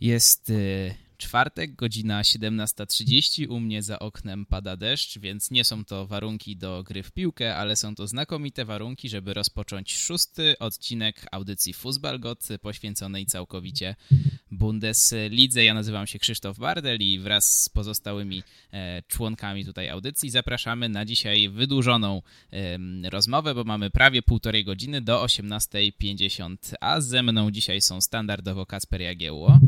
[0.00, 3.48] Jest y, czwartek, godzina 17.30.
[3.48, 7.56] U mnie za oknem pada deszcz, więc nie są to warunki do gry w piłkę,
[7.56, 13.96] ale są to znakomite warunki, żeby rozpocząć szósty odcinek audycji Fußballgott poświęconej całkowicie
[14.50, 15.64] Bundeslidze.
[15.64, 18.42] Ja nazywam się Krzysztof Bardel i wraz z pozostałymi
[18.72, 22.22] e, członkami tutaj audycji zapraszamy na dzisiaj wydłużoną
[23.10, 29.00] rozmowę, bo mamy prawie półtorej godziny do 18.50, a ze mną dzisiaj są standardowo Kasper
[29.00, 29.60] Jagiełło.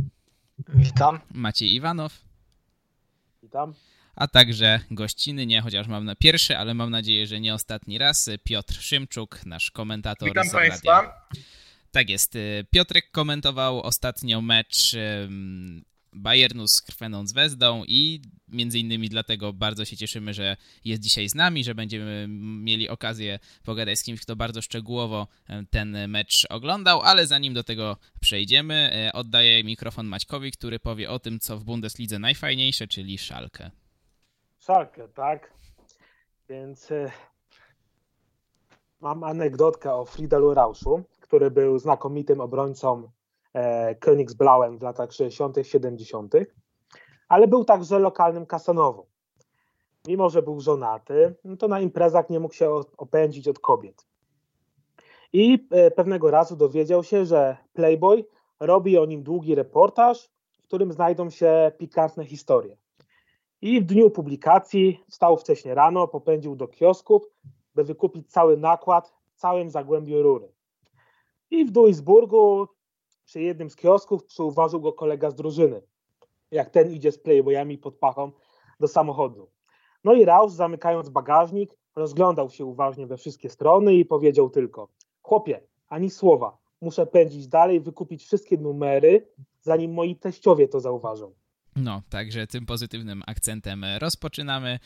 [0.68, 1.20] Witam.
[1.34, 2.25] Maciej Iwanow.
[3.43, 3.75] Witam.
[4.16, 8.30] A także gościny, nie chociaż mam na pierwszy, ale mam nadzieję, że nie ostatni raz,
[8.44, 11.26] Piotr Szymczuk, nasz komentator Witam z Państwa.
[11.90, 12.39] Tak jest.
[12.70, 14.96] Piotrek komentował ostatnio mecz
[16.12, 21.34] Bayernu z Krweną Zvezdą i między innymi dlatego bardzo się cieszymy, że jest dzisiaj z
[21.34, 22.26] nami, że będziemy
[22.62, 27.64] mieli okazję pogadać z kimś, kto bardzo szczegółowo e, ten mecz oglądał, ale zanim do
[27.64, 33.19] tego przejdziemy, e, oddaję mikrofon Maćkowi, który powie o tym, co w Bundeslidze najfajniejsze, czyli
[33.19, 33.70] Szalkę.
[34.59, 35.53] Szalkę, tak.
[36.48, 37.11] Więc e,
[39.00, 43.11] mam anegdotkę o Friedalu Rauszu, który był znakomitym obrońcą
[44.00, 46.34] Königsblauen w latach 60., 70.,
[47.28, 49.06] ale był także lokalnym kasanową.
[50.09, 54.06] Mimo, że był żonaty, no to na imprezach nie mógł się opędzić od kobiet.
[55.33, 58.25] I e, pewnego razu dowiedział się, że Playboy
[58.61, 60.31] robi o nim długi reportaż,
[60.62, 62.77] w którym znajdą się pikantne historie.
[63.62, 67.22] I w dniu publikacji wstał wcześnie rano, popędził do kiosków,
[67.75, 70.53] by wykupić cały nakład w całym zagłębiu rury.
[71.50, 72.69] I w Duisburgu
[73.25, 75.83] przy jednym z kiosków przyuważył go kolega z drużyny,
[76.51, 78.33] jak ten idzie z playboyami pod pachą
[78.81, 79.51] do samochodu.
[80.05, 84.89] No i Rausch, zamykając bagażnik, rozglądał się uważnie we wszystkie strony i powiedział tylko:
[85.23, 89.28] Chłopie, ani słowa, muszę pędzić dalej, wykupić wszystkie numery,
[89.61, 91.33] zanim moi teściowie to zauważą.
[91.77, 94.78] No, także tym pozytywnym akcentem rozpoczynamy.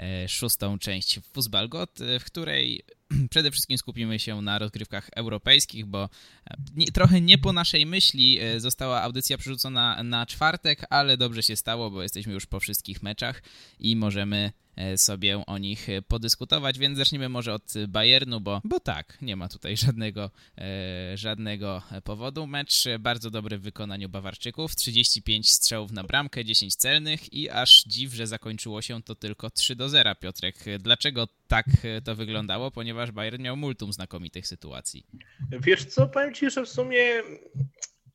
[0.00, 2.82] E, szóstą część Fußballgott, e, w której
[3.30, 6.08] przede wszystkim skupimy się na rozgrywkach europejskich, bo
[6.50, 11.56] e, nie, trochę nie po naszej myśli została audycja przerzucona na czwartek, ale dobrze się
[11.56, 13.42] stało, bo jesteśmy już po wszystkich meczach
[13.78, 14.52] i możemy
[14.96, 19.76] sobie o nich podyskutować, więc zaczniemy może od Bayernu, bo, bo tak, nie ma tutaj
[19.86, 22.46] żadnego, e, żadnego powodu.
[22.46, 28.12] Mecz bardzo dobry w wykonaniu Bawarczyków, 35 strzałów na bramkę, 10 celnych i aż dziw,
[28.14, 30.56] że zakończyło się to tylko 3 do 0, Piotrek.
[30.78, 31.66] Dlaczego tak
[32.04, 32.70] to wyglądało?
[32.70, 35.06] Ponieważ Bayern miał multum znakomitych sytuacji.
[35.50, 37.22] Wiesz co, powiem Ci, że w sumie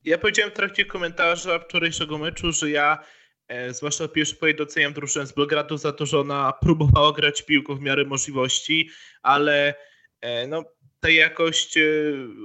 [0.06, 3.03] ja powiedziałem w trakcie komentarza wczorajszego meczu, że ja
[3.48, 7.76] E, zwłaszcza pierwszy point doceniam drużynę z Belgradu za to, że ona próbowała grać piłką
[7.76, 8.90] w miarę możliwości,
[9.22, 9.76] ale
[10.22, 10.64] e, no,
[11.00, 11.82] ta jakość e,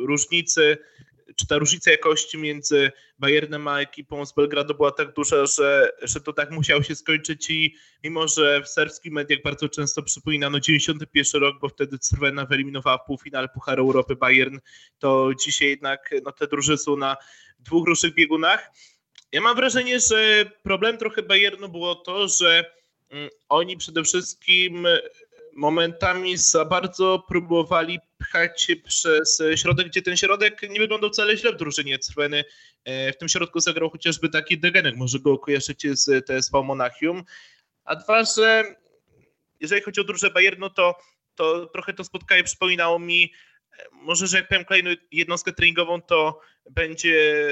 [0.07, 0.79] różnicy,
[1.37, 6.21] czy ta różnica jakości między Bayernem a ekipą z Belgradu była tak duża, że, że
[6.21, 7.75] to tak musiało się skończyć i
[8.05, 13.07] mimo, że w serbskich mediach bardzo często przypominano 91 rok, bo wtedy Crvena wyeliminowała w
[13.07, 14.59] półfinale Pucharu Europy Bayern,
[14.99, 17.17] to dzisiaj jednak no, te drużyny są na
[17.59, 18.71] dwóch różnych biegunach.
[19.33, 22.65] Ja mam wrażenie, że problem trochę Bayernu było to, że
[23.11, 24.87] mm, oni przede wszystkim
[25.53, 31.53] momentami za bardzo próbowali pchać się przez środek, gdzie ten środek nie wyglądał wcale źle
[31.53, 32.45] w drużynie Crweny.
[32.85, 37.25] E, w tym środku zagrał chociażby taki Degenek, może go kojarzycie z TSV Monachium.
[37.85, 38.75] A dwa, że
[39.61, 40.99] jeżeli chodzi o drużynę Bayernu, to,
[41.35, 43.33] to trochę to spotkanie przypominało mi
[43.93, 47.45] może, że jak powiem kolejną jednostkę treningową, to będzie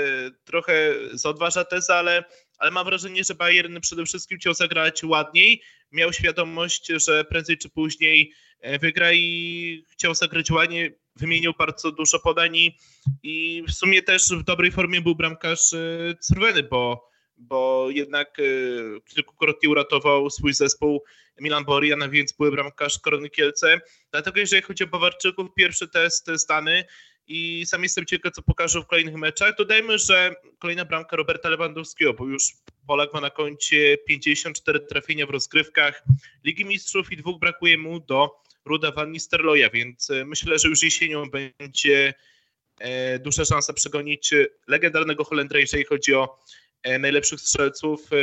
[0.44, 2.24] trochę za odważna teza, ale,
[2.58, 5.62] ale mam wrażenie, że Bayern przede wszystkim chciał zagrać ładniej,
[5.92, 12.18] miał świadomość, że prędzej czy później e, wygra i chciał zagrać ładnie, wymienił bardzo dużo
[12.18, 12.56] podań
[13.22, 15.78] i w sumie też w dobrej formie był bramkarz e,
[16.14, 18.42] Crweny, bo bo jednak e,
[19.00, 21.04] kilkukrotnie uratował swój zespół
[21.40, 23.80] Milan Borian, więc były bramkarz Korony Kielce.
[24.10, 26.84] Dlatego jeżeli chodzi o Bawarczyków, pierwszy test zdany
[27.26, 29.56] i sam jestem ciekaw, co pokażą w kolejnych meczach.
[29.58, 32.52] Dodajmy, że kolejna bramka Roberta Lewandowskiego, bo już
[32.86, 36.02] Polak ma na koncie 54 trafienia w rozgrywkach
[36.44, 38.30] Ligi Mistrzów i dwóch brakuje mu do
[38.64, 42.14] Ruda Van Nistelrooya, więc e, myślę, że już jesienią będzie
[42.78, 44.34] e, duża szansa przegonić
[44.66, 46.38] legendarnego Holendra, jeżeli chodzi o
[46.82, 48.16] E, najlepszych strzelców, e,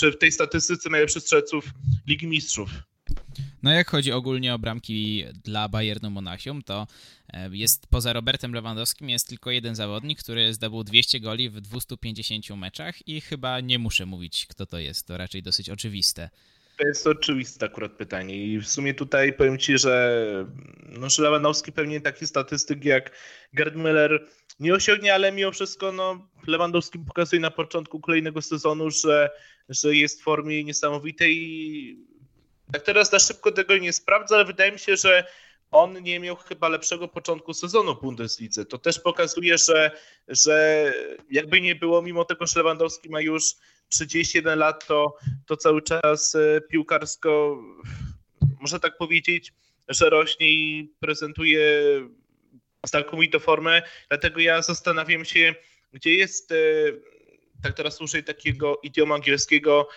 [0.00, 1.64] czy w tej statystyce najlepszych strzelców
[2.06, 2.70] Ligi Mistrzów.
[3.62, 6.86] No jak chodzi ogólnie o bramki dla Bayernu Monachium, to
[7.32, 12.50] e, jest poza Robertem Lewandowskim jest tylko jeden zawodnik, który zdobył 200 goli w 250
[12.50, 15.06] meczach i chyba nie muszę mówić, kto to jest.
[15.06, 16.30] To raczej dosyć oczywiste.
[16.78, 20.46] To jest oczywiste akurat pytanie i w sumie tutaj powiem Ci, że,
[20.88, 23.10] no, że Lewandowski pewnie taki statystyk jak
[23.52, 24.18] Gerd Müller
[24.60, 29.30] nie osiągnie, ale mimo wszystko no, Lewandowski pokazuje na początku kolejnego sezonu, że,
[29.68, 31.96] że jest w formie niesamowitej.
[32.72, 35.24] Tak teraz na szybko tego nie sprawdzę, ale wydaje mi się, że
[35.70, 38.64] on nie miał chyba lepszego początku sezonu w Bundeslidze.
[38.64, 39.90] To też pokazuje, że,
[40.28, 40.92] że
[41.30, 43.42] jakby nie było, mimo tego, że Lewandowski ma już
[43.88, 45.16] 31 lat, to,
[45.46, 47.62] to cały czas e, piłkarsko,
[48.60, 49.52] można tak powiedzieć,
[49.88, 51.62] że rośnie i prezentuje
[52.86, 53.82] znakomitą formę.
[54.08, 55.54] Dlatego ja zastanawiam się,
[55.92, 56.56] gdzie jest, e,
[57.62, 59.88] tak teraz użyję takiego idiomu angielskiego,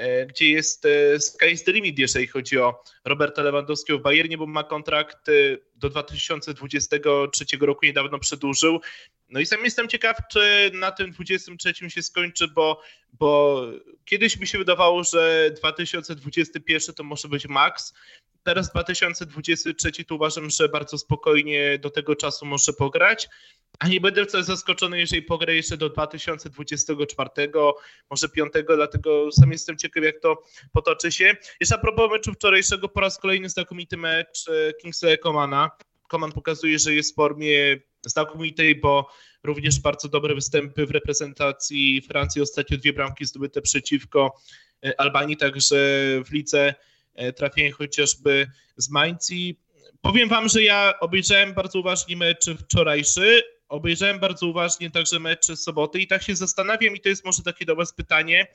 [0.00, 4.46] E, gdzie jest e, sky the limit, jeżeli chodzi o Roberta Lewandowskiego w Bayernie, bo
[4.46, 5.26] ma kontrakt
[5.74, 8.80] do 2023 roku niedawno przedłużył.
[9.30, 12.80] No i sam jestem ciekaw, czy na tym 23 się skończy, bo,
[13.12, 13.62] bo
[14.04, 17.94] kiedyś mi się wydawało, że 2021 to może być maks.
[18.42, 23.28] Teraz 2023 to uważam, że bardzo spokojnie do tego czasu może pograć.
[23.78, 27.30] A nie będę wcale zaskoczony, jeżeli pogra jeszcze do 2024,
[28.10, 30.42] może 5, dlatego sam jestem ciekaw, jak to
[30.72, 31.36] potoczy się.
[31.60, 35.70] Jeszcze a propos meczu wczorajszego, po raz kolejny znakomity mecz e, Kingsley Komana.
[36.08, 39.08] Koman pokazuje, że jest w formie znakomitej, bo
[39.42, 42.42] również bardzo dobre występy w reprezentacji Francji.
[42.42, 44.40] Ostatnio dwie bramki zdobyte przeciwko
[44.84, 45.76] e, Albanii, także
[46.24, 46.74] w lidze
[47.14, 49.58] e, trafienie chociażby z Mańci.
[50.00, 56.00] Powiem wam, że ja obejrzałem bardzo uważnie mecz wczorajszy, obejrzałem bardzo uważnie także mecz soboty
[56.00, 58.46] i tak się zastanawiam i to jest może takie do was pytanie,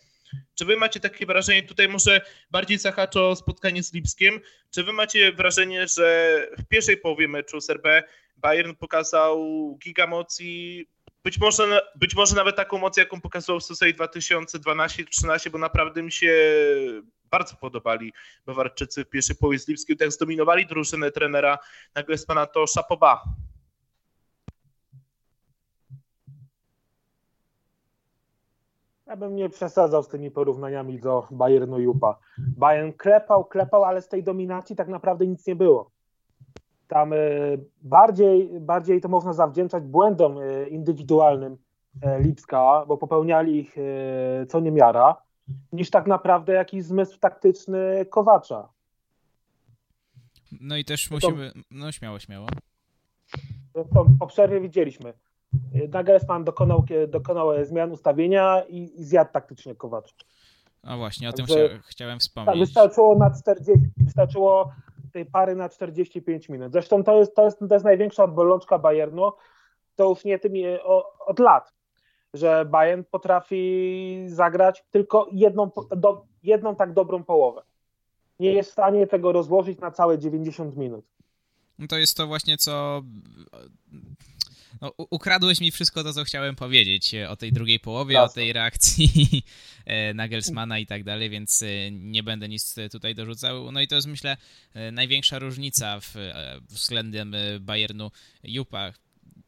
[0.55, 2.21] czy wy macie takie wrażenie, tutaj może
[2.51, 4.39] bardziej zahaczę o spotkanie z Lipskiem,
[4.71, 8.03] czy wy macie wrażenie, że w pierwszej połowie meczu SRB
[8.45, 9.37] Bayern pokazał
[9.83, 10.87] gigamocji,
[11.23, 16.11] być może, być może nawet taką moc, jaką pokazał w sezonie 2012-13, bo naprawdę mi
[16.11, 16.33] się
[17.31, 18.13] bardzo podobali
[18.45, 21.57] Bawarczycy w pierwszej połowie z Lipskiem, tak zdominowali drużynę trenera
[21.95, 23.23] nagle z pana to Szapoba.
[29.07, 32.19] Ja bym nie przesadzał z tymi porównaniami do Bayernu Jupa.
[32.37, 35.94] Bayern klepał, klepał, ale z tej dominacji tak naprawdę nic nie było.
[36.87, 37.17] Tam e,
[37.81, 41.57] bardziej, bardziej to można zawdzięczać błędom e, indywidualnym
[42.01, 43.75] e, Lipska, bo popełniali ich
[44.49, 45.15] co niemiara,
[45.71, 48.69] niż tak naprawdę jakiś zmysł taktyczny Kowacza.
[50.61, 52.47] No i też musimy, no śmiało, śmiało.
[53.73, 55.13] To po przerwie widzieliśmy
[55.89, 60.15] Nagelsmann dokonał, dokonał zmian ustawienia i, i zjadł taktycznie Kowacz.
[60.83, 61.55] No właśnie, o tym chcia,
[61.87, 62.53] chciałem wspomnieć.
[62.53, 64.73] Tak, wystarczyło na 40, wystarczyło
[65.15, 66.71] tej pary na 45 minut.
[66.71, 69.31] Zresztą to jest, to jest, to jest największa bolączka Bayernu,
[69.95, 70.53] to już nie tym
[71.25, 71.73] od lat,
[72.33, 77.63] że Bayern potrafi zagrać tylko jedną, do, jedną tak dobrą połowę.
[78.39, 81.05] Nie jest w stanie tego rozłożyć na całe 90 minut.
[81.79, 83.01] No to jest to właśnie, co
[84.81, 88.31] no, ukradłeś mi wszystko to, co chciałem powiedzieć e, o tej drugiej połowie, Jasne.
[88.31, 89.07] o tej reakcji
[89.85, 93.71] e, Nagelsmana i tak dalej, więc e, nie będę nic tutaj dorzucał.
[93.71, 94.37] No i to jest, myślę,
[94.91, 96.13] największa różnica w,
[96.69, 98.11] względem Bayernu
[98.43, 98.93] Jupa,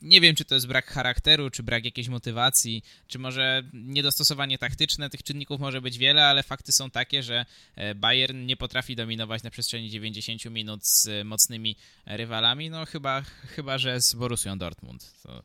[0.02, 5.10] nie wiem, czy to jest brak charakteru, czy brak jakiejś motywacji, czy może niedostosowanie taktyczne.
[5.10, 7.46] Tych czynników może być wiele, ale fakty są takie, że
[7.76, 12.70] e, Bayern nie potrafi dominować na przestrzeni 90 minut z mocnymi rywalami.
[12.70, 13.22] No chyba,
[13.56, 15.14] chyba że z Borussią Dortmund.
[15.24, 15.44] To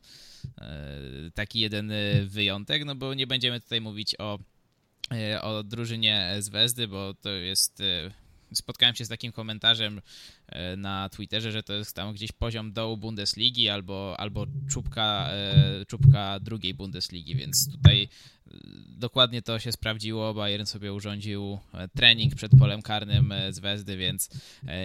[0.57, 0.99] e,
[1.33, 1.95] taki jeden e,
[2.25, 4.39] wyjątek, no bo nie będziemy tutaj mówić o
[5.41, 7.83] o drużynie z Wezdy, bo to jest
[8.55, 10.01] spotkałem się z takim komentarzem
[10.47, 15.85] e, na Twitterze, że to jest tam gdzieś poziom dołu Bundesligi albo, albo czubka, e,
[15.85, 18.51] czubka drugiej Bundesligi, więc tutaj e,
[18.87, 20.33] dokładnie to się sprawdziło.
[20.33, 21.59] Bayern sobie urządził
[21.95, 24.29] trening przed polem karnym z Wezdy, więc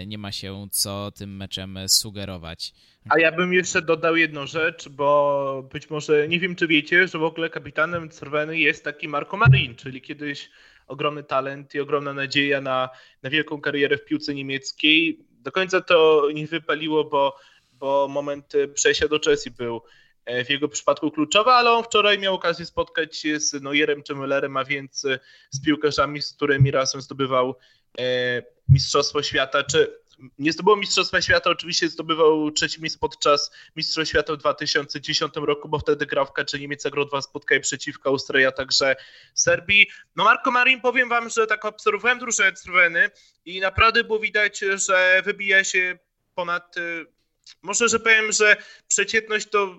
[0.06, 2.72] nie ma się co tym meczem sugerować.
[3.08, 7.18] A ja bym jeszcze dodał jedną rzecz, bo być może nie wiem, czy wiecie, że
[7.18, 10.50] w ogóle kapitanem Cerweny jest taki Marco Marin, czyli kiedyś
[10.88, 12.88] ogromny talent i ogromna nadzieja na,
[13.22, 15.18] na wielką karierę w piłce niemieckiej.
[15.30, 17.36] Do końca to nie wypaliło, bo,
[17.72, 19.82] bo moment przejścia do Chelsea był
[20.24, 24.14] e, w jego przypadku kluczowy, ale on wczoraj miał okazję spotkać się z Neuerem czy
[24.14, 25.06] Müllerem, a więc
[25.50, 27.54] z piłkarzami, z którymi razem zdobywał
[27.98, 29.98] e, Mistrzostwo Świata, czy
[30.38, 35.78] nie zdobył Mistrzostwa Świata, oczywiście zdobywał trzecie miejsce podczas Mistrzostw Świata w 2010 roku, bo
[35.78, 38.96] wtedy grał w Kacze Niemiec, zagrał dwa spotkania przeciwko Austrii, a także
[39.34, 39.90] Serbii.
[40.16, 43.10] No Marco Marin, powiem wam, że tak obserwowałem drużynę Słoweny
[43.44, 45.98] i naprawdę było widać, że wybija się
[46.34, 47.06] ponad, y,
[47.62, 48.56] może, że powiem, że
[48.88, 49.78] przeciętność to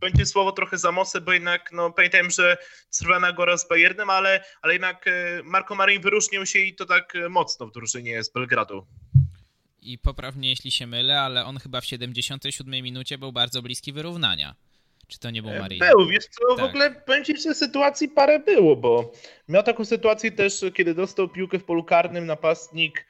[0.00, 2.56] będzie słowo trochę za mocne, bo jednak no, pamiętam, że
[2.90, 7.14] Srwana Gora z Bayernem, ale, ale jednak y, Marco Marin wyróżnił się i to tak
[7.30, 8.86] mocno w drużynie z Belgradu
[9.84, 14.54] i poprawnie jeśli się mylę, ale on chyba w 77 minucie był bardzo bliski wyrównania.
[15.08, 15.78] Czy to nie był E, Marin?
[15.78, 16.66] Był, wiesz co, Tak.
[16.66, 19.12] w ogóle powiem ci, że sytuacji parę było, bo
[19.48, 23.06] miał taką sytuację też, kiedy dostał piłkę w polu karnym napastnik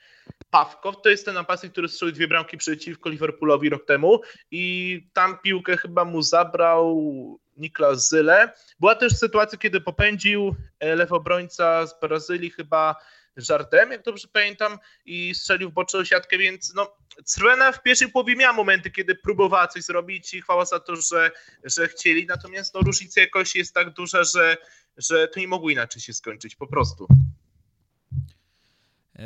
[0.51, 5.39] Pawkow, to jest ten napastnik, który strzelił dwie bramki przeciwko Liverpoolowi rok temu i tam
[5.39, 8.53] piłkę chyba mu zabrał Niklas Zyle.
[8.81, 12.95] Była też sytuacja, kiedy popędził e, lewobrońca z Brazylii chyba
[13.37, 18.37] Żartem, jak dobrze pamiętam, i strzelił w boczną siatkę, więc no, Crvena w pierwszej połowie
[18.37, 21.31] miała momenty, kiedy próbowała coś zrobić i chwała za to, że,
[21.65, 24.57] że chcieli, natomiast no, różnica jakoś jest tak duża, że,
[24.97, 27.07] że to nie mogło inaczej się skończyć, po prostu.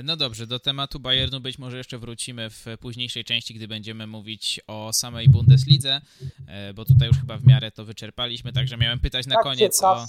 [0.05, 4.61] No dobrze, do tematu Bayernu być może jeszcze wrócimy w późniejszej części, gdy będziemy mówić
[4.67, 6.01] o samej Bundeslidze,
[6.49, 9.83] e, bo tutaj już chyba w miarę to wyczerpaliśmy, także miałem pytać na tak koniec
[9.83, 10.07] o...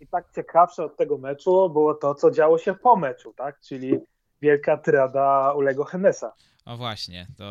[0.00, 3.60] I tak ciekawsze od tego meczu było to, co działo się po meczu, tak?
[3.60, 3.98] Czyli
[4.42, 6.32] wielka tyrada Ulego Henesa.
[6.66, 7.44] O właśnie, to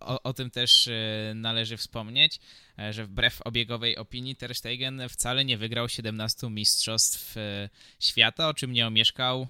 [0.00, 2.40] o, o tym też e, należy wspomnieć,
[2.78, 7.68] e, że wbrew obiegowej opinii Ter Stegen wcale nie wygrał 17 mistrzostw e,
[8.00, 9.46] świata, o czym nie omieszkał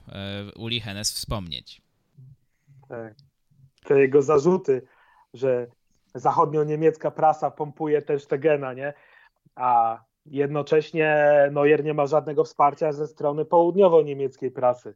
[0.57, 1.83] Uli Hennes wspomnieć.
[2.89, 3.15] Tak.
[3.85, 4.83] Te jego zarzuty,
[5.35, 5.67] że
[6.15, 8.93] zachodnio-niemiecka prasa pompuje też Stegena, nie?
[9.55, 14.95] A jednocześnie Neuer nie ma żadnego wsparcia ze strony południowo-niemieckiej prasy.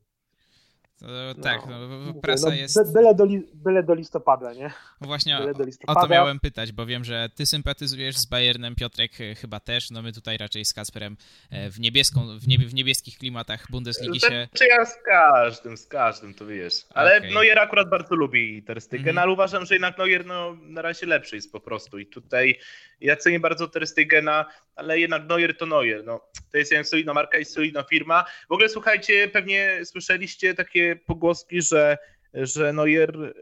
[1.01, 1.07] To,
[1.43, 2.79] tak, no, Mówię, prasa no, jest...
[2.87, 4.71] by- Byle do, li, byle do listopada, nie?
[5.01, 6.01] Właśnie Byle do o listopada.
[6.01, 10.03] to miałem pytać, bo wiem, że ty sympatyzujesz z Bayernem, Piotrek e, chyba też, no
[10.03, 11.17] my tutaj raczej z Kasperem
[11.51, 14.49] e, w, niebieską, w, niebie, w niebieskich klimatach Bundesligi się...
[14.51, 16.75] Znaczy ja z każdym, z każdym, to wiesz.
[16.91, 17.35] Ale Okej.
[17.35, 19.19] Neuer akurat bardzo lubi Ter Stegen, Mhm.
[19.19, 22.59] ale uważam, że jednak Neuer no, na razie lepszy jest po prostu i tutaj
[23.01, 24.45] ja cenię bardzo Ter Stegena,
[24.77, 26.21] ale jednak Neuer to Neuer, no.
[26.53, 28.25] To jest solidna marka i solidna firma.
[28.49, 31.99] W ogóle słuchajcie, pewnie słyszeliście takie pogłoski, że,
[32.35, 33.35] że Neuer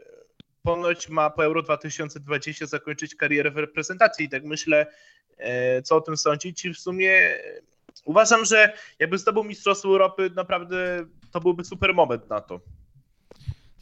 [0.63, 4.85] ponoć ma po Euro 2020 zakończyć karierę w reprezentacji i tak myślę,
[5.37, 7.39] e, co o tym sądzić i w sumie
[8.05, 12.61] uważam, że jakby zdobył Mistrzostwo Europy, naprawdę to byłby super moment na to.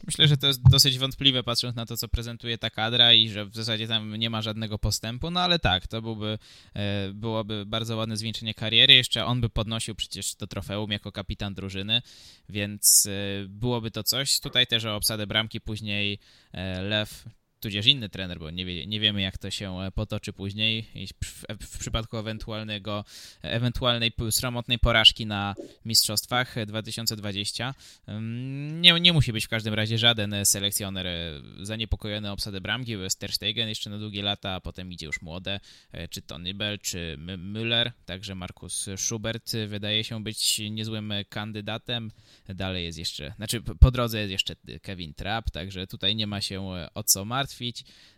[0.06, 3.46] Myślę, że to jest dosyć wątpliwe, patrząc na to, co prezentuje ta kadra i że
[3.46, 6.38] w zasadzie tam nie ma żadnego postępu, no ale tak, to byłby,
[6.74, 8.94] e, byłoby bardzo ładne zwieńczenie kariery.
[8.94, 12.02] Jeszcze on by podnosił przecież to trofeum jako kapitan drużyny,
[12.48, 14.40] więc e, byłoby to coś.
[14.40, 16.18] Tutaj też o obsadę bramki później
[16.52, 17.24] e, Lew
[17.64, 20.86] tudzież inny trener, bo nie, wie, nie wiemy jak to się e, potoczy później
[21.24, 23.04] w, w przypadku ewentualnego,
[23.42, 25.54] ewentualnej sromotnej porażki na
[25.84, 27.74] mistrzostwach e, 2020.
[28.08, 33.02] Ym, Nie, nie musi być w każdym razie żaden selekcjoner e, zaniepokojony obsadę bramki, bo
[33.02, 35.60] jest Ter Stegen jeszcze na długie lata, a potem idzie już młode,
[35.92, 42.10] e, czy to Nybel, czy Müller, także Markus Schubert wydaje się być niezłym kandydatem.
[42.48, 46.62] Dalej jest jeszcze, znaczy po drodze jest jeszcze Kevin Trapp, także tutaj nie ma się
[46.94, 47.53] o co martwić.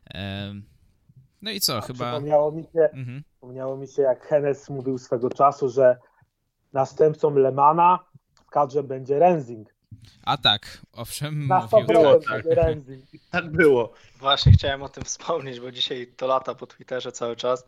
[0.06, 0.64] Em,
[1.42, 2.04] No i co, chyba...
[2.12, 3.22] Przypomniało mi się, Mhm.
[3.30, 5.96] Przypomniało mi się, jak Hennes mówił swego czasu, że
[6.72, 7.98] następcą Lemana
[8.34, 9.68] w kadrze będzie Renzing.
[10.22, 12.44] A tak, owszem, Na mówił 100% było, tak.
[12.54, 12.78] tak.
[13.30, 13.92] Tak było.
[14.18, 17.64] Właśnie chciałem o tym wspomnieć, bo dzisiaj to lata po Twitterze cały czas.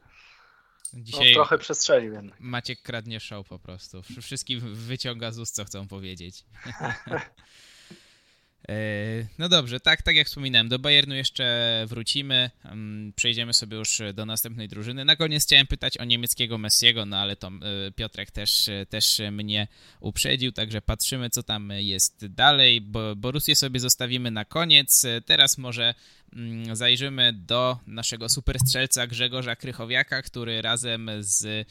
[0.93, 2.41] No, Dzisiaj trochę przestrzelił jednak.
[2.41, 4.01] Maciek kradnie show po prostu.
[4.01, 6.45] Wsz- Wszystkim wyciąga z ust, co chcą powiedzieć.
[8.69, 12.51] E, No dobrze, tak, tak jak wspominałem, do Bayernu jeszcze wrócimy.
[12.65, 15.05] Mm, Przejdziemy sobie już do następnej drużyny.
[15.05, 19.69] Na koniec chciałem pytać o niemieckiego Messiego, no ale to e, Piotrek też, też mnie
[20.01, 22.81] uprzedził, także patrzymy, co tam jest dalej.
[22.81, 25.07] Bo Borussię sobie zostawimy na koniec.
[25.27, 25.95] Teraz może
[26.73, 31.69] zajrzymy do naszego superstrzelca Grzegorza Krychowiaka, który razem z,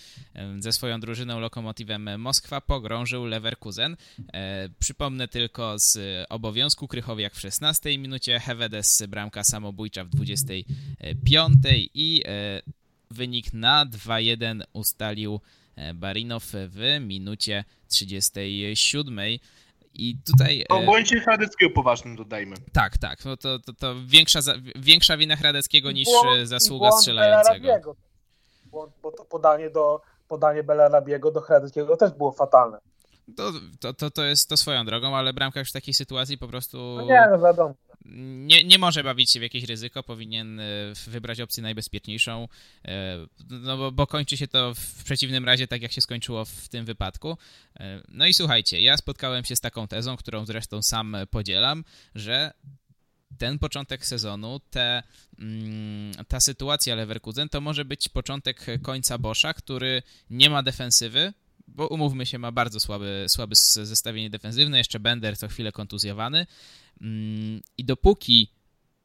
[0.59, 3.97] ze swoją drużyną Lokomotywem Moskwa pogrążył Leverkusen.
[4.33, 11.53] E, przypomnę tylko z obowiązku Krychowiak w 16 minucie, Hevedes bramka samobójcza w 25
[11.93, 12.61] i e,
[13.11, 15.39] wynik na 2-1 ustalił
[15.75, 19.19] e, Barinow w minucie 37.
[19.97, 20.65] I tutaj.
[20.69, 22.55] O e, bądźcie Hradeckiego poważnym dodajmy.
[22.73, 23.25] tak, tak.
[23.25, 27.95] No to, to, to większa, za, większa wina Hradeckiego niż Błąd- e, zasługa błąd strzelającego.
[28.65, 32.77] Błąd, bo to podanie do podanie Belarabiego do Hradeckiego też było fatalne.
[33.37, 36.77] To, to, to, to jest to swoją drogą, ale bramkarz w takiej sytuacji po prostu
[36.77, 37.73] No nie, no wiadomo.
[38.11, 40.63] Nie, nie może bawić się w jakieś ryzyko, powinien e,
[41.07, 42.47] wybrać opcję najbezpieczniejszą,
[42.85, 43.17] e,
[43.49, 46.85] no bo, bo kończy się to w przeciwnym razie tak, jak się skończyło w tym
[46.85, 47.37] wypadku.
[47.79, 51.83] E, No i słuchajcie, ja spotkałem się z taką tezą, którą zresztą sam podzielam,
[52.15, 52.53] że
[53.37, 55.03] ten początek sezonu, te,
[55.39, 61.33] mm, ta sytuacja Leverkusen to może być początek końca Boscha, który nie ma defensywy,
[61.67, 66.47] bo umówmy się, ma bardzo słaby, słabe zestawienie defensywne, jeszcze Bender co chwilę kontuzjowany
[67.77, 68.51] i dopóki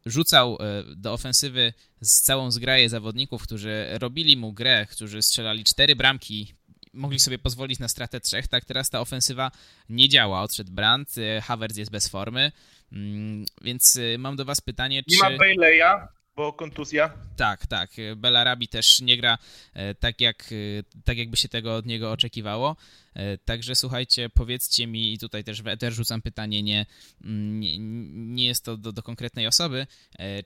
[0.07, 0.59] rzucał
[0.97, 6.55] do ofensywy z całą zgraję zawodników, którzy robili mu grę, którzy strzelali cztery bramki
[6.93, 9.51] mogli sobie pozwolić na stratę trzech, tak teraz ta ofensywa
[9.89, 10.43] nie działa.
[10.43, 12.53] Odszedł Brandt, Havertz jest bez formy,
[12.93, 15.25] mm, więc mam do was pytanie, nie czy...
[15.25, 17.11] Nie ma Bayleya, bo kontuzja.
[17.37, 17.91] Tak, tak.
[18.17, 19.39] Belarabi też nie gra
[19.75, 22.77] e, tak, jak, e, tak jakby się tego od niego oczekiwało.
[23.15, 26.87] E, także słuchajcie, powiedzcie mi, i tutaj też, też rzucam pytanie, nie,
[27.21, 27.79] nie,
[28.13, 29.87] nie jest to do, do, konkretnej osoby,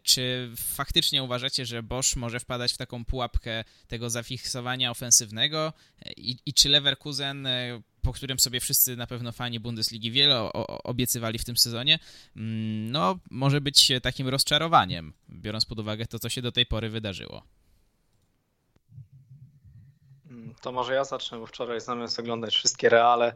[0.03, 5.73] czy faktycznie uważacie, że Bosch może wpadać w taką pułapkę tego zafiksowania ofensywnego
[6.17, 7.49] i, i czy Leverkusen
[8.07, 10.53] po którym sobie wszyscy na pewno fani Bundesligi wiele
[10.85, 11.99] obiecywali w tym sezonie,
[12.37, 16.91] mm, no może być takim rozczarowaniem, biorąc pod uwagę to, co się do tej pory
[16.91, 17.43] wydarzyło.
[20.31, 23.35] Mm, to może ja zacznę, bo wczoraj zamiast oglądać wszystkie Reale,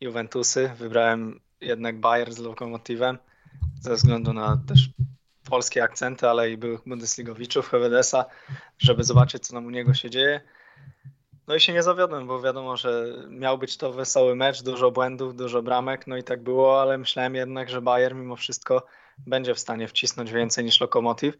[0.00, 3.18] Juventusy, wybrałem jednak Bayern z Lokomotivem,
[3.80, 4.88] ze względu na też
[5.50, 8.24] polskie akcenty, ale i byłych Bundesligowiczów, Hevedesa,
[8.78, 10.40] żeby zobaczyć, co nam u niego się dzieje.
[11.48, 15.36] No i się nie zawiodłem, bo wiadomo, że miał być to wesoły mecz, dużo błędów,
[15.36, 18.86] dużo bramek, no i tak było, ale myślałem jednak, że Bayern mimo wszystko
[19.26, 21.38] będzie w stanie wcisnąć więcej niż Lokomotiv.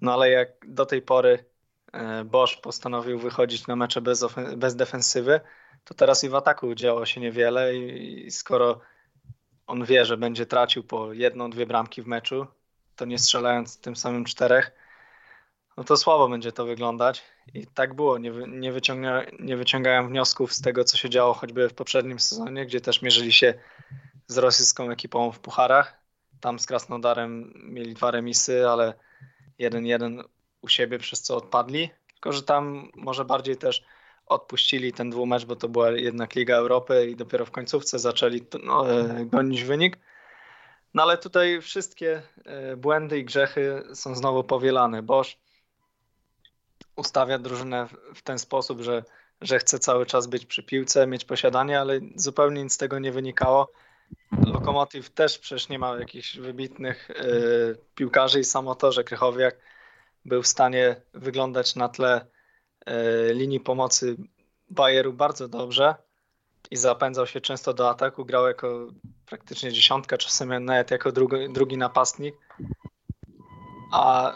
[0.00, 1.44] No ale jak do tej pory
[1.92, 4.24] e, Bosch postanowił wychodzić na mecze bez,
[4.56, 5.40] bez defensywy,
[5.84, 8.80] to teraz i w ataku działo się niewiele i, i skoro
[9.66, 12.46] on wie, że będzie tracił po jedną, dwie bramki w meczu,
[12.96, 14.72] to nie strzelając tym samym czterech,
[15.76, 17.22] no to słabo będzie to wyglądać.
[17.54, 18.18] I tak było.
[18.18, 22.66] Nie, nie, wyciąga, nie wyciągałem wniosków z tego, co się działo choćby w poprzednim sezonie,
[22.66, 23.54] gdzie też mierzyli się
[24.26, 26.02] z rosyjską ekipą w pucharach.
[26.40, 28.94] Tam z Krasnodarem mieli dwa remisy, ale
[29.58, 30.22] jeden jeden
[30.62, 31.90] u siebie, przez co odpadli.
[32.12, 33.84] Tylko, że tam może bardziej też
[34.26, 38.92] odpuścili ten dwumecz, bo to była jednak Liga Europy i dopiero w końcówce zaczęli no,
[38.92, 39.98] e, gonić wynik.
[40.94, 45.02] No ale tutaj wszystkie e, błędy i grzechy są znowu powielane.
[45.02, 45.41] Boż
[46.96, 49.04] ustawia drużynę w ten sposób, że,
[49.40, 53.12] że chce cały czas być przy piłce, mieć posiadanie, ale zupełnie nic z tego nie
[53.12, 53.72] wynikało.
[54.46, 59.56] Lokomotiv też przecież nie ma jakichś wybitnych y, piłkarzy i samo to, że Krychowiak
[60.24, 62.26] był w stanie wyglądać na tle
[62.88, 64.16] y, linii pomocy
[64.70, 65.94] Bayeru bardzo dobrze
[66.70, 68.88] i zapędzał się często do ataku, grał jako
[69.26, 72.34] praktycznie dziesiątka, czasem nawet jako drugi, drugi napastnik.
[73.92, 74.32] A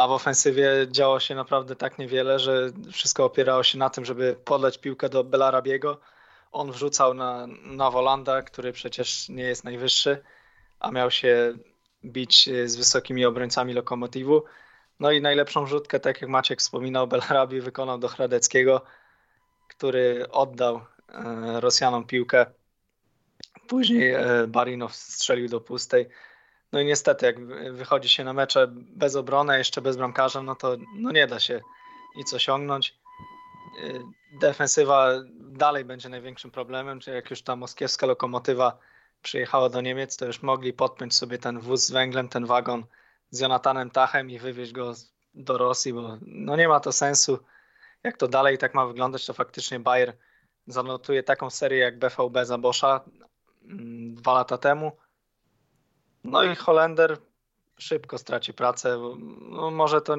[0.00, 4.36] a w ofensywie działo się naprawdę tak niewiele, że wszystko opierało się na tym, żeby
[4.44, 6.00] podleć piłkę do Belarabiego.
[6.52, 10.22] On wrzucał na, na Wolanda, który przecież nie jest najwyższy,
[10.80, 11.54] a miał się
[12.04, 14.44] bić z wysokimi obrońcami Lokomotivu.
[15.00, 18.84] No i najlepszą rzutkę, tak jak Maciek wspominał, Belarabi wykonał do Hradeckiego,
[19.68, 22.46] który oddał e, Rosjanom piłkę.
[23.68, 26.08] Później e, Barinow strzelił do pustej.
[26.72, 30.76] No i niestety, jak wychodzi się na mecze bez obrony, jeszcze bez bramkarza, no to
[30.96, 31.60] no nie da się
[32.16, 32.94] nic osiągnąć.
[33.84, 34.02] Y,
[34.40, 35.08] defensywa
[35.40, 38.78] dalej będzie największym problemem, czy jak już ta moskiewska lokomotywa
[39.22, 42.84] przyjechała do Niemiec, to już mogli podpiąć sobie ten wóz z węglem, ten wagon
[43.30, 44.92] z Jonatanem Tachem i wywieźć go
[45.34, 47.38] do Rosji, bo no nie ma to sensu.
[48.02, 50.16] Jak to dalej tak ma wyglądać, to faktycznie Bayer
[50.66, 53.04] zanotuje taką serię jak BVB za Boscha
[53.62, 54.92] mm, dwa lata temu
[56.24, 57.16] no i Holender
[57.78, 58.98] szybko straci pracę.
[59.50, 60.16] No może to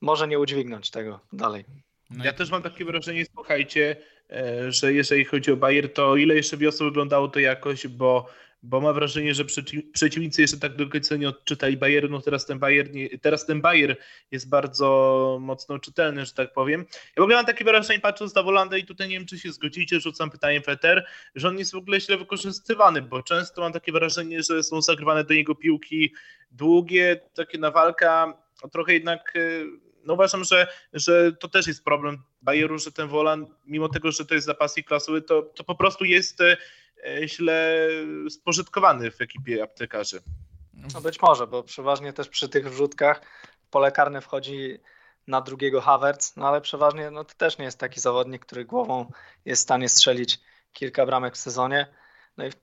[0.00, 1.64] może nie udźwignąć tego dalej.
[2.10, 3.96] No ja też mam takie wrażenie, słuchajcie,
[4.30, 8.26] e, że jeżeli chodzi o Bayer, to ile jeszcze wiosny wyglądało to jakoś, bo
[8.62, 9.44] bo mam wrażenie, że
[9.92, 13.60] przeciwnicy jeszcze tak do końca nie odczytali Bayernu, no teraz ten Bayer, nie, teraz ten
[13.60, 13.96] Bayer
[14.30, 16.80] jest bardzo mocno czytelny, że tak powiem.
[16.90, 19.52] Ja w ogóle mam takie wrażenie, patrząc na Wolandę i tutaj nie wiem, czy się
[19.52, 23.92] zgodzicie, rzucam pytanie Feter, że on jest w ogóle źle wykorzystywany, bo często mam takie
[23.92, 26.14] wrażenie, że są zagrywane do niego piłki
[26.50, 28.38] długie, takie na walka,
[28.72, 29.40] trochę jednak e,
[30.04, 34.26] no uważam, że, że to też jest problem Bayeru, że ten Wolan, mimo tego, że
[34.26, 36.56] to jest zapasnik klasowy, to, to po prostu jest E,
[37.26, 37.88] źle
[38.30, 40.22] spożytkowany w ekipie aptekarzy.
[40.94, 43.20] No być może, bo przeważnie też przy tych wrzutkach
[43.70, 44.78] pole karne wchodzi
[45.26, 49.12] na drugiego Havertz, no ale przeważnie no, to też nie jest taki zawodnik, który głową
[49.44, 50.40] jest w stanie strzelić
[50.72, 51.86] kilka bramek w sezonie.
[52.36, 52.56] No i w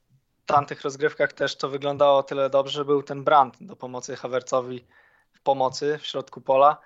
[0.45, 4.86] tamtych rozgrywkach też to wyglądało o tyle dobrze, że był ten brand do pomocy Havertzowi
[5.34, 6.78] w pomocy w środku pola,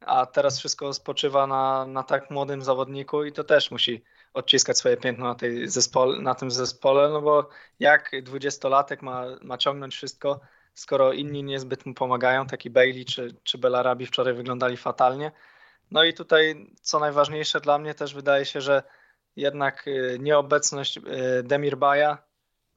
[0.00, 4.04] a teraz wszystko spoczywa na, na tak młodym zawodniku i to też musi
[4.36, 7.48] odciskać swoje piętno na, tej zespole, na tym zespole, no bo
[7.80, 10.40] jak dwudziestolatek ma, ma ciągnąć wszystko,
[10.74, 15.32] skoro inni niezbyt mu pomagają, taki Bailey czy, czy Belarabi wczoraj wyglądali fatalnie.
[15.90, 18.82] No i tutaj, co najważniejsze dla mnie, też wydaje się, że
[19.36, 21.02] jednak y, nieobecność y,
[21.42, 22.18] Demir Baja,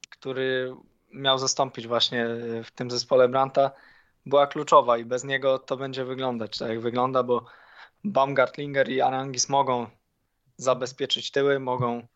[0.10, 0.76] który
[1.14, 2.28] miał zastąpić właśnie
[2.64, 3.72] w tym zespole Branta,
[4.26, 7.46] była kluczowa i bez niego to będzie wyglądać tak jak wygląda, bo
[8.04, 9.99] Baumgartlinger i Arangis mogą
[10.60, 12.08] zabezpieczyć tyły, mogą,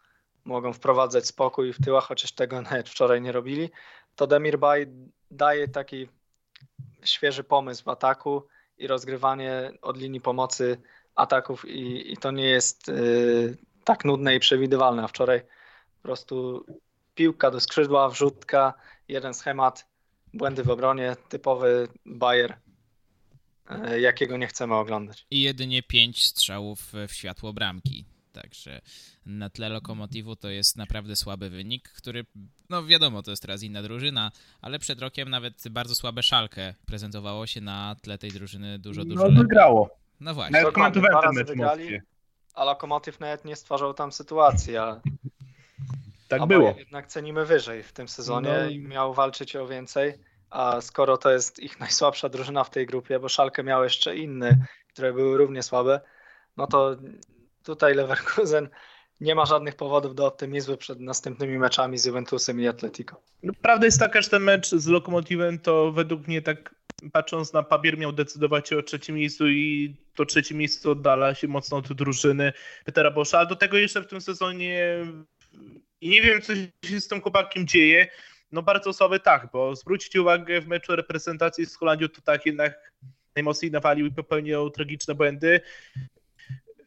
[0.45, 3.69] mogą wprowadzać spokój w tyłach, chociaż tego nawet wczoraj nie robili.
[4.15, 4.88] To Demir Bay
[5.32, 6.10] daje taki
[7.03, 10.77] świeży pomysł w ataku i rozgrywanie od linii pomocy
[11.15, 15.03] ataków i, i to nie jest y, tak nudne i przewidywalne.
[15.03, 15.41] A wczoraj
[16.01, 16.65] po prostu
[17.15, 18.73] piłka do skrzydła, wrzutka,
[19.08, 19.88] jeden schemat,
[20.34, 22.58] błędy w obronie, typowy Bayer,
[23.93, 25.25] y, jakiego nie chcemy oglądać.
[25.32, 28.12] I jedynie pięć strzałów w światło bramki.
[28.41, 28.81] Także
[29.25, 32.25] na tle lokomotywu to jest naprawdę słaby wynik, który,
[32.69, 37.47] no wiadomo, to jest teraz inna drużyna, ale przed rokiem nawet bardzo słabe szalkę prezentowało
[37.47, 39.37] się na tle tej drużyny dużo, dużo No lepiej.
[39.41, 39.89] wygrało.
[40.19, 40.59] No właśnie.
[40.59, 41.99] Nawet komentowałem ten mecz wygrali.
[42.53, 45.01] A Lokomotyw nawet nie stwarzał tam sytuacji, a,
[46.27, 46.75] Tak a było.
[46.77, 48.69] Jednak cenimy wyżej w tym sezonie No.
[48.69, 50.13] i miał walczyć o więcej.
[50.49, 54.65] A skoro to jest ich najsłabsza drużyna w tej grupie, bo Szalkę miał jeszcze inne,
[54.87, 56.01] które były równie słabe,
[56.57, 56.95] no to
[57.63, 58.69] tutaj Leverkusen
[59.21, 63.21] nie ma żadnych powodów do optymizmu przed następnymi meczami z Juventusem i Atletico.
[63.43, 66.76] No, prawda jest taka, że ten mecz z Lokomotywem to według mnie tak
[67.12, 71.78] patrząc na papier miał decydować o trzecim miejscu i to trzecie miejsce oddala się mocno
[71.78, 72.54] od drużyny
[72.86, 74.97] Petera Boscha, a do tego jeszcze w tym sezonie
[76.02, 76.54] i nie wiem co
[76.86, 78.08] się z tym chłopakiem dzieje,
[78.52, 82.93] no bardzo słaby tak, bo zwróćcie uwagę w meczu reprezentacji z Holandią to tak jednak
[83.36, 85.62] najmocniej nawalił i popełniał tragiczne błędy.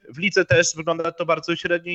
[0.08, 1.92] W lidze też wygląda to bardzo średnio.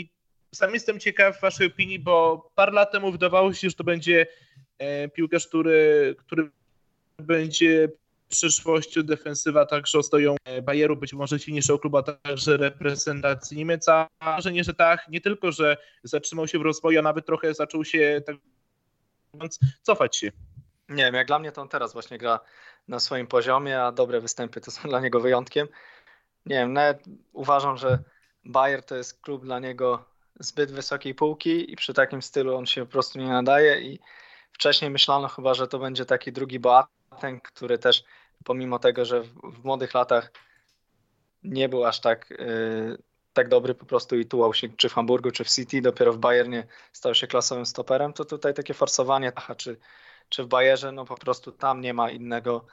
[0.55, 4.27] Sam jestem ciekaw waszej opinii, bo parę lat temu wydawało się, że to będzie
[4.79, 6.51] e, piłkarz, który, który
[7.17, 7.89] będzie
[8.31, 14.07] przyszłością defensywa także ostoją e, Bayeru, być może silniejszego klubu, a także reprezentacji Niemiec, a
[14.21, 18.21] wrażenie, że tak, nie tylko, że zatrzymał się w rozwoju, a nawet trochę zaczął się
[18.25, 18.35] tak
[19.81, 20.31] cofać się.
[20.89, 22.39] Nie wiem, jak dla mnie to on teraz właśnie gra
[22.87, 25.67] na swoim poziomie, a dobre występy to są dla niego wyjątkiem.
[26.45, 28.03] Nie wiem, nawet uważam, że
[28.45, 30.05] Bayer to jest klub dla niego
[30.39, 33.99] zbyt wysokiej półki i przy takim stylu on się po prostu nie nadaje i
[34.51, 38.03] wcześniej myślano chyba, że to będzie taki drugi Boateng, który też
[38.43, 40.31] pomimo tego, że w, młodych latach
[41.43, 42.97] nie był aż tak, yy,
[43.33, 46.17] tak dobry po prostu i tułał się czy w Hamburgu, czy w City, dopiero w
[46.17, 49.77] Bayernie stał się klasowym stoperem, to tutaj takie forsowanie, aha, czy,
[50.29, 52.65] czy w Bayerze, no po prostu tam nie ma innego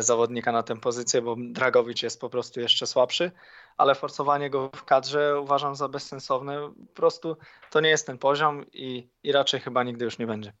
[0.00, 3.30] zawodnika na tę pozycję, bo Dragowicz jest po prostu jeszcze słabszy,
[3.76, 6.72] ale forsowanie go w kadrze uważam za bezsensowne.
[6.88, 7.36] Po prostu
[7.70, 10.52] to nie jest ten poziom i, i raczej chyba nigdy już nie będzie.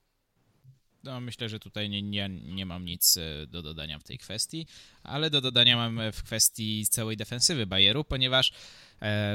[1.04, 4.66] No, myślę, że tutaj nie, nie, nie mam nic e, do dodania w tej kwestii,
[5.02, 8.54] ale do dodania mam w kwestii całej defensywy Bayeru, ponieważ e,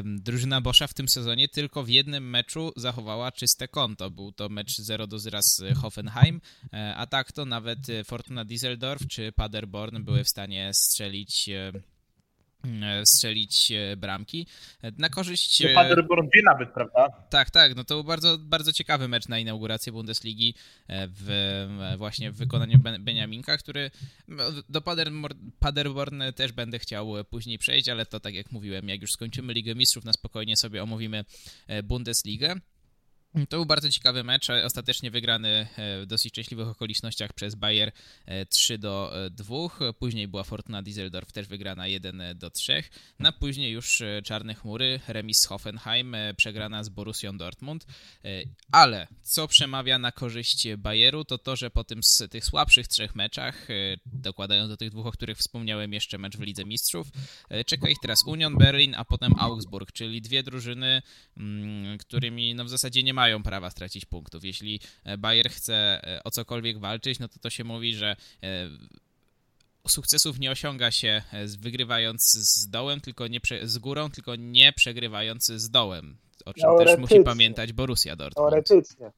[0.04, 4.12] drużyna Boscha w tym sezonie tylko w jednym meczu zachowała czyste konto.
[4.12, 6.42] Był to mecz 0 do 0 z Hoffenheim,
[6.74, 11.72] e, a tak to nawet Fortuna Düsseldorf czy Paderborn były w stanie strzelić e,
[13.06, 14.48] strzelić bramki
[14.98, 15.64] na korzyść...
[15.64, 17.10] No, Paderborn wie nawet, prawda?
[17.30, 20.56] Tak, tak, no to był bardzo, bardzo ciekawy mecz na inaugurację Bundesligi
[20.90, 23.92] w, właśnie w wykonaniu Beniaminka, który
[24.28, 24.82] no, do
[25.60, 29.76] Paderborn też będę chciał później przejść, ale to tak jak mówiłem, jak już skończymy Ligę
[29.76, 31.26] Mistrzów, na spokojnie sobie omówimy
[31.84, 32.56] Bundesligę.
[33.50, 37.92] To był bardzo ciekawy mecz, ostatecznie wygrany w dosyć szczęśliwych okolicznościach przez Bayer
[38.50, 39.56] 3 do 2.
[40.00, 42.84] Później była Fortuna Düsseldorf też wygrana 1 do 3.
[43.20, 47.86] Na później już Czarne Chmury, remis z Hoffenheim, przegrana z Borussią Dortmund.
[48.72, 53.16] Ale co przemawia na korzyść Bayeru, to to, że po tym z tych słabszych trzech
[53.16, 53.68] meczach,
[54.06, 57.08] dokładając do tych dwóch, o których wspomniałem jeszcze mecz w Lidze Mistrzów,
[57.66, 61.02] czeka ich teraz Union Berlin, a potem Augsburg, czyli dwie drużyny,
[62.00, 64.44] którymi no w zasadzie nie mają prawa stracić punktów.
[64.44, 64.80] Jeśli
[65.18, 68.16] Bayer chce o cokolwiek walczyć, no to to się mówi, że
[69.88, 71.22] sukcesów nie osiąga się
[71.60, 76.18] wygrywając z dołem, tylko nie prze, z górą, tylko nie przegrywając z dołem.
[76.46, 78.50] O czym też musi pamiętać Borussia Dortmund.
[78.50, 79.12] Teoretycznie.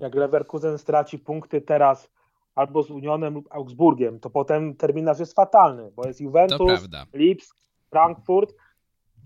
[0.00, 2.10] Jak Leverkusen straci punkty teraz
[2.54, 6.80] albo z Unionem lub Augsburgiem, to potem terminarz jest fatalny, bo jest Juventus,
[7.14, 7.56] Lipsk,
[7.90, 8.54] Frankfurt,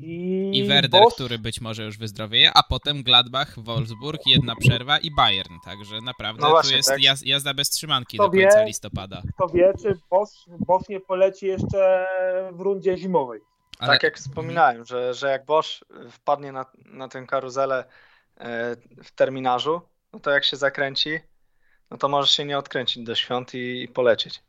[0.00, 5.10] i, I Werder, który być może już wyzdrowieje, a potem Gladbach, Wolfsburg, jedna przerwa i
[5.10, 5.54] Bayern.
[5.64, 7.02] Także naprawdę no właśnie, tu jest tak.
[7.02, 9.22] jaz jazda bez trzymanki kto do końca wie, listopada.
[9.34, 12.06] Kto wie, czy Bosch, Bosch nie poleci jeszcze
[12.52, 13.40] w rundzie zimowej.
[13.78, 13.92] Ale...
[13.92, 17.84] Tak jak wspominałem, że, że jak Bosch wpadnie na, na tę karuzelę
[19.04, 19.80] w terminarzu,
[20.12, 21.18] no to jak się zakręci,
[21.90, 24.42] no to możesz się nie odkręcić do świąt i, i polecieć.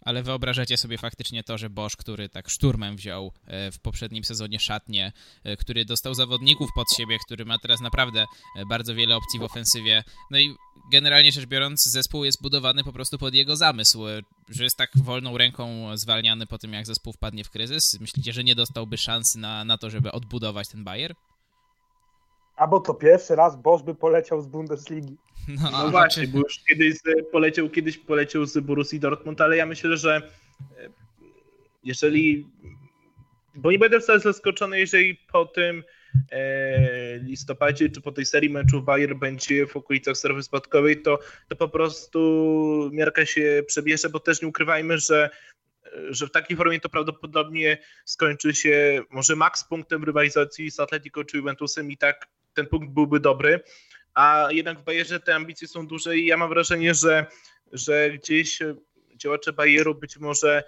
[0.00, 4.60] Ale wyobrażacie sobie faktycznie to, że Bosch, który tak szturmem wziął e, w poprzednim sezonie
[4.60, 5.12] szatnie,
[5.44, 9.42] e, który dostał zawodników pod siebie, który ma teraz naprawdę e, bardzo wiele opcji w
[9.42, 10.54] ofensywie, no i
[10.90, 14.04] generalnie rzecz biorąc zespół jest budowany po prostu pod jego zamysł,
[14.48, 18.00] że jest tak wolną ręką zwalniany po tym, jak zespół wpadnie w kryzys.
[18.00, 21.14] Myślicie, że nie dostałby szansy na, na to, żeby odbudować ten Bayer?
[22.56, 25.16] Albo to pierwszy raz Bosch by poleciał z Bundesligi.
[25.48, 26.98] No, no właśnie, bo już kiedyś
[27.32, 30.88] poleciał, kiedyś poleciał z Borussii Dortmund, ale ja myślę, że e,
[31.84, 32.46] jeżeli
[33.54, 35.84] bo nie będę wcale zaskoczony, jeżeli po tym
[36.32, 41.56] e, listopadzie czy po tej serii meczów Bayer będzie w okolicach strefy spadkowej, to, to
[41.56, 45.30] po prostu miarka się przebierze, bo też nie ukrywajmy, że
[46.10, 51.36] że w takiej formie to prawdopodobnie skończy się może max punktem rywalizacji z Atletico czy
[51.36, 53.60] Juventusem i tak ten punkt byłby dobry,
[54.14, 57.26] a jednak w Bayerze te ambicje są duże i ja mam wrażenie, że,
[57.72, 58.58] że gdzieś
[59.16, 60.64] działacze Bayeru być może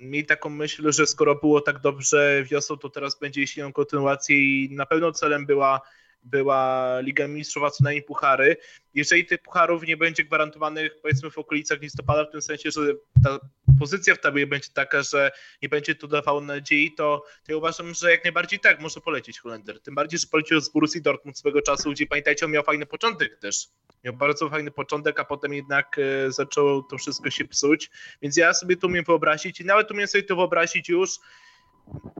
[0.00, 4.68] mieli taką myśl, że skoro było tak dobrze wiosną, to teraz będzie jeśli kontynuację i
[4.72, 5.80] na pewno celem była
[6.22, 8.56] była Liga Mistrzów, a co najmniej puchary.
[8.94, 12.80] Jeżeli tych pucharów nie będzie gwarantowanych powiedzmy w okolicach listopada, w tym sensie, że
[13.24, 13.38] ta
[13.78, 15.30] pozycja w tabeli będzie taka, że
[15.62, 19.40] nie będzie to dawało nadziei, to, to ja uważam, że jak najbardziej tak może polecieć
[19.40, 19.82] Holender.
[19.82, 23.38] Tym bardziej, że polecił z Borussii Dortmund swego czasu, gdzie pamiętajcie, on miał fajny początek
[23.38, 23.68] też.
[24.04, 27.90] Miał bardzo fajny początek, a potem jednak e, zaczęło to wszystko się psuć.
[28.22, 31.10] Więc ja sobie to umiem wyobrazić i nawet umiem sobie to wyobrazić już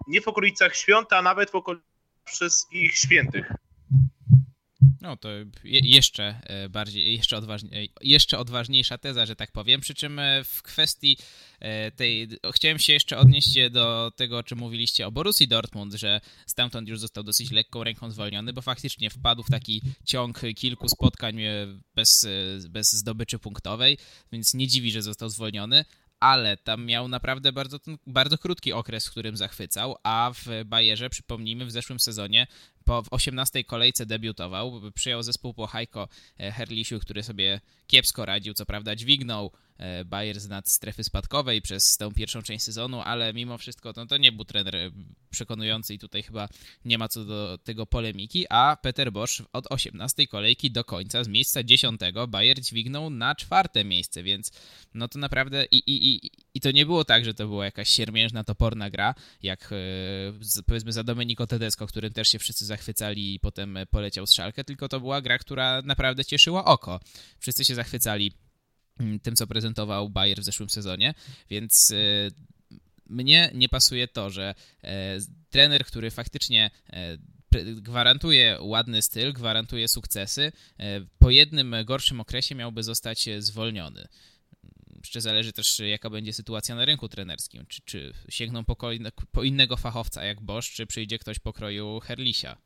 [0.06, 1.90] nie w okolicach świąt, a nawet w okolicach
[2.24, 3.52] wszystkich świętych.
[5.00, 5.28] No to
[5.64, 9.80] je, jeszcze e, bardziej, jeszcze, odważnie, jeszcze odważniejsza teza, że tak powiem.
[9.80, 11.16] Przy czym e, w kwestii
[11.60, 16.20] e, tej, chciałem się jeszcze odnieść do tego, o czym mówiliście o Borussii Dortmund, że
[16.46, 21.36] stamtąd już został dosyć lekką ręką zwolniony, bo faktycznie wpadł w taki ciąg kilku spotkań
[21.94, 22.26] bez,
[22.68, 23.98] bez zdobyczy punktowej,
[24.32, 25.84] więc nie dziwi, że został zwolniony,
[26.20, 31.66] ale tam miał naprawdę bardzo, bardzo krótki okres, w którym zachwycał, a w Bayerze, przypomnijmy,
[31.66, 32.46] w zeszłym sezonie
[32.90, 36.08] po, w 18 kolejce debiutował, przyjął zespół po Heiko
[36.40, 39.50] e, Herlisiu, który sobie kiepsko radził, co prawda dźwignął
[39.80, 44.06] e, Bayer z nad strefy spadkowej przez tę pierwszą część sezonu, ale mimo wszystko to,
[44.06, 44.90] to nie był trener e,
[45.30, 46.48] przekonujący i tutaj chyba
[46.84, 51.28] nie ma co do tego polemiki, a Peter Bosch od 18 kolejki do końca z
[51.28, 54.52] miejsca 10 Bayer dźwignął na czwarte miejsce, więc
[54.94, 57.90] no to naprawdę i, i, i, i to nie było tak, że to była jakaś
[57.90, 59.70] siermiężna, toporna gra, jak
[60.66, 64.88] powiedzmy za Domenico Tedesco, którym też się wszyscy zachwycali i potem poleciał z szalkę, tylko
[64.88, 67.00] to była gra, która naprawdę cieszyła oko.
[67.38, 68.32] Wszyscy się zachwycali
[69.22, 71.14] tym, co prezentował Bayer w zeszłym sezonie,
[71.50, 71.96] więc e,
[73.06, 75.18] mnie nie pasuje to, że e,
[75.50, 77.18] trener, który faktycznie e,
[77.74, 80.52] gwarantuje ładny styl, gwarantuje sukcesy,
[81.18, 84.08] po jednym gorszym okresie miałby zostać zwolniony.
[84.98, 87.66] Jeszcze zależy też, jaka będzie sytuacja na rynku trenerskim.
[87.68, 88.76] Czy, czy sięgną po,
[89.32, 92.56] po innego fachowca jak Bosch, czy przyjdzie ktoś pokroju Herlisia?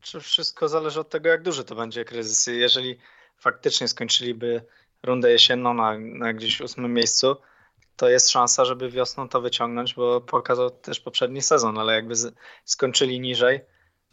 [0.00, 2.46] Czy wszystko zależy od tego, jak duży to będzie kryzys.
[2.46, 2.98] Jeżeli
[3.38, 4.64] faktycznie skończyliby
[5.02, 7.36] rundę jesienną na, na gdzieś ósmym miejscu,
[7.96, 12.34] to jest szansa, żeby wiosną to wyciągnąć, bo pokazał też poprzedni sezon, ale jakby z,
[12.64, 13.60] skończyli niżej,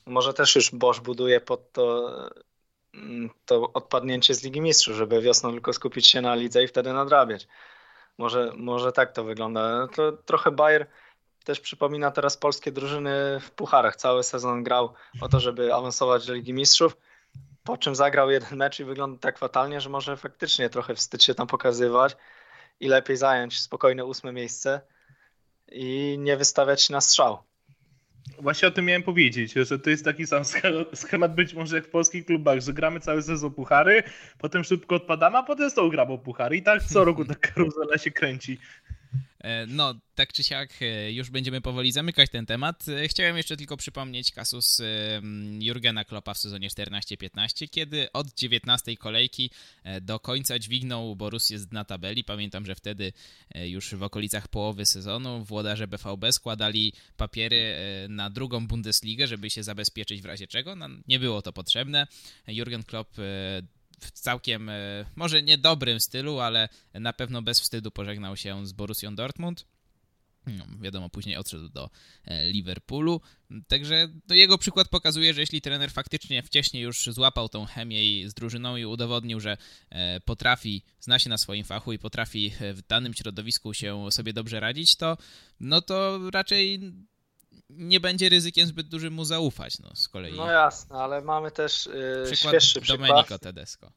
[0.05, 2.11] może też już Bosch buduje pod to,
[2.93, 6.93] mm, to odpadnięcie z Ligi Mistrzów, żeby wiosną tylko skupić się na lidze i wtedy
[6.93, 7.47] nadrabiać.
[8.17, 9.87] Może, może tak to wygląda.
[9.87, 10.87] To trochę Bayer
[11.43, 13.95] też przypomina teraz polskie drużyny w pucharach.
[13.95, 16.97] Cały sezon grał o to, żeby awansować do Ligi Mistrzów,
[17.65, 21.35] po czym zagrał jeden mecz i wygląda tak fatalnie, że może faktycznie trochę wstyd się
[21.35, 22.17] tam pokazywać
[22.79, 24.81] i lepiej zająć spokojne ósme miejsce
[25.71, 27.37] i nie wystawiać się na strzał.
[28.39, 30.43] Właśnie o tym miałem powiedzieć, że to jest taki sam
[30.93, 34.03] schemat być może jak w polskich klubach, że gramy cały sezon puchary,
[34.37, 38.11] potem szybko odpadamy, a potem znowu gramy puchary i tak co roku ta karuzela się
[38.11, 38.59] kręci.
[39.45, 42.85] E, no, tak czy siak, e, już będziemy powoli zamykać ten temat.
[42.87, 44.81] E, chciałem jeszcze tylko przypomnieć kasus
[45.59, 49.49] Jurgena Kloppa w sezonie 14-15, kiedy od 19 kolejki
[50.01, 52.23] do końca dźwignął Borussię z dna tabeli.
[52.23, 53.13] Pamiętam, że wtedy
[53.55, 57.75] już w okolicach połowy sezonu włodarze BVB składali papiery
[58.09, 60.75] na drugą Bundesligę, żeby się zabezpieczyć w razie czego.
[60.75, 62.07] No, nie było to potrzebne.
[62.47, 63.17] Jurgen Klopp
[63.99, 68.73] w całkiem, e, może nie dobrym stylu, ale na pewno bez wstydu pożegnał się z
[68.73, 69.65] Borussią Dortmund.
[70.47, 71.89] No, wiadomo, później odszedł do
[72.25, 73.21] e, Liverpoolu.
[73.67, 78.33] Także no, jego przykład pokazuje, że jeśli trener faktycznie wcześniej już złapał tą chemię z
[78.33, 79.57] drużyną i udowodnił, że
[79.89, 84.59] e, potrafi, zna się na swoim fachu i potrafi w danym środowisku się sobie dobrze
[84.59, 85.17] radzić, to
[85.59, 86.79] no to raczej
[87.69, 90.37] nie będzie ryzykiem zbyt dużym mu zaufać, no z kolei.
[90.37, 91.89] No jasne, ale mamy też
[92.29, 93.09] yy, świeższy przykład.
[93.09, 93.91] Domenico Tedesco.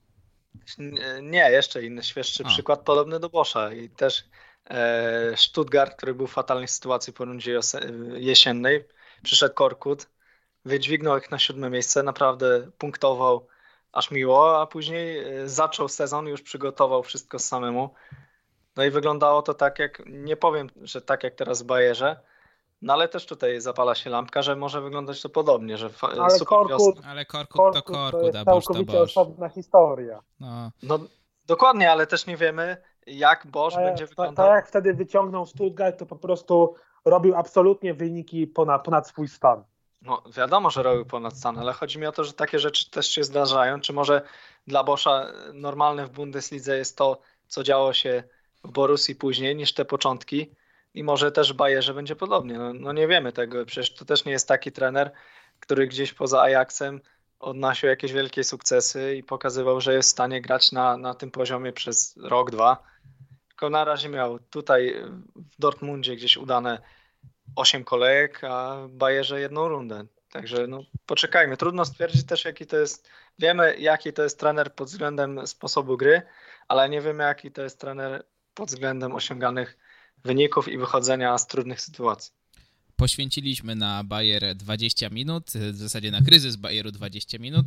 [1.23, 2.49] Nie, jeszcze inny, świeższy A.
[2.49, 4.25] przykład, podobny do Boscha i też
[4.71, 7.61] e, Stuttgart, który był w fatalnej sytuacji po rundzie
[8.15, 8.85] jesiennej,
[9.23, 10.07] przyszedł Korkut,
[10.65, 13.49] wydźwignął ich na siódme miejsce, naprawdę punktował
[13.93, 17.95] aż miło, a później e, zaczął sezon, już przygotował wszystko samemu.
[18.77, 22.21] No i wyglądało to tak jak, nie powiem, że tak jak teraz w Bayerze,
[22.83, 26.49] no ale też tutaj zapala się lampka, że może wyglądać to podobnie, że ale super
[26.49, 30.23] Korkut, Ale Korkut, Korkut to Korkut, to jest całkowicie osobna historia.
[30.41, 30.71] No.
[30.83, 30.99] no.
[31.47, 34.47] dokładnie, ale też nie wiemy jak Bosch tak, będzie wyglądał.
[34.47, 39.65] Tak jak wtedy wyciągnął Stuttgart, to po prostu robił absolutnie wyniki ponad, ponad swój stan.
[40.03, 43.09] No wiadomo, że robił ponad stan, ale chodzi mi o to, że takie rzeczy też
[43.09, 43.81] się zdarzają.
[43.81, 44.23] Czy może
[44.67, 48.23] dla Boscha normalne w Bundeslidze jest to, co działo się
[48.65, 50.55] w Borussii później, niż te początki?
[50.99, 52.59] I może też w Bayerze będzie podobnie.
[52.59, 55.11] No, no, nie wiemy tego, przecież to też nie jest taki trener,
[55.61, 57.01] który gdzieś poza Ajaxem
[57.41, 61.73] odnosił jakieś wielkie sukcesy i pokazywał, że jest w stanie grać na, na tym poziomie
[61.73, 62.83] przez rok, dwa.
[63.49, 64.95] Tylko na razie miał tutaj
[65.37, 66.79] w Dortmundzie gdzieś udane
[67.57, 70.05] 8 kolejek, a w Bayerze jedną rundę.
[70.33, 71.57] Także no, poczekajmy.
[71.57, 73.09] Trudno stwierdzić też, jaki to jest.
[73.39, 76.23] Wiemy, jaki to jest trener pod względem sposobu gry,
[76.69, 79.79] ale nie wiemy, jaki to jest trener pod względem osiąganych
[80.25, 82.33] wyników i wychodzenia z trudnych sytuacji.
[82.97, 87.67] Poświęciliśmy na Bayer 20 minut, w zasadzie na kryzys Bayeru 20 minut,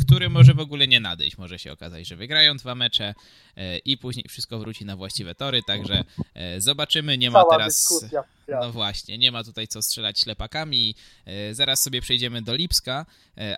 [0.00, 1.38] który może w ogóle nie nadejść.
[1.38, 3.14] Może się okazać, że wygrają dwa mecze
[3.56, 7.18] e, i później wszystko wróci na właściwe tory, także e, zobaczymy.
[7.18, 7.74] Nie ma Cała teraz.
[7.74, 8.24] Dyskusja.
[8.48, 10.94] No właśnie, nie ma tutaj co strzelać ślepakami.
[11.24, 13.06] E, zaraz sobie przejdziemy do Lipska,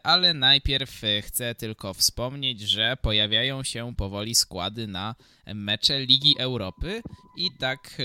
[0.02, 5.14] ale najpierw chcę tylko wspomnieć, że pojawiają się powoli składy na
[5.54, 7.02] mecze Ligi Europy
[7.36, 8.02] i tak e,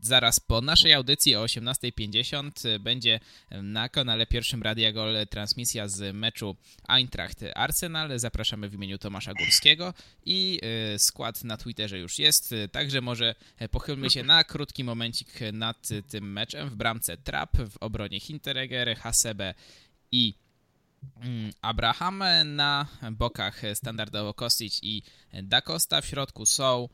[0.00, 6.56] zaraz po naszej audycji o 18.50 będzie na kanale pierwszym Radia Gol transmisja z meczu
[6.88, 8.18] Eintracht Arsenal.
[8.18, 9.94] Zapraszamy w imieniu Tomasza Górskiego
[10.26, 10.60] i
[10.94, 13.34] e, skład na Twitterze już jest, także może
[13.70, 16.70] pochylmy się na krótki momencik nad tym meczem.
[16.70, 19.54] W bramce Trap, w obronie Hinteregger, Hasebe
[20.12, 20.34] i
[21.20, 25.02] Mm, Abraham na bokach standardowo Kostic i
[25.42, 26.88] Da Costa, w środku są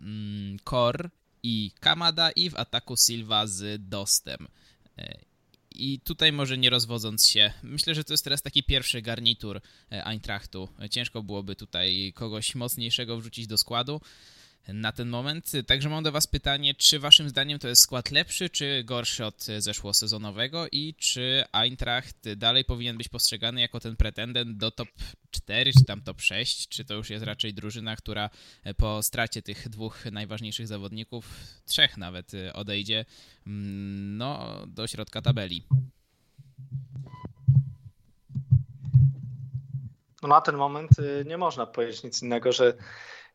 [0.00, 1.10] mm, Kor
[1.42, 4.48] i Kamada i w ataku Silva z Dostem.
[4.98, 5.18] E,
[5.70, 9.60] I tutaj może nie rozwodząc się, myślę, że to jest teraz taki pierwszy garnitur
[9.92, 10.68] e, Eintrachtu.
[10.90, 14.00] Ciężko byłoby tutaj kogoś mocniejszego wrzucić do składu
[14.68, 15.52] na ten moment.
[15.66, 19.44] Także mam do Was pytanie, czy Waszym zdaniem to jest skład lepszy, czy gorszy od
[19.58, 24.88] zeszłosezonowego i czy Eintracht dalej powinien być postrzegany jako ten pretendent do top
[25.30, 28.30] 4, czy tam top 6, czy to już jest raczej drużyna, która
[28.76, 31.28] po stracie tych dwóch najważniejszych zawodników,
[31.66, 33.04] trzech nawet odejdzie,
[33.46, 35.66] mm, no, do środka tabeli.
[40.22, 42.74] No na ten moment y, nie można powiedzieć nic innego, że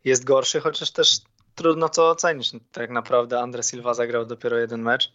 [0.04, 1.22] jest gorszy, chociaż też
[1.56, 2.52] trudno to ocenić.
[2.72, 5.14] Tak naprawdę Andre Silva zagrał dopiero jeden mecz.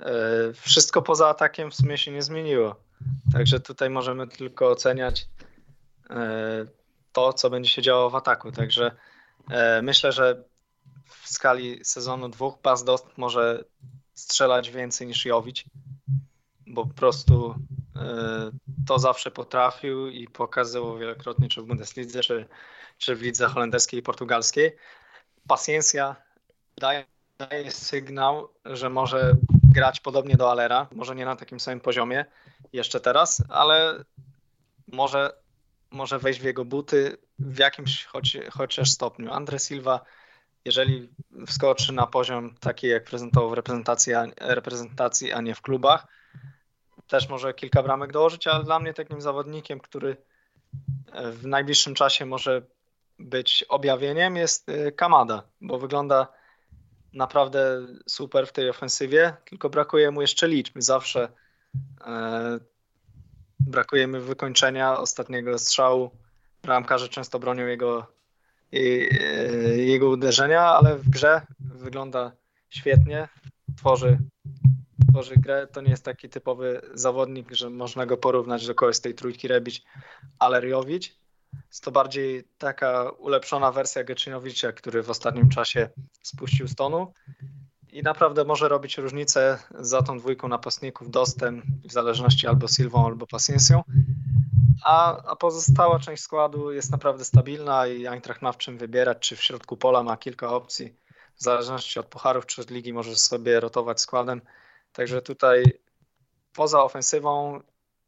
[0.00, 0.12] E,
[0.52, 2.76] wszystko poza atakiem w sumie się nie zmieniło.
[3.32, 5.28] Także tutaj możemy tylko oceniać
[6.10, 6.66] e,
[7.12, 8.52] to, co będzie się działo w ataku.
[8.52, 8.96] Także
[9.50, 10.44] e, myślę, że
[11.08, 13.64] w skali sezonu dwóch Bas Dost może
[14.14, 15.64] strzelać więcej niż Jowić,
[16.66, 17.54] bo po prostu
[18.86, 22.46] to zawsze potrafił i pokazywał wielokrotnie, czy w Bundeslidze, czy,
[22.98, 24.76] czy w lidze holenderskiej i portugalskiej.
[25.48, 26.16] Paciencia
[26.76, 27.04] daje,
[27.38, 29.36] daje sygnał, że może
[29.74, 32.24] grać podobnie do Alera, może nie na takim samym poziomie
[32.72, 34.04] jeszcze teraz, ale
[34.92, 35.32] może,
[35.90, 39.32] może wejść w jego buty w jakimś choć, chociaż stopniu.
[39.32, 40.00] Andre Silva,
[40.64, 41.08] jeżeli
[41.46, 46.06] wskoczy na poziom taki, jak prezentował w reprezentacji, reprezentacji, a nie w klubach,
[47.08, 50.16] też może kilka bramek dołożyć, ale dla mnie takim zawodnikiem, który
[51.32, 52.62] w najbliższym czasie może
[53.18, 56.28] być objawieniem jest y, Kamada, bo wygląda
[57.12, 60.74] naprawdę super w tej ofensywie, tylko brakuje mu jeszcze liczb.
[60.78, 61.28] Zawsze
[62.06, 62.58] e,
[63.60, 66.10] brakuje mi wykończenia ostatniego strzału.
[66.62, 68.06] Bramkarze często bronią jego,
[68.72, 68.78] e,
[69.76, 72.32] jego uderzenia, ale w grze wygląda
[72.70, 73.28] świetnie,
[73.76, 74.18] tworzy,
[75.16, 75.66] tworzy grę.
[75.66, 79.48] To nie jest taki typowy zawodnik, że można go porównać do kogoś z tej trójki
[79.48, 79.84] Rebić,
[80.38, 81.16] Alerjowicz
[81.68, 85.88] jest to bardziej taka ulepszona wersja Geczynowicza, który w ostatnim czasie
[86.22, 87.12] spuścił stonu
[87.92, 93.26] i naprawdę może robić różnicę za tą dwójką napastników dostęp w zależności albo Silwą, albo
[93.26, 93.82] Paciencją.
[94.84, 99.36] A, a pozostała część składu jest naprawdę stabilna i Eintracht ma w czym wybierać, czy
[99.36, 100.96] w środku pola ma kilka opcji,
[101.36, 104.40] w zależności od pucharów czy od ligi może sobie rotować składem.
[104.96, 105.64] Także tutaj
[106.52, 107.60] poza ofensywą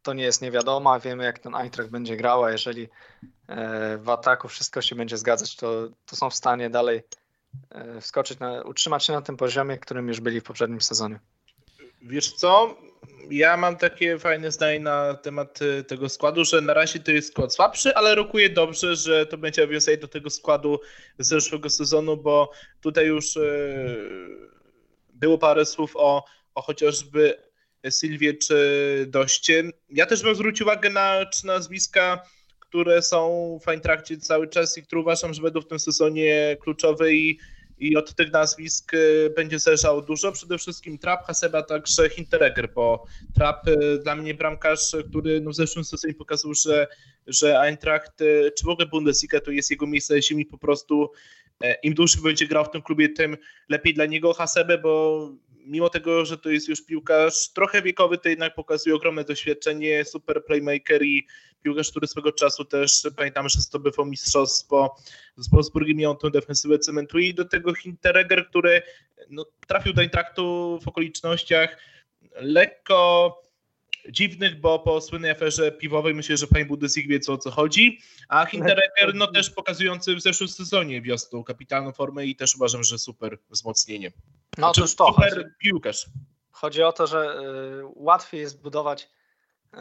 [0.03, 1.01] to nie jest niewiadoma.
[1.01, 2.89] Wiemy, jak ten Eintracht będzie grał, a jeżeli
[3.49, 7.03] e, w ataku wszystko się będzie zgadzać, to, to są w stanie dalej
[7.71, 11.21] e, wskoczyć, na, utrzymać się na tym poziomie, którym już byli w poprzednim sezonie.
[12.03, 12.77] Wiesz co?
[13.31, 17.33] Ja mam takie fajne zdanie na temat e, tego składu, że na razie to jest
[17.33, 20.81] skład słabszy, ale rokuje dobrze, że to będzie nawiązanie do tego składu
[21.19, 23.39] z zeszłego sezonu, bo tutaj już
[25.15, 26.25] było parę słów o,
[26.59, 27.35] o chociażby
[27.91, 29.65] Sylwie czy Doście.
[29.91, 32.23] Ja też bym zwrócił uwagę na trzy nazwiska,
[32.61, 37.13] które są w Eintrakcie cały czas i które uważam, że będą w tym sezonie kluczowe
[37.13, 37.39] i,
[37.79, 40.33] i od tych nazwisk y, będzie zależało dużo.
[40.33, 43.05] Przede wszystkim Trap, Haseba, także Hinteregger, bo
[43.35, 46.87] Trap y, dla mnie bramkarz, który no w zeszłym sezonie pokazał, że,
[47.27, 51.11] że Eintracht, y, czy w ogóle Bundesliga to jest jego miejsce na ziemi po prostu
[51.83, 53.37] im dłużej będzie grał w tym klubie, tym
[53.69, 55.21] lepiej dla niego Hasebe, bo
[55.69, 60.45] mimo tego, że to jest już piłkarz trochę wiekowy, to jednak pokazuje ogromne doświadczenie, super
[60.45, 61.27] playmaker i
[61.63, 64.97] piłkarz, który swego czasu też, pamiętamy, że zdobywał mistrzostwo
[65.37, 67.29] z Wolfsburgiem, miał tę defensywę cementuje.
[67.29, 68.83] I do tego Hinteregger, który
[69.31, 71.79] no, trafił do Intraktu w okolicznościach
[72.35, 73.35] lekko
[74.11, 77.99] dziwnych, bo po słynnej aferze piwowej myślę, że pani Budysik wie co o co chodzi,
[78.29, 82.99] a Hinteregger no też pokazujący w zeszłym sezonie wiosną kapitalną formę i też uważam, że
[82.99, 84.13] super wzmocnienie.
[84.59, 86.07] No znaczy, to super chodzi, piłkarz.
[86.51, 87.41] Chodzi o to, że
[87.81, 89.11] y, łatwiej jest budować
[89.75, 89.79] y,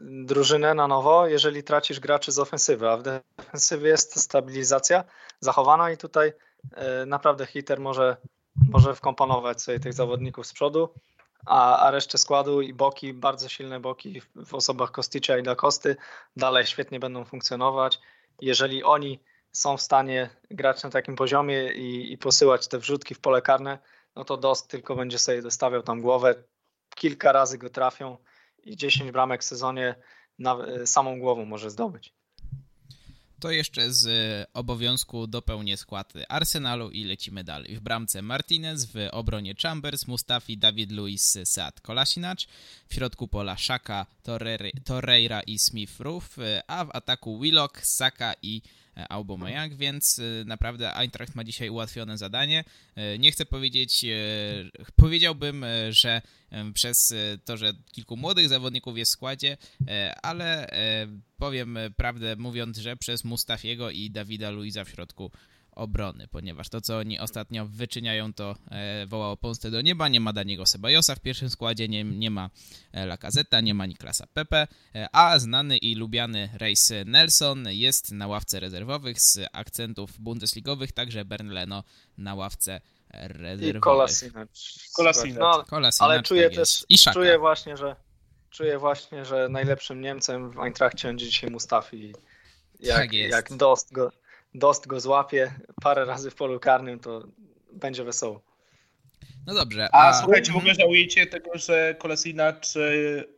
[0.00, 5.04] drużynę na nowo, jeżeli tracisz graczy z ofensywy, a w defensywie jest stabilizacja
[5.40, 6.32] zachowana i tutaj
[7.02, 8.16] y, naprawdę hiter może,
[8.70, 10.88] może wkomponować sobie tych zawodników z przodu
[11.46, 15.96] a, a resztę składu i boki, bardzo silne boki w, osobach Kosticza i Da Kosty
[16.36, 18.00] dalej świetnie będą funkcjonować.
[18.40, 19.20] Jeżeli oni
[19.52, 23.78] są w stanie grać na takim poziomie i, i posyłać te wrzutki w pole karne,
[24.16, 26.34] no to Dost tylko będzie sobie dostawiał tam głowę,
[26.94, 28.16] kilka razy go trafią
[28.62, 29.94] i 10 bramek w sezonie
[30.38, 32.14] na, samą głową może zdobyć
[33.42, 34.06] to jeszcze z
[34.54, 37.76] obowiązku dopełnię skład Arsenalu i lecimy dalej.
[37.76, 42.46] W bramce Martinez, w obronie Chambers, Mustafi, David Luiz, Saad Kolasinac,
[42.88, 44.06] w środku pola Shaka,
[44.84, 46.36] Torreira i Smith Roof,
[46.66, 48.62] a w ataku Willock, Saka i
[48.94, 52.64] Aubameyang, więc y, naprawdę Eintracht ma dzisiaj ułatwione zadanie.
[53.14, 54.04] Y, nie chcę powiedzieć,
[54.96, 56.22] powiedziałbym, że
[56.74, 57.14] przez
[57.44, 59.56] to, że kilku młodych zawodników jest w składzie,
[60.22, 60.66] ale
[61.36, 65.30] powiem prawdę mówiąc, że przez Mustafiego i Dawida Luiza w środku
[65.74, 70.08] obrony, ponieważ to, co oni ostatnio wyczyniają, to e, wołało pomstę do nieba.
[70.08, 72.50] Nie ma Daniego Sebajosa w pierwszym składzie, nie, nie ma
[72.92, 78.26] e, Lacazetta, nie ma Niklasa Pepe, e, a znany i lubiany Reis Nelson jest na
[78.26, 81.84] ławce rezerwowych z akcentów bundesligowych, także Bernleno
[82.18, 83.76] na ławce rezerwowych.
[83.76, 83.80] I
[84.94, 85.38] Kolasinac.
[85.38, 85.64] No,
[85.98, 87.96] ale czuję tak też, czuję właśnie, że
[88.50, 92.14] czuję właśnie, że najlepszym Niemcem w Eintrachcie będzie dzisiaj Mustafi.
[92.80, 93.32] Jak, tak jest.
[93.32, 94.12] jak Dost go
[94.54, 97.22] Dost go złapie parę razy w polu karnym, to
[97.72, 98.42] będzie wesoło.
[99.46, 99.88] No dobrze.
[99.92, 102.66] A, a słuchajcie, w ogóle żałujecie tego, że Kolesinacz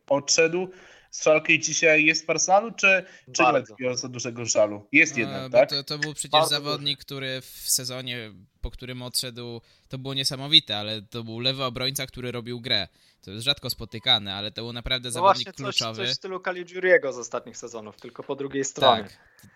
[0.09, 0.69] odszedł
[1.15, 3.43] z Szalki dzisiaj jest w Arsenalu, czy, czy
[3.81, 4.87] nie za dużego żalu?
[4.93, 5.71] Jest jednak, tak?
[5.71, 10.77] To, to był przecież Bardzo zawodnik, który w sezonie, po którym odszedł, to było niesamowite,
[10.77, 12.89] ale to był lewy obrońca, który robił grę.
[13.21, 15.97] To jest rzadko spotykane, ale to był naprawdę no zawodnik właśnie kluczowy.
[15.97, 19.03] Coś, coś w stylu Caligiuriego z ostatnich sezonów, tylko po drugiej stronie.
[19.03, 19.13] Tak.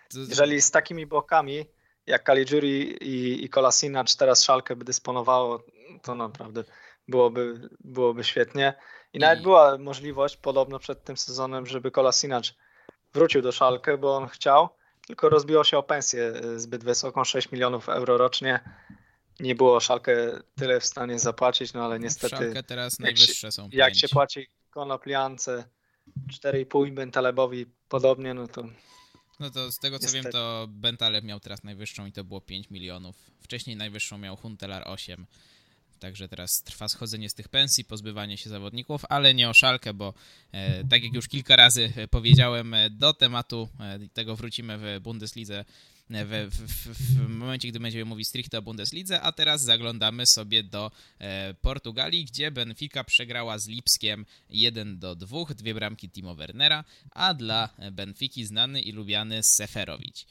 [0.08, 0.18] To...
[0.18, 1.66] Jeżeli z takimi bokami,
[2.06, 5.64] jak Caligiuri i, i Kolasinac teraz Szalkę by dysponowało,
[6.02, 6.64] to naprawdę
[7.08, 8.74] byłoby, byłoby świetnie.
[9.12, 12.54] I nawet była możliwość, podobno przed tym sezonem, żeby Kolasinac
[13.14, 14.68] wrócił do Szalkę, bo on chciał,
[15.06, 18.60] tylko rozbiło się o pensję zbyt wysoką, 6 milionów euro rocznie
[19.40, 22.36] nie było Szalkę tyle w stanie zapłacić, no ale niestety.
[22.36, 23.68] Szalkę teraz najwyższe się, są.
[23.72, 25.64] Jak się płaci Konopliance
[26.44, 28.64] 4,5 Bentalebowi podobnie, no to.
[29.40, 30.24] No to z tego co niestety.
[30.24, 33.16] wiem, to Bentaleb miał teraz najwyższą i to było 5 milionów.
[33.40, 35.26] Wcześniej najwyższą miał Huntelar 8.
[35.98, 40.14] Także teraz trwa schodzenie z tych pensji, pozbywanie się zawodników, ale nie o szalkę, bo
[40.52, 45.64] e, tak jak już kilka razy powiedziałem, e, do tematu e, tego wrócimy w Bundeslidze
[46.10, 50.90] w, w, w, momencie, gdy będziemy mówić stricte o Bundeslidze, a teraz zaglądamy sobie do
[51.18, 57.34] e, Portugalii, gdzie Benfica przegrała z Lipskiem 1 do 2, dwie bramki Timo Wernera, a
[57.34, 60.26] dla Benfiki znany i lubiany Seferowicz.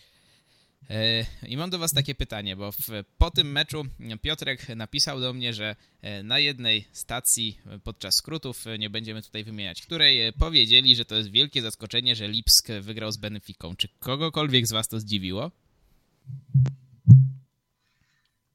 [0.89, 2.77] E, I mam do Was takie pytanie, bo w,
[3.17, 3.85] po tym meczu
[4.21, 9.81] Piotrek napisał do mnie, że e, na jednej stacji podczas skrótów, nie będziemy tutaj wymieniać
[9.81, 13.75] której, powiedzieli, że to jest wielkie zaskoczenie, że Lipsk wygrał z Benfiką.
[13.75, 15.51] Czy kogokolwiek z Was to zdziwiło?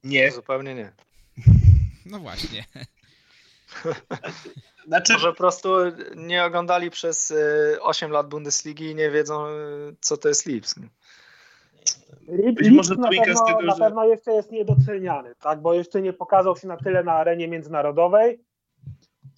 [0.05, 0.33] Nie.
[0.33, 0.93] Zupełnie nie.
[2.07, 2.65] No właśnie.
[4.87, 5.13] Znaczy...
[5.13, 5.69] Może po prostu
[6.17, 7.33] nie oglądali przez
[7.81, 9.47] 8 lat Bundesligi i nie wiedzą,
[10.01, 10.79] co to jest Lipsk.
[12.53, 15.61] Być może na, pewno, tego, na pewno jeszcze jest niedoceniany, tak?
[15.61, 18.41] bo jeszcze nie pokazał się na tyle na arenie międzynarodowej,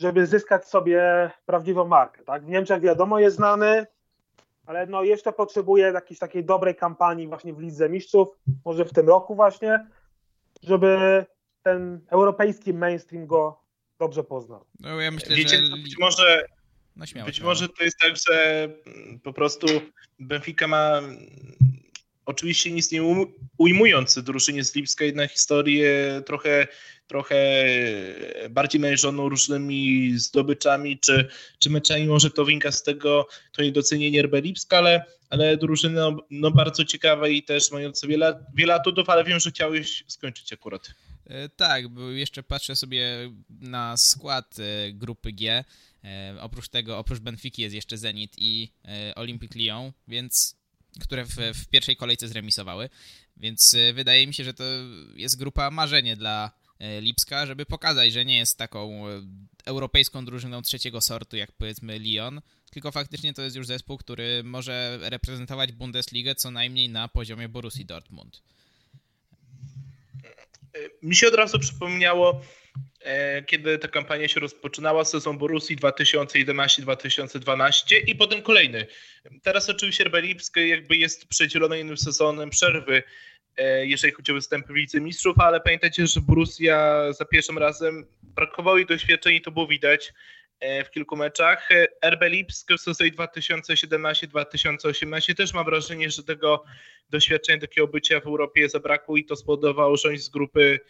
[0.00, 2.24] żeby zyskać sobie prawdziwą markę.
[2.24, 2.44] Tak?
[2.44, 3.86] W Niemczech wiadomo jest znany,
[4.66, 8.28] ale no jeszcze potrzebuje jakiejś takiej dobrej kampanii właśnie w Lidze Mistrzów,
[8.64, 9.86] może w tym roku właśnie,
[10.62, 11.24] żeby
[11.62, 13.60] ten europejski mainstream go
[13.98, 14.64] dobrze poznał.
[14.80, 15.82] No ja myślę, Wiecie, że...
[15.82, 16.44] być może
[16.96, 17.50] no śmiało, być śmiało.
[17.50, 18.68] może to jest tak, że
[19.22, 19.66] po prostu
[20.18, 21.00] Benfica ma
[22.26, 23.26] oczywiście nic nie
[23.58, 26.66] ujmując drużynie z Lipska, jednak historię trochę,
[27.06, 27.64] trochę
[28.50, 32.06] bardziej mężoną różnymi zdobyczami czy, czy meczami.
[32.06, 36.84] Może to wynika z tego to niedocenienie RB Lipska, ale, ale drużyny no, no bardzo
[36.84, 40.94] ciekawe i też mające wiele, wiele atutów, ale wiem, że chciałeś skończyć akurat.
[41.26, 45.64] E, tak, bo jeszcze patrzę sobie na skład e, grupy G.
[46.04, 48.72] E, oprócz tego, oprócz Benfiki jest jeszcze Zenit i
[49.16, 50.56] Olympic Lyon, więc
[51.00, 52.88] które w, w pierwszej kolejce zremisowały,
[53.36, 54.64] więc e, wydaje mi się, że to
[55.16, 59.22] jest grupa marzenie dla e, Lipska, żeby pokazać, że nie jest taką e,
[59.64, 62.40] europejską drużyną trzeciego sortu, jak powiedzmy Lyon,
[62.70, 67.84] tylko faktycznie to jest już zespół, który może reprezentować Bundesligę co najmniej na poziomie Borussii
[67.84, 68.42] Dortmund.
[71.02, 72.40] Mi się od razu przypomniało
[73.46, 78.86] kiedy ta kampania się rozpoczynała, sezon Borussii 2011-2012 i potem kolejny.
[79.42, 83.02] Teraz oczywiście RB Lipsk jakby jest przedzielony innym sezonem przerwy,
[83.56, 88.06] e, jeżeli chodzi o występy w Lidze Mistrzów, ale pamiętajcie, że Borussia za pierwszym razem
[88.22, 90.12] brakowało jej doświadczeń i to było widać
[90.60, 91.68] e, w kilku meczach.
[92.04, 96.64] RB Lipsk w sezonie 2017-2018 też mam wrażenie, że tego
[97.10, 100.80] doświadczenia, takiego bycia w Europie zabrakło i to spowodowało, że oni z grupy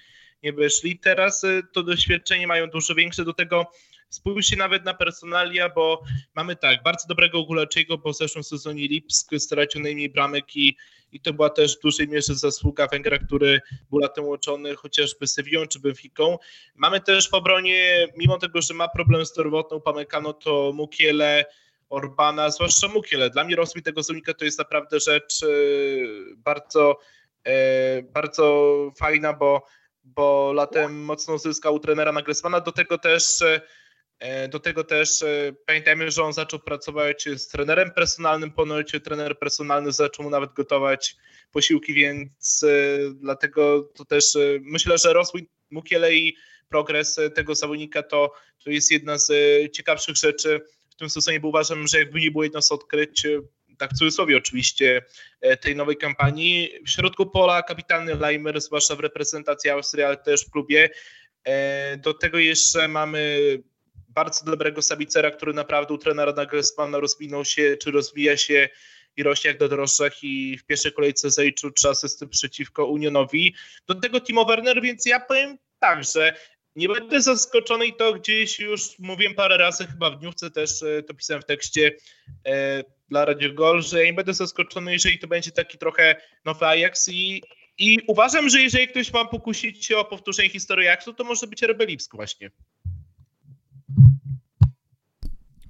[0.43, 0.99] nie wyszli.
[0.99, 3.67] Teraz y, to doświadczenie mają dużo większe, do tego
[4.15, 6.03] spójrzcie nawet na personalia, bo
[6.35, 10.77] mamy tak, bardzo dobrego Gulaczego, bo w zeszłym sezonie Lipsk stracił najmniej bramek i,
[11.13, 13.61] i to była też w dużej mierze zasługa Węgra, który
[13.91, 16.39] był latem łączony chociażby Sevillą czy Benficą.
[16.75, 21.45] Mamy też w obronie, mimo tego, że ma problem zdrowotną Pamekano, to Mukiele,
[21.89, 23.31] Orbana, zwłaszcza Mukiele.
[23.31, 26.99] Dla mnie rozwój tego zawodnika to jest naprawdę rzecz y, bardzo,
[27.49, 29.67] y, bardzo fajna, bo
[30.05, 32.61] bo latem mocno zyskał trenera Nagelsmana.
[32.61, 33.43] Do tego też
[34.19, 39.39] e, do tego też e, pamiętajmy, że on zaczął pracować z trenerem personalnym, ponoć trener
[39.39, 41.17] personalny zaczął mu nawet gotować
[41.53, 42.69] posiłki, więc e,
[43.15, 44.25] dlatego to też
[44.61, 46.37] myślę, że rozwój Mukiele i
[46.69, 48.33] progres tego zawodnika to,
[48.65, 49.33] to jest jedna z
[49.73, 53.27] ciekawszych rzeczy w tym sezonie, bo uważam, że jakby nie było jedno z odkryć
[53.85, 55.03] tak w cudzysłowie oczywiście,
[55.41, 56.71] e, tej nowej kampanii.
[56.87, 60.91] W środku pola kapitalny Leimer, zwłaszcza w reprezentacji Austrii, ale też w klubie.
[61.45, 63.39] E, do tego jeszcze mamy
[64.09, 68.69] bardzo dobrego Sabicera, który naprawdę u trenera Nagelsmana rozwinął się, czy rozwija się
[69.17, 73.55] i rośnie jak do droższych i w pierwszej kolejce zajczył trzy asysty przeciwko Unionowi.
[73.87, 76.37] Do tego Timo Werner, więc ja powiem tak, że
[76.77, 81.03] nie będę zaskoczony i to gdzieś już mówiłem parę razy, chyba w dniówce też e,
[81.03, 81.93] to pisałem w tekście
[82.47, 87.09] e, dla Radio Gol, że nie będę zaskoczony, jeżeli to będzie taki trochę nowy Ajax
[87.09, 87.43] i,
[87.79, 91.63] i uważam, że jeżeli ktoś ma pokusić się o powtórzenie historii Ajaxu, to może być
[91.63, 92.51] Rebelipsk właśnie.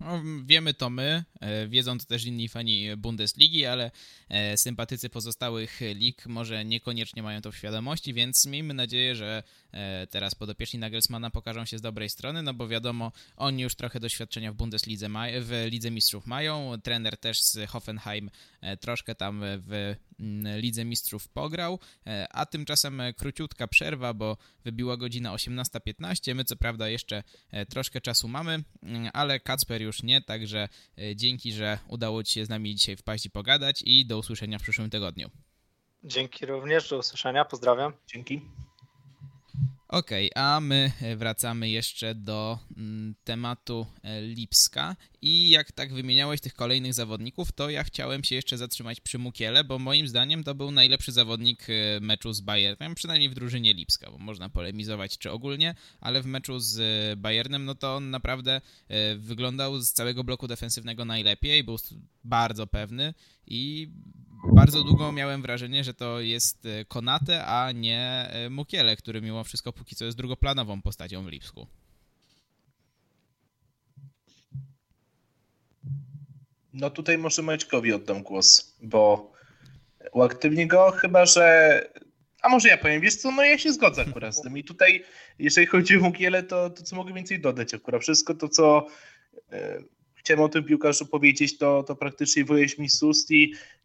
[0.05, 3.91] No, wiemy to my, e, wiedzą to też inni fani Bundesligi, ale
[4.29, 9.43] e, sympatycy pozostałych lig może niekoniecznie mają to w świadomości, więc miejmy nadzieję, że
[9.73, 14.01] e, teraz podopieczni Nagelsmana pokażą się z dobrej strony, no bo wiadomo, oni już trochę
[14.01, 15.09] doświadczenia w Bundeslidze
[15.41, 18.31] w Lidze Mistrzów mają, trener też z Hoffenheim
[18.81, 19.95] troszkę tam w
[20.57, 21.79] Lidze Mistrzów pograł,
[22.31, 27.23] a tymczasem króciutka przerwa, bo wybiła godzina 18.15, my co prawda jeszcze
[27.69, 30.69] troszkę czasu mamy, mm, ale Kacper już nie, także
[31.15, 34.63] dzięki, że udało Ci się z nami dzisiaj wpaść i pogadać i do usłyszenia w
[34.63, 35.31] przyszłym tygodniu.
[36.05, 37.93] Dzięki również, do usłyszenia, pozdrawiam.
[38.07, 38.41] Dzięki.
[39.89, 44.97] Okej, okay, a my wracamy jeszcze do mm, tematu e, Lipska.
[45.23, 49.65] I jak tak wymieniałeś tych kolejnych zawodników, to ja chciałem się jeszcze zatrzymać przy Mukiele,
[49.65, 54.11] bo moim zdaniem to był najlepszy zawodnik e, meczu z Bayernem, przynajmniej w drużynie Lipska,
[54.11, 58.61] bo można polemizować czy ogólnie, ale w meczu z e, Bayernem, no to on naprawdę
[59.17, 61.77] wyglądał z całego bloku defensywnego najlepiej, był
[62.25, 63.15] bardzo pewny
[63.47, 63.91] i
[64.53, 69.45] bardzo długo miałem wrażenie, że to jest e, Konate, a nie e, Mukiele, który mimo
[69.45, 71.67] wszystko póki co jest drugoplanową postacią w Lipsku.
[76.73, 79.33] No tutaj może Maćkowi oddam głos, bo
[80.13, 81.81] uaktywni go, chyba że
[82.43, 84.59] A może ja powiem, wiesz co, no ja się zgodzę akurat z tym.
[84.59, 85.05] I tutaj,
[85.39, 88.03] jeżeli chodzi o Mungielę, to, to co mogę więcej dodać akurat.
[88.03, 88.87] Wszystko to, co
[89.53, 89.83] e,
[90.25, 93.31] chciałem o tym piłkarzu powiedzieć, to, to praktycznie wyjeść mi z ust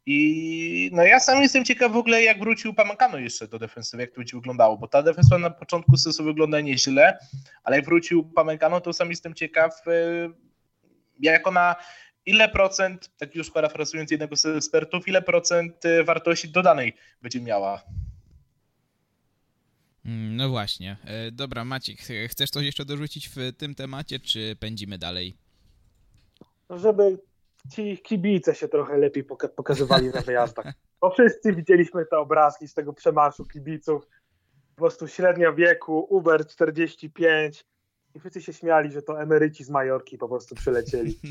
[0.06, 4.12] i, no ja sam jestem ciekaw w ogóle, jak wrócił Pamacano jeszcze do defensywy, jak
[4.12, 7.18] to będzie wyglądało, bo ta defensywa na początku sezonu wygląda nieźle,
[7.64, 9.92] ale jak wrócił Pamacano, to sam jestem ciekaw, e,
[11.20, 11.76] jak ona
[12.26, 17.84] ile procent, tak już parafrazując jednego z ekspertów, ile procent e, wartości dodanej będzie miała
[20.06, 20.98] Mm, no właśnie.
[21.06, 25.49] E, dobra, Maciek, chcesz coś jeszcze dorzucić w tym temacie, czy pędzimy dalej?
[26.70, 27.18] No, żeby
[27.72, 29.24] ci kibice się trochę lepiej
[29.56, 30.74] pokazywali na wyjazdach.
[31.02, 34.08] Bo wszyscy widzieliśmy te obrazki z tego przemarszu kibiców.
[34.76, 37.66] Po prostu średnia wieku, Uber 45
[38.16, 41.20] i wszyscy się śmiali, że to emeryci z Majorki po prostu przylecieli.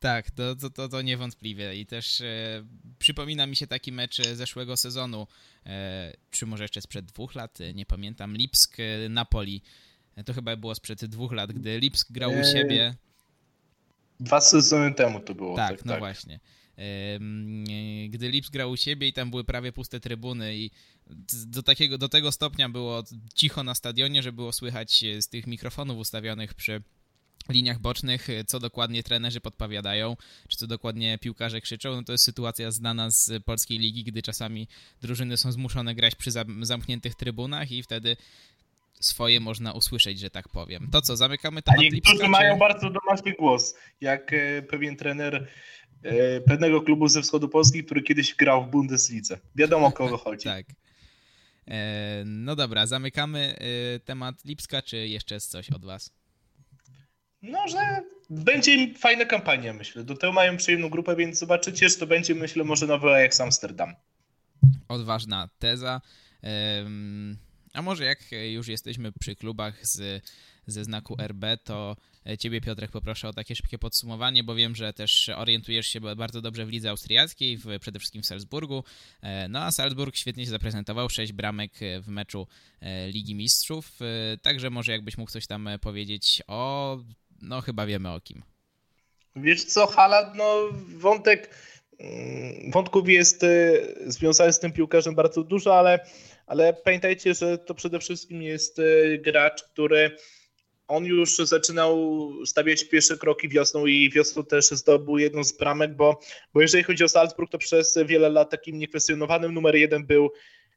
[0.00, 1.76] Tak, to, to, to, to niewątpliwie.
[1.76, 2.64] I też e,
[2.98, 5.26] przypomina mi się taki mecz zeszłego sezonu,
[5.66, 9.60] e, czy może jeszcze sprzed dwóch lat, nie pamiętam, Lipsk-Napoli.
[10.16, 12.94] E, to chyba było sprzed dwóch lat, gdy Lipsk grał u siebie.
[14.20, 15.56] Dwa sezony temu to było.
[15.56, 16.00] Tak, tak no tak.
[16.00, 16.40] właśnie.
[18.08, 20.70] Gdy Lipsk grał u siebie i tam były prawie puste trybuny i
[21.46, 23.02] do, takiego, do tego stopnia było
[23.34, 26.82] cicho na stadionie, że było słychać z tych mikrofonów ustawionych przy
[27.48, 30.16] liniach bocznych, co dokładnie trenerzy podpowiadają,
[30.48, 34.68] czy co dokładnie piłkarze krzyczą, no to jest sytuacja znana z polskiej ligi, gdy czasami
[35.02, 38.16] drużyny są zmuszone grać przy zamkniętych trybunach i wtedy
[39.00, 40.88] swoje można usłyszeć, że tak powiem.
[40.92, 42.28] To co, zamykamy temat A niektórzy czy...
[42.28, 45.48] mają bardzo domaszny głos, jak e, pewien trener
[46.02, 49.38] e, pewnego klubu ze wschodu Polski, który kiedyś grał w Bundeslidze.
[49.54, 50.44] Wiadomo o kogo chodzi.
[50.44, 50.66] tak.
[51.68, 53.54] E, no dobra, zamykamy
[54.04, 56.10] temat Lipska, czy jeszcze jest coś od was?
[57.42, 57.78] No, że
[58.30, 60.04] będzie fajna kampania, myślę.
[60.04, 63.94] Do tego mają przyjemną grupę, więc zobaczycie, że to będzie, myślę, może nowy Ajax Amsterdam.
[64.88, 66.00] Odważna teza.
[67.78, 68.18] A może jak
[68.52, 70.24] już jesteśmy przy klubach z,
[70.66, 71.96] ze znaku RB, to
[72.38, 76.66] Ciebie, Piotrek, poproszę o takie szybkie podsumowanie, bo wiem, że też orientujesz się bardzo dobrze
[76.66, 78.84] w lidze austriackiej, w, przede wszystkim w Salzburgu.
[79.22, 82.46] E, no a Salzburg świetnie się zaprezentował, 6 bramek w meczu
[82.80, 83.98] e, Ligi Mistrzów.
[84.00, 86.98] E, także może jakbyś mógł coś tam powiedzieć o
[87.42, 88.42] no chyba wiemy o kim.
[89.36, 90.54] Wiesz co, Halat, no
[90.96, 91.54] wątek
[91.98, 93.44] mm, wątków jest
[94.06, 96.00] związany z tym piłkarzem bardzo dużo, ale,
[96.48, 100.10] ale pamiętajcie, że to przede wszystkim jest y, gracz, który
[100.88, 106.20] on już zaczynał stawiać pierwsze kroki wiosną i wiosną też zdobył jedną z bramek, bo,
[106.54, 110.30] bo jeżeli chodzi o Salzburg, to przez wiele lat takim niekwestionowanym numer jeden był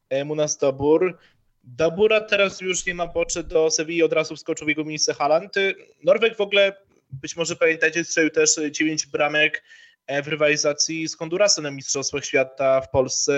[0.10, 1.18] e, Munas Dobur.
[1.64, 5.56] Dabura teraz już nie ma boczy do Sewilli, od razu wskoczył w jego miejsce Haaland.
[6.04, 6.78] Norweg w ogóle,
[7.12, 9.64] być może pamiętacie, strzelił też 9 bramek e,
[10.24, 13.34] w rywalizacji z Hondurasem na Mistrzostwach Świata w Polsce.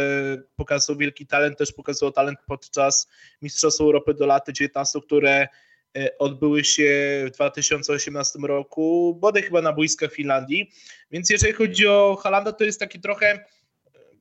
[0.55, 3.07] Pokazał wielki talent, też pokazał talent podczas
[3.41, 5.47] Mistrzostw Europy do lat 19, które
[5.97, 10.71] e, odbyły się w 2018 roku, bodaj chyba na boiskach Finlandii.
[11.11, 13.45] Więc jeżeli chodzi o Halanda, to jest taki trochę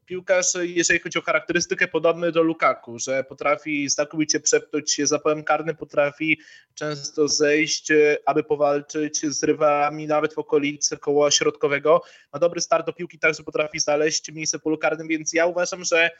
[0.06, 5.74] piłkarz, jeżeli chodzi o charakterystykę, podobny do Lukaku, że potrafi znakomicie przepchnąć się za karny,
[5.74, 6.40] potrafi
[6.74, 7.88] często zejść,
[8.26, 12.02] aby powalczyć z rywalami nawet w okolicy koła środkowego.
[12.32, 16.10] Ma dobry start do piłki, także potrafi znaleźć miejsce polu karnym, więc ja uważam, że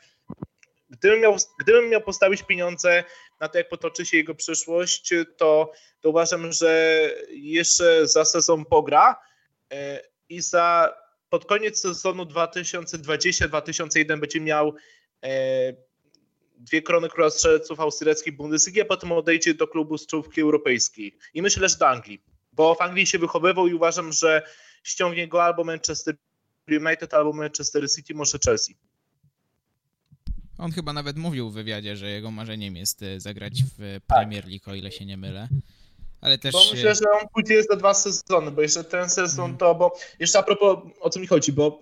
[0.89, 3.03] Gdybym miał, gdybym miał postawić pieniądze
[3.39, 5.71] na to, jak potoczy się jego przyszłość, to,
[6.01, 9.15] to uważam, że jeszcze za sezon pogra
[9.71, 10.93] e, i za
[11.33, 14.73] pod koniec sezonu 2020-2001 będzie miał
[15.23, 15.73] e,
[16.57, 21.17] dwie krony króla strzelców austriackiej Bundesligi, a potem odejdzie do klubu z czołówki europejskiej.
[21.33, 22.21] I myślę, że do Anglii,
[22.51, 24.41] bo w Anglii się wychowywał i uważam, że
[24.83, 26.15] ściągnie go albo Manchester
[26.67, 28.75] United, albo Manchester City, może Chelsea.
[30.57, 34.71] On chyba nawet mówił w wywiadzie, że jego marzeniem jest e, zagrać w Premier League,
[34.71, 35.47] o ile się nie mylę.
[36.23, 36.53] Ale też...
[36.53, 39.57] Bo myślę, że on pójdzie za dwa sezony, bo jeszcze ten sezon mm.
[39.57, 41.79] to, bo jeszcze a propos o co mi chodzi, bo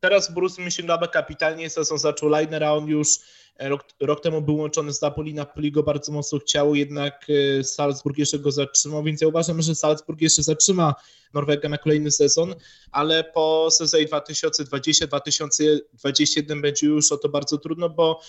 [0.00, 3.08] teraz Borussia Mönchengladbach kapitalnie sezon zaczął Liner, a on już
[3.56, 7.26] e, rok, rok temu był łączony z Napoli, Napoli go bardzo mocno chciało, jednak
[7.60, 10.94] e, Salzburg jeszcze go zatrzymał, więc ja uważam, że Salzburg jeszcze zatrzyma
[11.34, 12.54] Norwega na kolejny sezon,
[12.90, 18.20] ale po sezonie 2020-2021 będzie już o to bardzo trudno, bo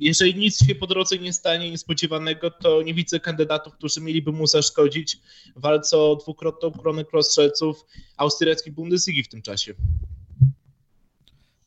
[0.00, 4.46] jeżeli nic się po drodze nie stanie niespodziewanego, to nie widzę kandydatów, którzy mieliby mu
[4.46, 5.16] zaszkodzić
[5.56, 7.86] w walce o dwukrotną koronę cross-strzelców
[8.16, 9.74] austriackiej Bundesligi w tym czasie.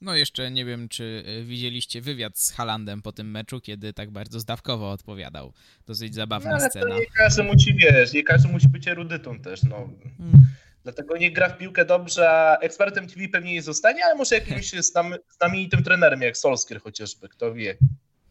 [0.02, 4.12] No jeszcze nie wiem, czy e, widzieliście wywiad z Halandem po tym meczu, kiedy tak
[4.12, 5.54] bardzo zdawkowo odpowiadał.
[5.88, 7.00] Dosyć zabawna no, ale scena.
[7.00, 9.90] nie każdy musi, wiesz, nie każdy musi być erudytą też, no.
[10.18, 10.46] Hmm.
[10.84, 14.72] Dlatego nie gra w piłkę dobrze, a ekspertem TV pewnie nie zostanie, ale może jakimś
[15.40, 17.78] znamienitym trenerem jak Solskier chociażby, kto wie.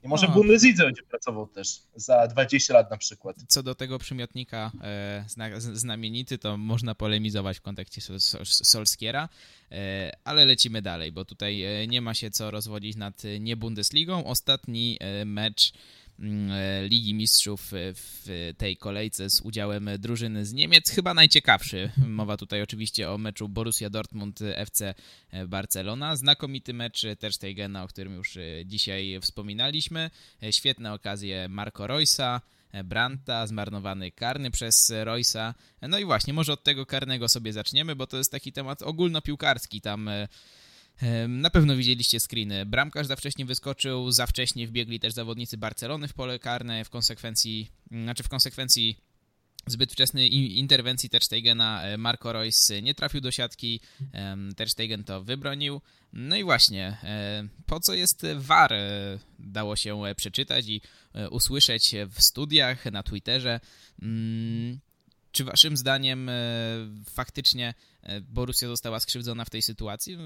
[0.05, 3.37] I może w Bundeslidze będzie pracował też za 20 lat na przykład.
[3.49, 5.25] Co do tego przymiotnika e,
[5.59, 8.01] znamienity, to można polemizować w kontekście
[8.45, 9.29] Solskiera,
[9.71, 14.25] e, ale lecimy dalej, bo tutaj e, nie ma się co rozwodzić nad nie Bundesligą.
[14.25, 16.04] Ostatni e, mecz e,
[16.89, 20.91] Ligi Mistrzów e, w tej kolejce z udziałem drużyny z Niemiec.
[20.91, 21.91] Chyba najciekawszy.
[22.07, 24.95] Mowa tutaj oczywiście o meczu Borussia Dortmund FC
[25.47, 26.17] Barcelona.
[26.17, 30.11] Znakomity mecz też Stegena, o którym już e, dzisiaj wspominaliśmy.
[30.51, 32.41] Świetne okazje Marco Roysa.
[32.85, 35.55] Branta, zmarnowany karny przez Roysa.
[35.83, 39.81] No i właśnie, może od tego karnego sobie zaczniemy, bo to jest taki temat ogólnopiłkarski.
[39.81, 40.11] Tam
[41.29, 42.67] na pewno widzieliście screeny.
[42.67, 47.71] Bramkarz za wcześnie wyskoczył, za wcześnie wbiegli też zawodnicy Barcelony w pole karne, w konsekwencji,
[47.91, 48.97] znaczy w konsekwencji
[49.67, 53.81] zbyt wczesnej interwencji Ter Stegena e, Marco Reus nie trafił do siatki,
[54.57, 55.81] Ter Stegen to wybronił.
[56.13, 60.81] No i właśnie, e, po co jest VAR e, dało się przeczytać i
[61.31, 63.61] usłyszeć w studiach, na Twitterze.
[64.03, 64.81] Mm,
[65.33, 66.31] czy waszym zdaniem
[67.11, 67.75] faktycznie
[68.29, 70.19] Borussia została skrzywdzona w tej sytuacji.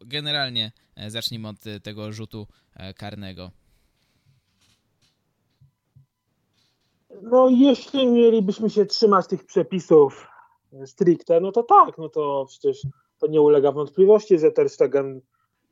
[0.00, 2.46] Generalnie e, zacznijmy od e, tego rzutu
[2.96, 3.50] karnego.
[7.22, 10.26] No, jeśli mielibyśmy się trzymać tych przepisów
[10.86, 12.82] stricte, no to tak, no to przecież
[13.18, 15.20] to nie ulega wątpliwości, że Ter Stegen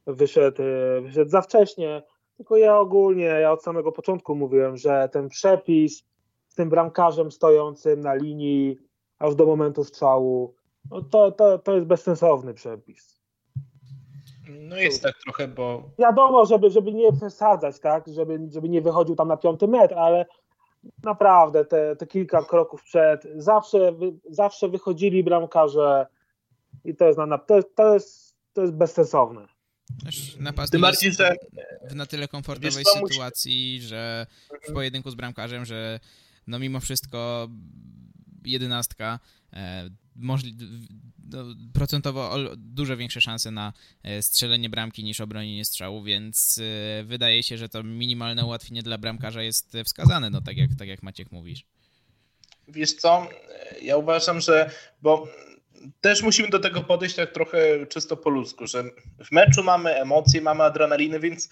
[0.07, 0.63] wyszedł,
[1.03, 2.03] wyszedł za wcześnie.
[2.37, 6.05] Tylko ja ogólnie, ja od samego początku mówiłem, że ten przepis
[6.49, 8.79] z tym bramkarzem stojącym na linii
[9.19, 10.55] aż do momentu strzału,
[10.91, 13.23] no to, to, to jest bezsensowny przepis.
[14.49, 15.91] No jest tak trochę, bo...
[15.99, 20.27] Wiadomo, żeby, żeby nie przesadzać, tak, żeby, żeby nie wychodził tam na piąty metr, ale
[21.03, 23.93] naprawdę te, te kilka kroków przed, zawsze,
[24.31, 26.07] zawsze wychodzili bramkarze
[26.85, 29.47] i to jest, na, to jest, to jest, to jest bezsensowne.
[30.41, 31.37] Napastnik bardziej, że...
[31.91, 34.27] w na tyle komfortowej sytuacji, że
[34.69, 36.01] w pojedynku z bramkarzem, że
[36.47, 37.49] no mimo wszystko
[38.45, 39.21] jedenastka
[39.53, 40.57] e, możli,
[41.33, 43.73] no, procentowo dużo większe szanse na
[44.03, 48.99] e, strzelenie bramki niż obronienie strzału, więc e, wydaje się, że to minimalne ułatwienie dla
[48.99, 51.65] bramkarza jest wskazane, no tak jak, tak jak Maciek mówisz.
[52.69, 53.29] Wiesz co,
[53.83, 54.71] ja uważam, że,
[55.03, 55.29] bo
[56.01, 58.85] też musimy do tego podejść tak trochę czysto po ludzku, że
[59.25, 61.49] w meczu mamy emocje, mamy adrenaliny, więc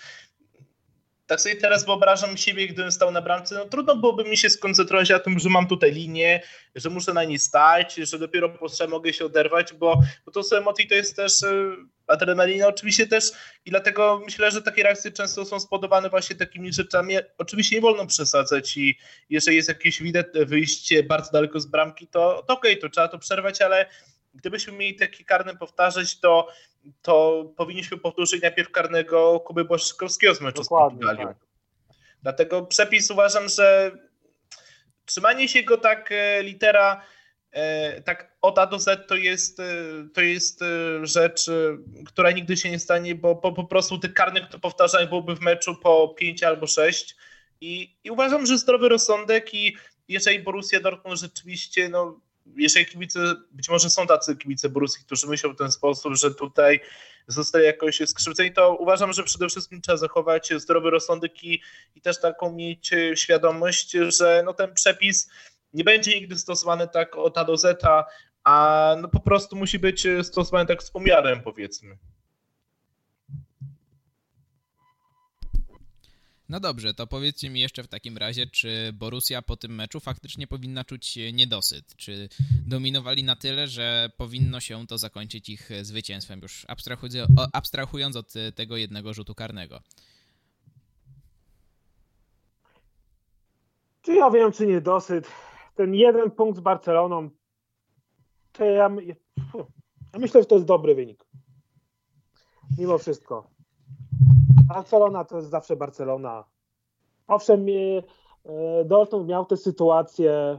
[1.30, 5.10] tak sobie teraz wyobrażam siebie, gdybym stał na bramce, no trudno byłoby mi się skoncentrować
[5.10, 6.40] na tym, że mam tutaj linię,
[6.74, 10.56] że muszę na niej stać, że dopiero po mogę się oderwać, bo, bo to są
[10.56, 11.76] emocje, to jest też e,
[12.06, 13.32] adrenalina oczywiście też
[13.66, 17.14] i dlatego myślę, że takie reakcje często są spodowane właśnie takimi rzeczami.
[17.38, 22.44] Oczywiście nie wolno przesadzać i jeżeli jest jakieś widać wyjście bardzo daleko z bramki, to,
[22.48, 23.86] to okej, okay, to trzeba to przerwać, ale
[24.34, 26.48] gdybyśmy mieli takie karne powtarzać, to,
[27.02, 31.28] to powinniśmy powtórzyć najpierw karnego Kuby Błaszczykowskiego z meczu Dokładnie, z Portugalią.
[31.28, 31.46] Tak.
[32.22, 33.92] Dlatego przepis uważam, że
[35.04, 37.02] trzymanie się go tak e, litera
[37.52, 39.64] e, tak od A do Z to jest, e,
[40.14, 40.60] to jest
[41.02, 41.50] rzecz,
[42.06, 45.40] która nigdy się nie stanie, bo po, po prostu tych karnych to powtarzanie byłoby w
[45.40, 47.16] meczu po 5 albo 6
[47.60, 49.76] i, i uważam, że zdrowy rozsądek i
[50.08, 52.20] jeżeli Borussia Dortmund rzeczywiście no,
[52.56, 53.20] jeżeli kibice,
[53.50, 56.80] być może są tacy kibice Borussii, którzy myślą w ten sposób, że tutaj
[57.26, 61.62] zostali jakoś skrzywdzeni, to uważam, że przede wszystkim trzeba zachować zdrowy rozsądek i,
[61.94, 65.30] i też taką mieć świadomość, że no ten przepis
[65.72, 67.84] nie będzie nigdy stosowany tak od A do Z,
[68.44, 71.98] a no po prostu musi być stosowany tak z pomiarem, powiedzmy.
[76.50, 80.46] No dobrze, to powiedzcie mi jeszcze w takim razie, czy Borussia po tym meczu faktycznie
[80.46, 81.96] powinna czuć niedosyt?
[81.96, 82.28] Czy
[82.66, 86.66] dominowali na tyle, że powinno się to zakończyć ich zwycięstwem, już
[87.52, 89.80] abstrahując od tego jednego rzutu karnego?
[94.02, 95.30] Czy ja wiem, czy niedosyt?
[95.74, 97.30] Ten jeden punkt z Barceloną,
[98.52, 98.90] to ja,
[100.12, 101.26] ja myślę, że to jest dobry wynik.
[102.78, 103.50] Mimo wszystko.
[104.74, 106.44] Barcelona to jest zawsze Barcelona.
[107.26, 110.58] Owszem, e, Dortmund miał tę sytuację,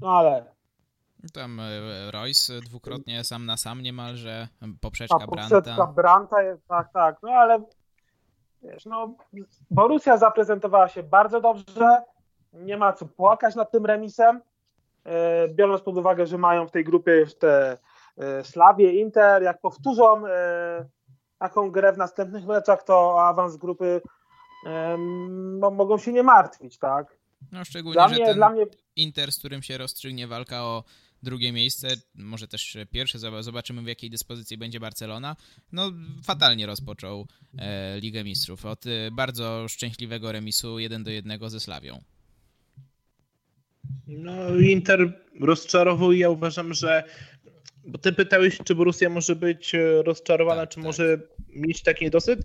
[0.00, 0.44] no ale...
[1.34, 4.48] Tam e, Royce dwukrotnie sam na sam niemalże,
[4.80, 5.86] poprzeczka, A, poprzeczka Branta.
[5.86, 7.62] Branta jest, tak, tak, no ale
[8.62, 9.14] wiesz, no
[9.70, 12.02] Borussia zaprezentowała się bardzo dobrze,
[12.52, 14.40] nie ma co płakać nad tym remisem,
[15.04, 17.78] e, biorąc pod uwagę, że mają w tej grupie już te
[18.42, 20.22] Slawie, Inter, jak powtórzą
[21.40, 24.00] taką grę w następnych meczach, to awans grupy
[24.64, 27.16] um, mogą się nie martwić, tak?
[27.52, 28.66] No szczególnie, dla że mnie, ten dla mnie...
[28.96, 30.84] Inter, z którym się rozstrzygnie walka o
[31.22, 35.36] drugie miejsce, może też pierwsze, zobaczymy w jakiej dyspozycji będzie Barcelona.
[35.72, 35.90] No,
[36.24, 37.26] fatalnie rozpoczął
[37.58, 42.02] e, Ligę Mistrzów od e, bardzo szczęśliwego remisu 1 do 1 ze Slawią.
[44.06, 47.04] No, Inter rozczarował i ja uważam, że
[47.84, 50.84] bo ty pytałeś, czy Borussia może być e, rozczarowana, tak, czy tak.
[50.84, 52.40] może mieć taki niedosyt.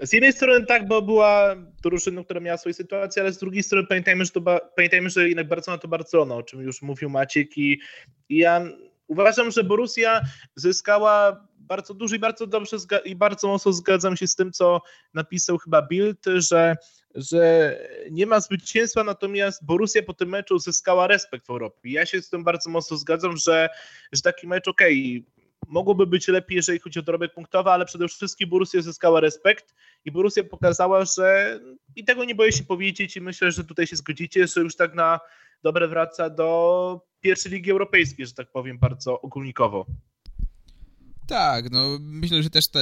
[0.00, 3.86] Z jednej strony tak, bo była drużyną, która miała swoje sytuacje, ale z drugiej strony
[3.86, 4.42] pamiętajmy, że, to
[4.76, 7.80] pamiętajmy, że jednak Barcelona to Barcelona, o czym już mówił Maciek i,
[8.28, 8.64] i ja
[9.06, 10.20] uważam, że Borussia
[10.56, 14.80] zyskała bardzo dużo i bardzo dobrze i bardzo mocno zgadzam się z tym, co
[15.14, 16.76] napisał chyba Bild, że,
[17.16, 17.76] że
[18.10, 21.90] nie ma zwycięstwa, natomiast Borussia po tym meczu zyskała respekt w Europie.
[21.90, 23.68] Ja się z tym bardzo mocno zgadzam, że,
[24.12, 25.22] że taki mecz, okay,
[25.68, 30.12] mogłoby być lepiej, jeżeli chodzi o dorobek punktowy, ale przede wszystkim Borussia zyskała respekt i
[30.12, 31.60] Borussia pokazała, że
[31.96, 34.94] i tego nie boję się powiedzieć i myślę, że tutaj się zgodzicie, że już tak
[34.94, 35.20] na
[35.62, 39.86] dobre wraca do pierwszej ligi europejskiej, że tak powiem bardzo ogólnikowo.
[41.26, 42.80] Tak, no myślę, że też te,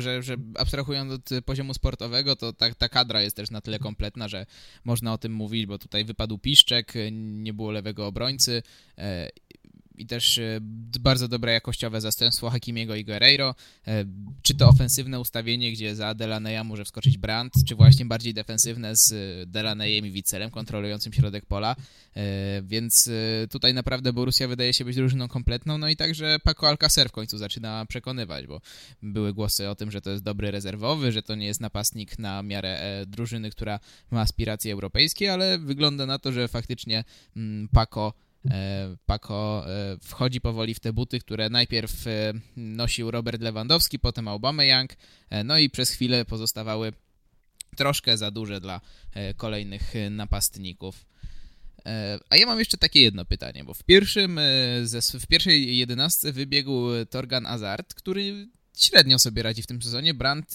[0.00, 4.28] że, że abstrahując od poziomu sportowego, to ta, ta kadra jest też na tyle kompletna,
[4.28, 4.46] że
[4.84, 8.62] można o tym mówić, bo tutaj wypadł Piszczek, nie było lewego obrońcy
[8.98, 9.28] e,
[9.98, 10.58] i też e,
[11.00, 13.54] bardzo dobre jakościowe zastępstwo Hakimiego i Guerreiro.
[13.86, 14.04] E,
[14.42, 19.12] czy to ofensywne ustawienie, gdzie za Delaneya może wskoczyć Brandt, czy właśnie bardziej defensywne z
[19.50, 21.76] Delaneyem i Wiccelem kontrolującym środek pola.
[22.16, 23.10] E, więc
[23.50, 27.38] tutaj naprawdę Borussia wydaje się być drużyną kompletną, no i także Paco Alcacer w końcu
[27.38, 28.60] zaczyna przekonywać, bo
[29.02, 32.42] były głosy o tym, że to jest dobry rezerwowy, że to nie jest napastnik na
[32.42, 33.80] miarę drużyny, która
[34.10, 37.04] ma aspiracje europejskie, ale wygląda na to, że faktycznie
[37.36, 38.27] mm, Paco E,
[39.06, 44.96] Paco e, wchodzi powoli w te buty, które najpierw e, nosił Robert Lewandowski, potem Aubameyang,
[45.44, 46.92] no i przez chwilę pozostawały
[47.76, 48.80] troszkę za duże dla
[49.36, 51.06] kolejnych napastników.
[52.30, 54.40] A ja mam jeszcze takie jedno pytanie, bo w, pierwszym,
[55.20, 58.48] w pierwszej jedenastce wybiegł Torgan Azart, który
[58.84, 60.14] średnio sobie radzi w tym sezonie.
[60.14, 60.54] Brandt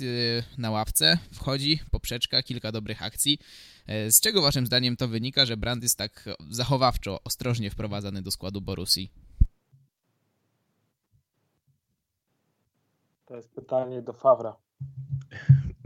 [0.57, 3.39] na ławce wchodzi, poprzeczka, kilka dobrych akcji.
[3.87, 8.31] E, z czego waszym zdaniem to wynika, że Brand jest tak zachowawczo, ostrożnie wprowadzany do
[8.31, 9.09] składu Borusi?
[13.25, 14.55] To jest pytanie do Fawra.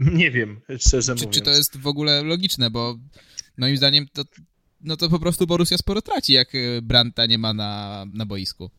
[0.00, 1.34] Nie wiem, szczerze czy, mówiąc.
[1.34, 2.96] Czy to jest w ogóle logiczne, bo
[3.56, 4.22] moim zdaniem to,
[4.80, 8.70] no to po prostu Borussia sporo traci, jak e, Branta nie ma na, na boisku.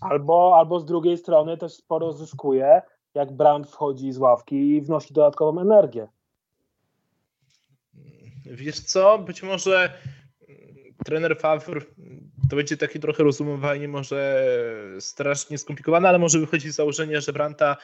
[0.00, 2.82] Albo, albo z drugiej strony też sporo zyskuje,
[3.14, 6.08] jak Brand wchodzi z ławki i wnosi dodatkową energię.
[8.44, 9.92] Wiesz co, być może
[11.04, 11.80] trener Favre
[12.50, 14.44] to będzie takie trochę rozumowanie, może
[15.00, 17.76] strasznie skomplikowane, ale może wychodzi z założenia, że Branta,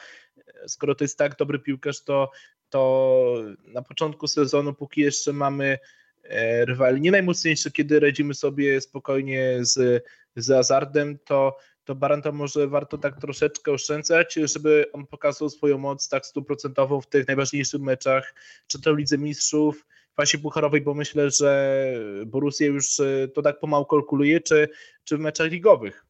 [0.67, 2.31] skoro to jest tak dobry piłkarz, to,
[2.69, 3.35] to
[3.67, 5.77] na początku sezonu, póki jeszcze mamy
[6.23, 10.03] e, rywali nie najmocniejszy, kiedy radzimy sobie spokojnie z,
[10.35, 16.09] z Azardem, to, to Baranta może warto tak troszeczkę oszczędzać, żeby on pokazał swoją moc
[16.09, 18.33] tak stuprocentową w tych najważniejszych meczach,
[18.67, 21.91] czy to w Lidze Mistrzów, fazie pucharowej, bo myślę, że
[22.25, 24.69] Borussia już e, to tak pomału kalkuluje, czy,
[25.03, 26.05] czy w meczach ligowych.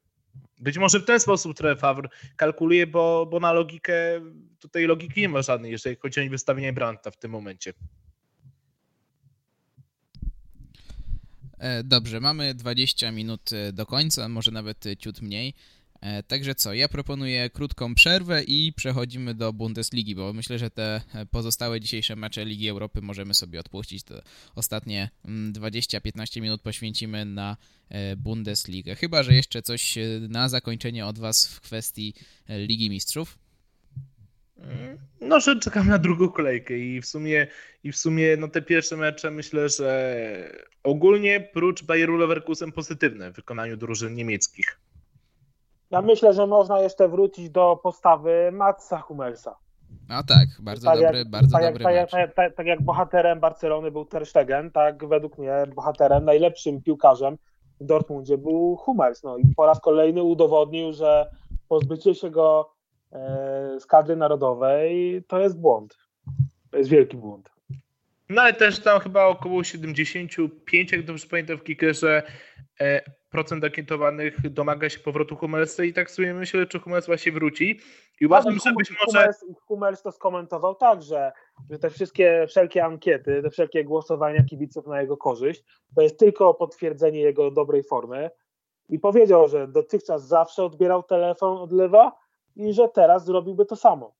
[0.60, 4.22] Być może w ten sposób trener Favre kalkuluje, bo, bo na logikę,
[4.60, 7.74] tutaj logiki nie ma żadnej, jeżeli chodzi o wystawienie Branta w tym momencie.
[11.84, 15.54] Dobrze, mamy 20 minut e, do końca, może nawet ciut mniej.
[16.02, 21.02] E, także co, ja proponuję krótką przerwę i przechodzimy do Bundesligi, bo myślę, że te
[21.32, 24.04] pozostałe dzisiejsze mecze Ligi Europy możemy sobie odpuścić.
[24.04, 24.22] To
[24.56, 27.58] ostatnie 20-15 mm, minut poświęcimy na
[27.90, 28.96] e, Bundesligę.
[28.96, 32.14] Chyba, że jeszcze coś e, na zakończenie od Was w kwestii
[32.50, 33.45] Ligi Mistrzów.
[34.60, 37.48] Mm, no, że czekam na drugą kolejkę i w sumie,
[37.84, 40.26] i w sumie no te pierwsze mecze myślę, że
[40.84, 44.80] ogólnie prócz Bayeru Leverkusen pozytywne w wykonaniu drużyn niemieckich.
[45.92, 49.56] Ja myślę, że można jeszcze wrócić do postawy Matsa Hummelsa.
[50.10, 53.40] No tak, bardzo tak dobry, jak, bardzo tak dobry jak, tak, tak, tak, jak bohaterem
[53.40, 57.38] Barcelony był Ter Stegen, tak według mnie bohaterem, najlepszym piłkarzem
[57.80, 59.24] w Dortmundzie był Hummels.
[59.24, 61.30] No i po raz kolejny udowodnił, że
[61.68, 62.75] pozbycie się go
[63.80, 65.98] z kadry narodowej to jest błąd.
[66.72, 67.56] To jest wielki błąd.
[68.30, 72.24] No ale też tam chyba około 75, jak dobrze pamiętam w kickerze,
[72.82, 77.80] e, procent ankietowanych domaga się powrotu Hummelsa i tak sobie myślę, czy Hummels właśnie wróci.
[78.22, 79.20] I uważam, że być może...
[79.20, 81.32] Hummels, Hummels to skomentował tak, że,
[81.70, 85.64] że te wszystkie, wszelkie ankiety, te wszelkie głosowania kibiców na jego korzyść,
[85.96, 88.30] to jest tylko potwierdzenie jego dobrej formy
[88.90, 92.25] i powiedział, że dotychczas zawsze odbierał telefon od lewa
[92.56, 94.16] i że teraz zrobiłby to samo.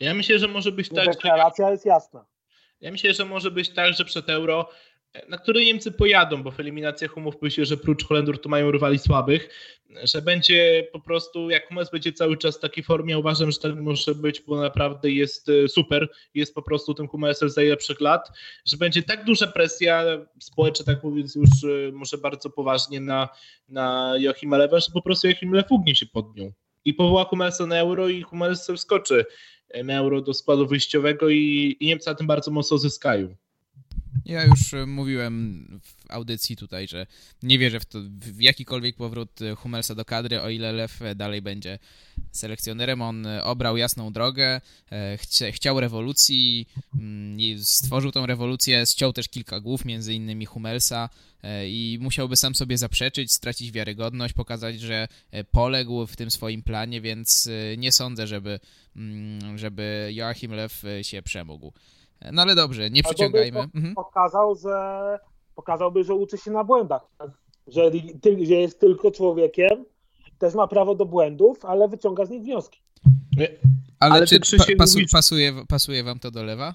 [0.00, 1.06] Ja myślę, że może być tak...
[1.06, 2.26] Deklaracja jest jasna.
[2.80, 4.68] Ja myślę, że może być tak, że przed euro
[5.28, 8.98] na który Niemcy pojadą, bo w eliminacjach umówmy się, że prócz Holendrów to mają rywali
[8.98, 9.48] słabych,
[10.02, 13.76] że będzie po prostu, jak Hummels będzie cały czas w takiej formie, uważam, że tak
[13.76, 18.28] może być, bo naprawdę jest e, super, jest po prostu tym Hummelsem z najlepszych lat,
[18.64, 20.04] że będzie tak duża presja
[20.40, 23.28] społeczna, tak mówiąc już e, może bardzo poważnie na,
[23.68, 26.52] na Joachima Lewa, że po prostu Joachim Lew ugnie się pod nią
[26.84, 29.24] i powoła Hummelsa na euro i Hummels wskoczy
[29.84, 33.34] na euro do składu wyjściowego i, i Niemcy na tym bardzo mocno zyskają.
[34.24, 37.06] Ja już e, mówiłem w audycji tutaj, że
[37.42, 41.14] nie wierzę w, to, w jakikolwiek powrót e, Hummelsa do kadry, o ile Lew e,
[41.14, 41.78] dalej będzie
[42.32, 43.02] selekcjonerem.
[43.02, 44.60] On obrał jasną drogę,
[45.16, 51.08] chcia, chciał rewolucji, mm, stworzył tą rewolucję, ściął też kilka głów, między innymi Hummelsa
[51.66, 55.08] i musiałby sam sobie zaprzeczyć, stracić wiarygodność, pokazać, że
[55.50, 57.48] poległ w tym swoim planie, więc
[57.78, 58.60] nie sądzę, żeby,
[58.96, 61.72] mm, żeby Joachim Lew się przemógł.
[62.32, 63.60] No ale dobrze, nie przyciągajmy.
[63.60, 63.94] Mhm.
[63.94, 65.18] Pokazał, że
[65.54, 67.02] pokazałby, że uczy się na błędach.
[67.66, 67.90] Że,
[68.42, 69.84] że jest tylko człowiekiem,
[70.38, 72.80] też ma prawo do błędów, ale wyciąga z nich wnioski.
[73.98, 76.74] Ale, ale czy pa, pasu, pasuje, pasuje wam to do lewa?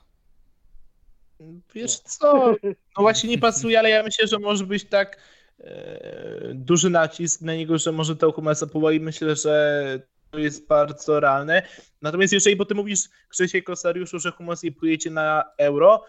[1.74, 2.56] Wiesz co,
[2.98, 5.18] no właśnie nie pasuje, ale ja myślę, że może być tak
[5.60, 9.00] e, duży nacisk na niego, że może to Humasa powoli.
[9.00, 10.00] Myślę, że
[10.40, 11.64] jest bardzo realne.
[12.02, 16.04] Natomiast jeżeli, bo ty mówisz, Krzysiek Kosariuszu, że Humus nie pójdzie na euro,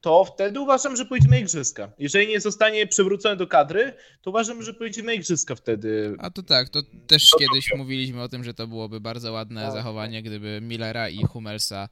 [0.00, 1.92] to wtedy uważam, że pójdzie na igrzyska.
[1.98, 6.16] Jeżeli nie zostanie przywrócony do kadry, to uważam, że pójdzie na igrzyska wtedy.
[6.18, 9.72] A to tak, to też kiedyś mówiliśmy o tym, że to byłoby bardzo ładne tak.
[9.72, 11.88] zachowanie, gdyby Millera i Hummelsa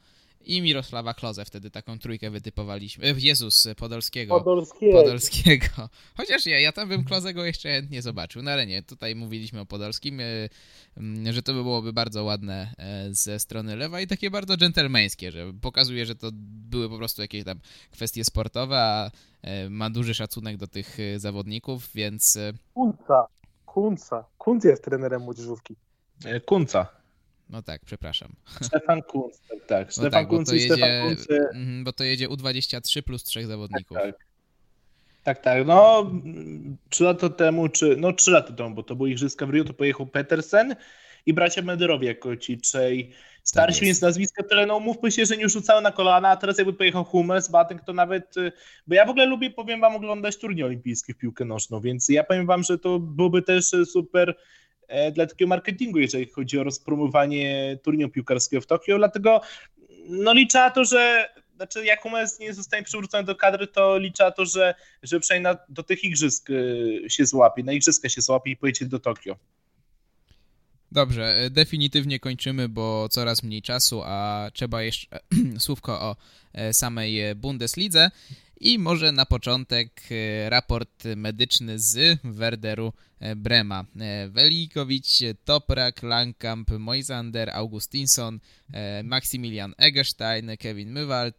[0.46, 3.04] i Mirosława Kloze wtedy taką trójkę wytypowaliśmy.
[3.04, 4.38] E, Jezus, Podolskiego.
[4.38, 5.02] Podolskiego.
[5.02, 5.66] Podolskiego.
[6.16, 9.66] Chociaż ja, ja tam bym Klozego jeszcze chętnie zobaczył, no ale nie, tutaj mówiliśmy o
[9.66, 14.56] Podolskim, e, że to by byłoby bardzo ładne e, ze strony lewa i takie bardzo
[14.56, 16.30] dżentelmeńskie, że pokazuje, że to
[16.70, 19.10] były po prostu jakieś tam kwestie sportowe, a
[19.70, 22.38] ma duży szacunek do tych zawodników, więc...
[22.74, 23.26] Kunca,
[23.66, 24.24] Kunca.
[24.38, 25.76] Kunc jest trenerem młodzieżówki.
[26.46, 26.95] Kunca.
[27.50, 28.32] No tak, przepraszam.
[28.60, 29.86] Stefan Kunz, tak, tak.
[29.86, 31.26] No Stefan tak, Kunz i jedzie, Stefan Kunz.
[31.54, 33.96] Mhm, bo to jedzie U23 plus trzech zawodników.
[33.96, 34.26] Tak, tak.
[35.24, 35.66] Tak, tak.
[35.66, 36.10] No,
[36.88, 39.74] trzy lata temu, czy no trzy lata temu, bo to był Igrzyska w Rio, to
[39.74, 40.76] pojechał Petersen
[41.26, 45.36] i bracia Mederowie jako ci trzej starsi, tak więc nazwiska tyle, no mówmy się, że
[45.36, 48.52] nie rzucały na kolana, a teraz jakby pojechał Hummels, Batek, to nawet, y,
[48.86, 52.24] bo ja w ogóle lubię, powiem wam, oglądać turniej olimpijski w piłkę nożną, więc ja
[52.24, 54.34] powiem wam, że to byłoby też super E,
[55.12, 59.40] dla takiego marketingu, jeżeli chodzi o rozpromowanie turnieju piłkarskiego w Tokio, dlatego
[60.08, 64.24] no liczę na to, że znaczy jak Hummels nie zostanie przywrócony do kadry, to liczę
[64.24, 68.20] na to, że, że przynajmniej na, do tych igrzysk e, się złapie, na igrzyska się
[68.20, 69.36] złapie i pojedzie do Tokio.
[70.92, 75.18] Dobrze, e, definitywnie kończymy, bo coraz mniej czasu, a trzeba jeszcze
[75.58, 76.16] słówko o
[76.72, 78.10] samej Bundeslidze.
[78.60, 83.84] I może na początek e, raport medyczny z Werderu e, Brema.
[84.00, 88.40] E, Welikowicz, Toprak, Langkamp, Moisander, Augustinson,
[89.04, 91.36] Maximilian Egerstein, Kevin Mywald,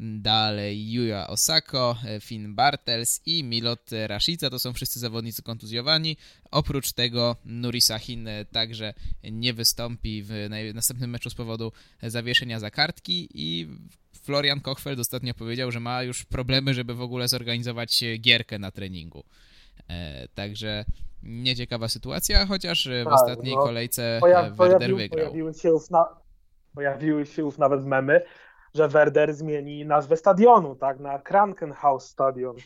[0.00, 4.50] dalej Yuya Osako, Finn Bartels i Milot Rashica.
[4.50, 6.16] To są wszyscy zawodnicy kontuzjowani.
[6.50, 8.94] Oprócz tego Nuri Sahin także
[9.32, 10.32] nie wystąpi w
[10.74, 11.72] następnym meczu z powodu
[12.02, 13.68] zawieszenia za kartki i
[14.22, 19.24] Florian Kochfeld ostatnio powiedział, że ma już problemy, żeby w ogóle zorganizować gierkę na treningu.
[19.88, 20.84] E, także
[21.22, 25.24] nieciekawa sytuacja, chociaż tak, w ostatniej no, kolejce pojaw, Werder pojawił, wygrał.
[25.24, 26.04] Pojawiły się, już na,
[26.74, 28.22] pojawiły się już nawet memy,
[28.74, 32.56] że Werder zmieni nazwę stadionu, tak, na Krankenhaus Stadion.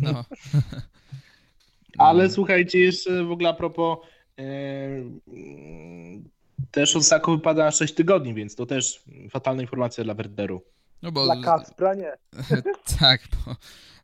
[0.00, 0.24] No.
[1.98, 3.98] Ale słuchajcie, jeszcze w ogóle a propos
[6.74, 10.62] też Osako wypada na 6 tygodni, więc to też fatalna informacja dla Werderu.
[11.02, 11.24] No bo...
[11.24, 12.12] Dla Kacpra nie.
[13.00, 13.56] tak, bo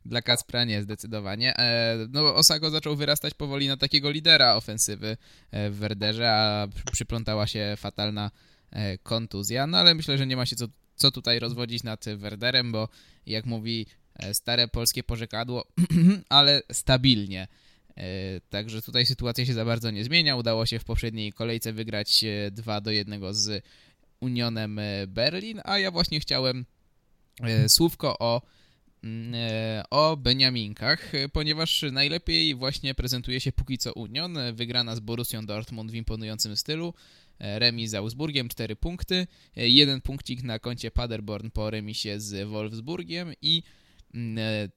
[0.05, 1.57] dla Kacpra nie, zdecydowanie.
[1.57, 5.17] E, no Osako zaczął wyrastać powoli na takiego lidera ofensywy
[5.51, 8.31] e, w Werderze, a przyplątała się fatalna
[8.71, 10.65] e, kontuzja, no ale myślę, że nie ma się co,
[10.95, 12.89] co tutaj rozwodzić nad Werderem, bo
[13.25, 13.85] jak mówi
[14.33, 15.67] stare polskie porzekadło,
[16.29, 17.47] ale stabilnie.
[18.01, 20.35] E, także tutaj sytuacja się za bardzo nie zmienia.
[20.35, 23.63] Udało się w poprzedniej kolejce wygrać 2 e, do 1 z
[24.19, 26.65] Unionem e, Berlin, a ja właśnie chciałem
[27.67, 28.41] słówko o,
[29.03, 29.33] mm,
[29.89, 35.95] o Beniaminkach, ponieważ najlepiej właśnie prezentuje się póki co Union, wygrana z Borussią Dortmund w
[35.95, 36.93] imponującym stylu,
[37.39, 43.63] remis z Augsburgiem 4 punkty, jeden punkcik na koncie Paderborn po remisie z Wolfsburgiem i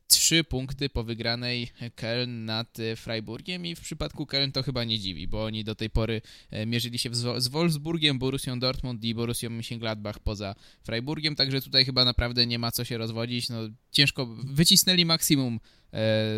[0.06, 5.28] trzy punkty po wygranej Köln nad Freiburgiem i w przypadku Köln to chyba nie dziwi,
[5.28, 6.22] bo oni do tej pory
[6.66, 10.54] mierzyli się z Wolfsburgiem, Borussią Dortmund i Borussią Mönchengladbach poza
[10.84, 13.48] Freiburgiem, także tutaj chyba naprawdę nie ma co się rozwodzić.
[13.48, 13.58] No,
[13.92, 15.60] ciężko, wycisnęli maksimum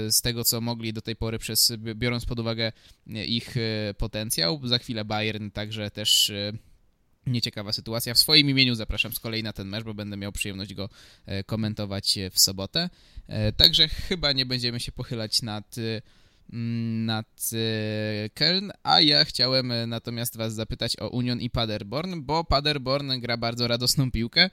[0.08, 2.72] z tego, co mogli do tej pory, przez, biorąc pod uwagę
[3.06, 3.54] ich
[3.98, 4.60] potencjał.
[4.64, 6.32] Za chwilę Bayern także też
[7.26, 8.14] nieciekawa sytuacja.
[8.14, 10.88] W swoim imieniu zapraszam z kolei na ten mecz, bo będę miał przyjemność go
[11.26, 12.90] e, komentować e, w sobotę.
[13.28, 15.76] E, także chyba nie będziemy się pochylać nad
[16.52, 17.26] mm, nad
[18.34, 23.68] Köln, a ja chciałem natomiast was zapytać o Union i Paderborn, bo Paderborn gra bardzo
[23.68, 24.50] radosną piłkę,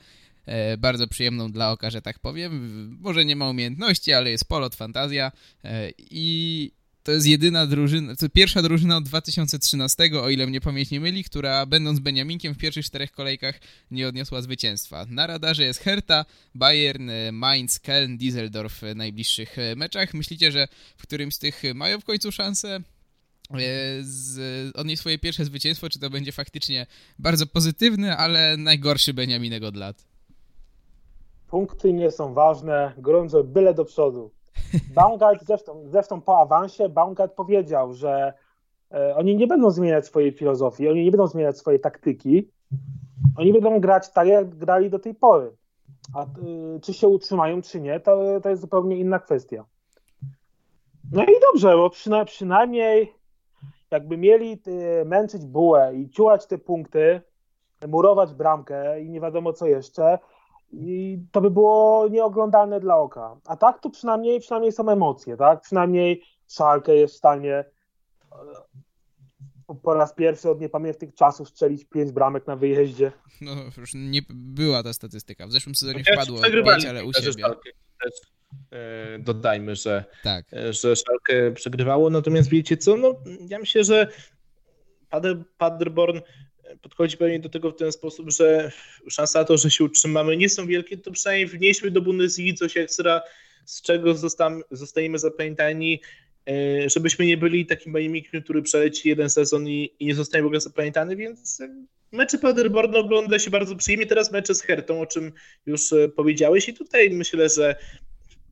[0.78, 2.98] bardzo przyjemną dla oka, że tak powiem.
[3.02, 5.32] Może nie ma umiejętności, ale jest polot, fantazja
[6.00, 6.72] i
[7.04, 11.24] to jest jedyna drużyna, to pierwsza drużyna od 2013, o ile mnie pamięć nie myli,
[11.24, 13.60] która będąc Beniaminkiem w pierwszych czterech kolejkach
[13.92, 15.06] nie odniosła zwycięstwa.
[15.10, 16.26] Na radarze jest Hertha,
[16.56, 20.14] Bayern, Mainz, Köln, Düsseldorf w najbliższych meczach.
[20.14, 22.82] Myślicie, że w którymś z tych mają w końcu szansę e,
[24.02, 26.88] z, odnieść swoje pierwsze zwycięstwo, czy to będzie faktycznie
[27.20, 30.06] bardzo pozytywny, ale najgorszy Beniaminek od lat?
[31.48, 34.32] Punkty nie są ważne, gorąco byle do przodu.
[34.96, 38.34] Baumgart zresztą, zresztą po awansie Baumgart powiedział, że
[38.92, 42.52] e, oni nie będą zmieniać swojej filozofii, oni nie będą zmieniać swojej taktyki,
[43.38, 45.52] oni będą grać tak, jak grali do tej pory.
[46.16, 49.66] A y, czy się utrzymają, czy nie, to, to jest zupełnie inna kwestia.
[51.12, 53.14] No i dobrze, bo przyna przynajmniej
[53.92, 57.22] jakby mieli y, męczyć bułę i ciułać te punkty,
[57.88, 60.20] murować bramkę i nie wiadomo co jeszcze,
[60.74, 63.38] i to by było nieoglądalne dla oka.
[63.46, 65.62] A tak to przynajmniej, przynajmniej są emocje, tak?
[65.62, 67.66] Przynajmniej Szalkę jest w stanie e,
[69.84, 73.12] po raz pierwszy od niepamiętnych czasów strzelić pięć bramek na wyjeździe.
[73.42, 75.48] No już nie była ta statystyka.
[75.48, 77.44] W zeszłym sezonie wpadło pięć, ale u siebie.
[78.04, 78.14] Też,
[78.72, 80.46] e, dodajmy, że, tak.
[80.54, 82.10] E, że Szalkę przegrywało.
[82.10, 83.16] Natomiast wiecie co, no
[83.48, 84.08] ja myślę, że
[85.10, 86.20] Pader, Paderborn
[86.82, 88.72] podchodzi pewnie do tego w ten sposób, że
[89.10, 92.78] szansa na to, że się utrzymamy nie są wielkie, to przynajmniej wnieśmy do Bundesliga coś
[92.78, 93.22] ekstra,
[93.66, 94.16] z czego
[94.72, 96.02] zostaniemy zapamiętani,
[96.48, 100.46] e, żebyśmy nie byli takim bajemikiem, który przeleci jeden sezon i, i nie zostanie w
[100.46, 101.62] ogóle zapamiętany, więc
[102.12, 105.32] mecze Paderborn ogląda się bardzo przyjemnie, teraz mecze z Hertą, o czym
[105.66, 107.76] już e, powiedziałeś i tutaj myślę, że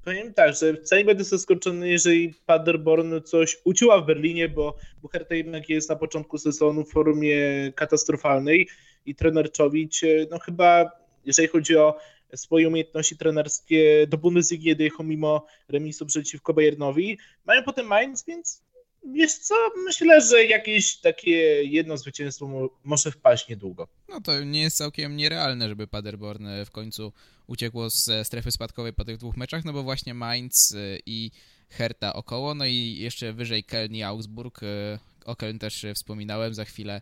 [0.06, 5.36] Powiem tak, że wcale nie będę zaskoczony, jeżeli Paderborn coś uciła w Berlinie, bo Bucherta
[5.36, 7.38] jednak jest na początku sezonu w formie
[7.76, 8.68] katastrofalnej
[9.06, 10.91] i trener Czowicz, no chyba
[11.26, 11.97] jeżeli chodzi o
[12.36, 17.18] swoje umiejętności trenerskie do Bundesligi dojechał mimo remisu przeciwko Bayernowi.
[17.45, 18.64] Mają potem Mainz, więc
[19.04, 23.88] Wiesz co, myślę, że jakieś takie jedno zwycięstwo może wpaść niedługo.
[24.10, 27.14] No to nie jest całkiem nierealne, żeby Paderborn e, w końcu
[27.47, 31.32] uciekło z strefy spadkowej po tych dwóch meczach, no bo właśnie Mainz e, i
[31.70, 34.64] Hertha około, no i jeszcze wyżej Köln i Augsburg.
[34.64, 37.02] E, o Köln też wspominałem, za chwilę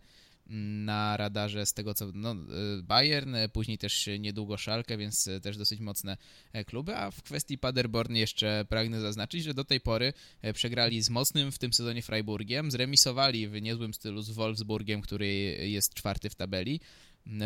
[0.50, 2.34] na radarze z tego co no,
[2.80, 6.18] y, Bayern, y, później też niedługo Schalke, więc y, też dosyć mocne
[6.54, 11.02] e, kluby, a w kwestii Paderborn jeszcze pragnę zaznaczyć, że do tej pory e, przegrali
[11.02, 15.28] z mocnym w tym sezonie Freiburgiem, zremisowali w niezłym stylu z Wolfsburgiem, który
[15.70, 16.80] jest czwarty w tabeli,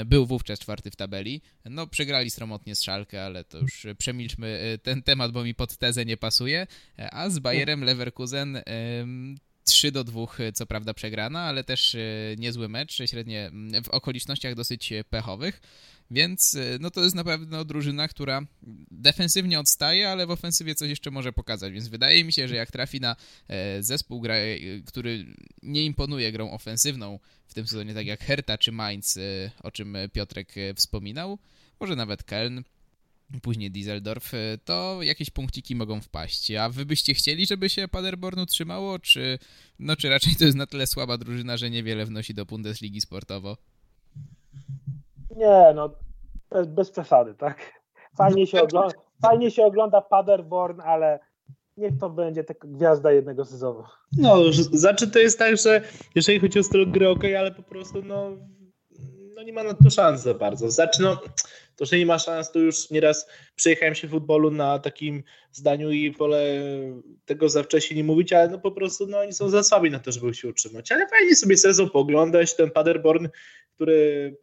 [0.05, 1.41] był wówczas czwarty w tabeli.
[1.65, 6.05] No, przegrali stromotnie z Szalkę, ale to już przemilczmy ten temat, bo mi pod tezę
[6.05, 6.67] nie pasuje.
[7.11, 8.61] A z Bayerem Leverkusen
[9.63, 11.99] 3 do 2, e, co prawda przegrana, ale też e,
[12.37, 13.51] niezły mecz, średnie
[13.83, 15.61] w okolicznościach dosyć e, pechowych,
[16.11, 18.41] więc no to jest na pewno drużyna, która
[18.91, 22.71] defensywnie odstaje, ale w ofensywie coś jeszcze może pokazać, więc wydaje mi się, że jak
[22.71, 23.15] trafi na
[23.79, 24.23] zespół,
[24.85, 25.25] który
[25.63, 29.19] nie imponuje grą ofensywną w tym sezonie, tak jak Hertha czy Mainz,
[29.63, 31.39] o czym Piotrek wspominał,
[31.79, 32.63] może nawet Köln,
[33.41, 36.51] później Dieseldorf, y, to jakieś punkciki mogą wpaść.
[36.51, 39.39] A wy byście chcieli, żeby się Paderborn utrzymało, czy,
[39.79, 43.57] no, czy raczej to jest na tyle słaba drużyna, że niewiele wnosi do Bundesligi sportowo?
[45.35, 45.89] Nie, no
[46.49, 47.83] bez, bez przesady, tak?
[48.17, 51.19] Fajnie się, ogląda, fajnie się ogląda Paderborn, ale
[51.77, 53.83] niech to będzie taka gwiazda jednego sezonu.
[54.17, 55.81] No, znaczy to jest tak, że
[56.15, 58.37] jeżeli chodzi o styl gry, ok, ale po prostu no
[59.35, 60.71] no nie ma na to szans za bardzo.
[60.71, 61.17] Znaczy, no,
[61.75, 65.91] to, że nie ma szans, to już nieraz przejechałem się w futbolu na takim zdaniu
[65.91, 66.61] i wolę
[67.25, 69.99] tego za wcześnie nie mówić, ale no po prostu no, oni są za słabi na
[69.99, 70.91] to, żeby się utrzymać.
[70.91, 73.27] Ale fajnie sobie sezon pooglądać, ten Paderborn,
[73.75, 74.35] który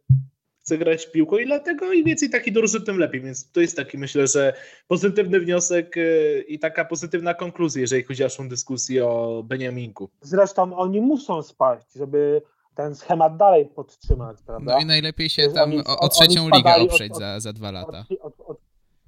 [0.61, 3.21] chce grać piłką i dlatego im więcej takich drużyn, tym lepiej.
[3.21, 4.53] Więc to jest taki, myślę, że
[4.87, 10.09] pozytywny wniosek y, i taka pozytywna konkluzja, jeżeli chodzi o naszą dyskusję o Beniaminku.
[10.21, 12.41] Zresztą oni muszą spaść, żeby
[12.75, 14.73] ten schemat dalej podtrzymać, prawda?
[14.73, 17.71] No i najlepiej się tam oni, o, o trzecią ligę oprzeć od, za, za dwa
[17.71, 18.05] lata.
[18.21, 18.57] Od, od,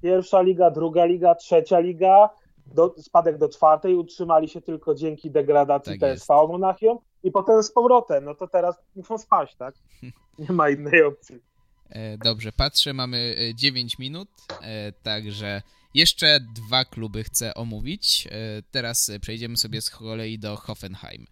[0.02, 2.30] pierwsza liga, druga liga, trzecia liga,
[2.66, 6.28] do, spadek do czwartej, utrzymali się tylko dzięki degradacji tak jest.
[6.28, 9.74] Monachium i potem z powrotem, no to teraz muszą spaść, tak?
[10.38, 11.40] Nie ma innej opcji.
[11.88, 14.28] E, dobrze, patrzę, mamy 9 e, minut,
[14.62, 15.62] e, także
[15.94, 18.28] jeszcze dwa kluby chcę omówić.
[18.70, 21.26] Teraz przejdziemy sobie z kolei do Hoffenheim.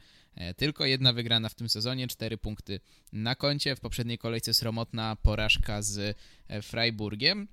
[0.56, 2.80] Tylko jedna wygrana w tym sezonie, cztery punkty
[3.12, 3.76] na koncie.
[3.76, 6.16] W poprzedniej kolejce sromotna porażka z
[6.62, 7.48] Freiburgiem.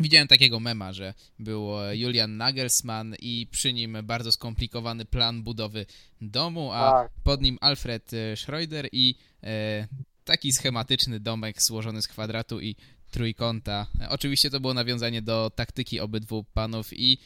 [0.00, 5.86] Widziałem takiego mema, że był Julian Nagelsmann i przy nim bardzo skomplikowany plan budowy
[6.20, 7.12] domu, a tak.
[7.24, 9.86] pod nim Alfred Schroeder i e,
[10.24, 12.76] taki schematyczny domek złożony z kwadratu i
[13.10, 13.86] trójkąta.
[14.08, 17.18] Oczywiście to było nawiązanie do taktyki obydwu panów i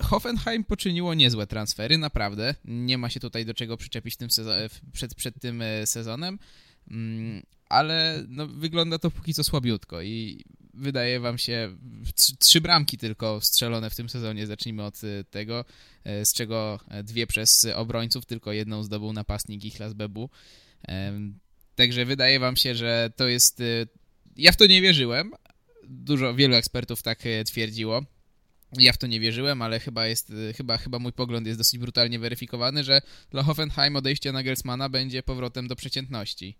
[0.00, 2.54] Hoffenheim poczyniło niezłe transfery, naprawdę.
[2.64, 4.28] Nie ma się tutaj do czego przyczepić tym
[4.92, 6.38] przed, przed tym e, sezonem,
[6.90, 10.44] mm, ale no, wygląda to póki co słabiutko i
[10.74, 11.76] wydaje wam się
[12.38, 14.46] trzy bramki tylko strzelone w tym sezonie.
[14.46, 15.64] Zacznijmy od e, tego,
[16.04, 20.30] e, z czego dwie przez obrońców, tylko jedną zdobył napastnik Ichlas Bebu.
[21.74, 23.62] Także wydaje wam się, że to jest...
[24.36, 25.32] Ja w to nie wierzyłem.
[25.88, 28.02] Dużo, wielu ekspertów tak twierdziło.
[28.78, 31.80] Ja w to nie wierzyłem, ale chyba jest, y, chyba, chyba mój pogląd jest dosyć
[31.80, 33.00] brutalnie weryfikowany, że
[33.30, 36.58] dla Hoffenheim odejście Nagelsmana będzie powrotem do przeciętności.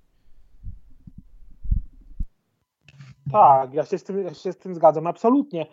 [3.32, 5.66] Tak, ja się z tym, ja się z tym zgadzam, absolutnie.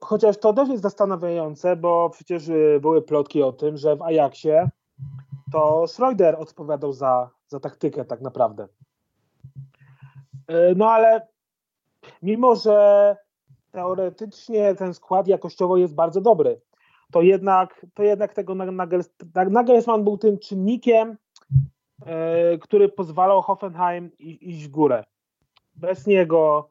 [0.00, 2.50] Chociaż to też jest zastanawiające, bo przecież
[2.80, 4.70] były plotki o tym, że w Ajaxie
[5.52, 8.68] to Schroeder odpowiadał za, za taktykę tak naprawdę.
[10.46, 11.28] E, no ale
[12.22, 13.16] mimo, że
[13.70, 16.60] teoretycznie ten skład jakościowo jest bardzo dobry,
[17.12, 19.10] to jednak, to jednak tego Nagels,
[19.50, 21.16] Nagelsmann był tym czynnikiem,
[22.06, 25.04] e, który pozwalał Hoffenheim iść w górę.
[25.74, 26.70] Bez niego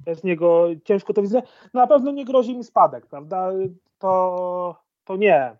[0.00, 1.42] bez niego ciężko to widzę.
[1.74, 3.50] Na pewno nie grozi mi spadek, prawda?
[3.98, 5.56] To, to nie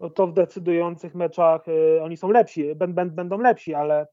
[0.00, 2.74] no to w decydujących meczach y, oni są lepsi,
[3.06, 4.06] będą lepsi, ale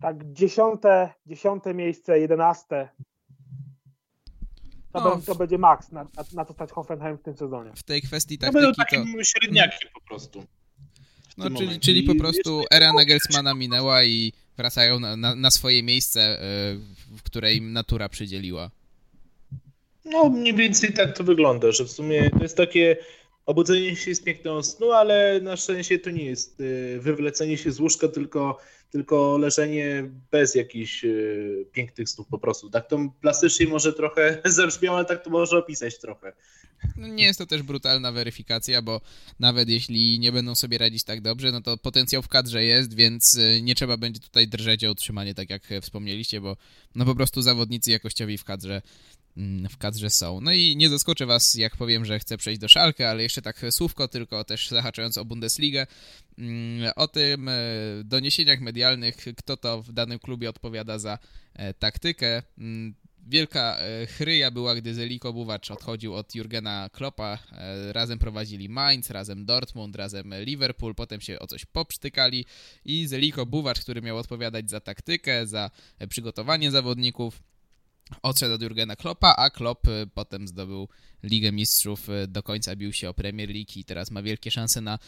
[0.00, 2.88] tak dziesiąte, dziesiąte miejsce, jedenaste
[5.00, 5.38] no, to w...
[5.38, 7.72] będzie maks na, na, na to stać Hoffenheim w tym sezonie.
[7.76, 9.24] W tej kwestii taktyki no, takim to...
[9.24, 10.44] średniakiem po prostu.
[11.36, 16.42] No, czyli, czyli po prostu era Nagelsmana minęła i wracają na, na, na swoje miejsce,
[17.12, 18.70] y, w której im natura przydzieliła.
[20.04, 22.96] No, mniej więcej tak to wygląda, że w sumie to jest takie
[23.48, 27.80] Obudzenie się jest piękną snu, ale na szczęście to nie jest y, wywlecenie się z
[27.80, 28.58] łóżka, tylko,
[28.90, 32.70] tylko leżenie bez jakichś y, pięknych snów po prostu.
[32.70, 36.32] Tak to plastycznie może trochę zabrzmiało, ale tak to może opisać trochę.
[36.96, 39.00] No nie jest to też brutalna weryfikacja, bo
[39.40, 43.34] nawet jeśli nie będą sobie radzić tak dobrze, no to potencjał w kadrze jest, więc
[43.34, 46.56] y, nie trzeba będzie tutaj drżeć o utrzymanie, tak jak wspomnieliście, bo
[46.94, 48.82] no po prostu zawodnicy jakościowi w kadrze
[49.70, 50.40] w kadrze są.
[50.40, 53.66] No i nie zaskoczę was, jak powiem, że chcę przejść do Szalkę, ale jeszcze tak
[53.70, 55.86] słówko, tylko też zahaczając o Bundesligę,
[56.38, 57.54] mm, o tym e,
[58.04, 61.18] doniesieniach medialnych, kto to w danym klubie odpowiada za
[61.54, 62.42] e, taktykę.
[62.58, 62.94] Mm,
[63.26, 67.38] wielka e, chryja była, gdy Zeliko Buwacz odchodził od Jurgena Kloppa.
[67.92, 72.44] Razem prowadzili Mainz, razem Dortmund, razem Liverpool, potem się o coś poprztykali
[72.84, 75.70] i Zeliko Buwacz, który miał odpowiadać za taktykę, za
[76.08, 77.42] przygotowanie zawodników,
[78.22, 80.88] odszedł od Jurgena Kloppa, a Klopp y, potem zdobył
[81.22, 84.80] Ligę Mistrzów, y, do końca bił się o Premier League i teraz ma wielkie szanse
[84.80, 84.98] na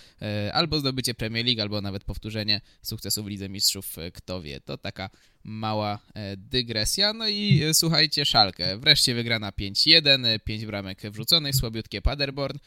[0.47, 4.61] y, albo zdobycie Premier League, albo nawet powtórzenie sukcesu w Lidze Mistrzów, kto wie.
[4.61, 5.11] To taka
[5.45, 5.99] mała
[6.37, 7.13] dygresja.
[7.13, 8.79] No i słuchajcie, Szalkę.
[8.79, 12.59] Wreszcie wygrana 5-1, 5 bramek wrzuconych, słabiutkie Paderborn.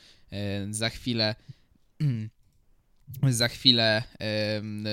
[0.69, 1.35] Za chwilę...
[3.29, 4.03] Za chwilę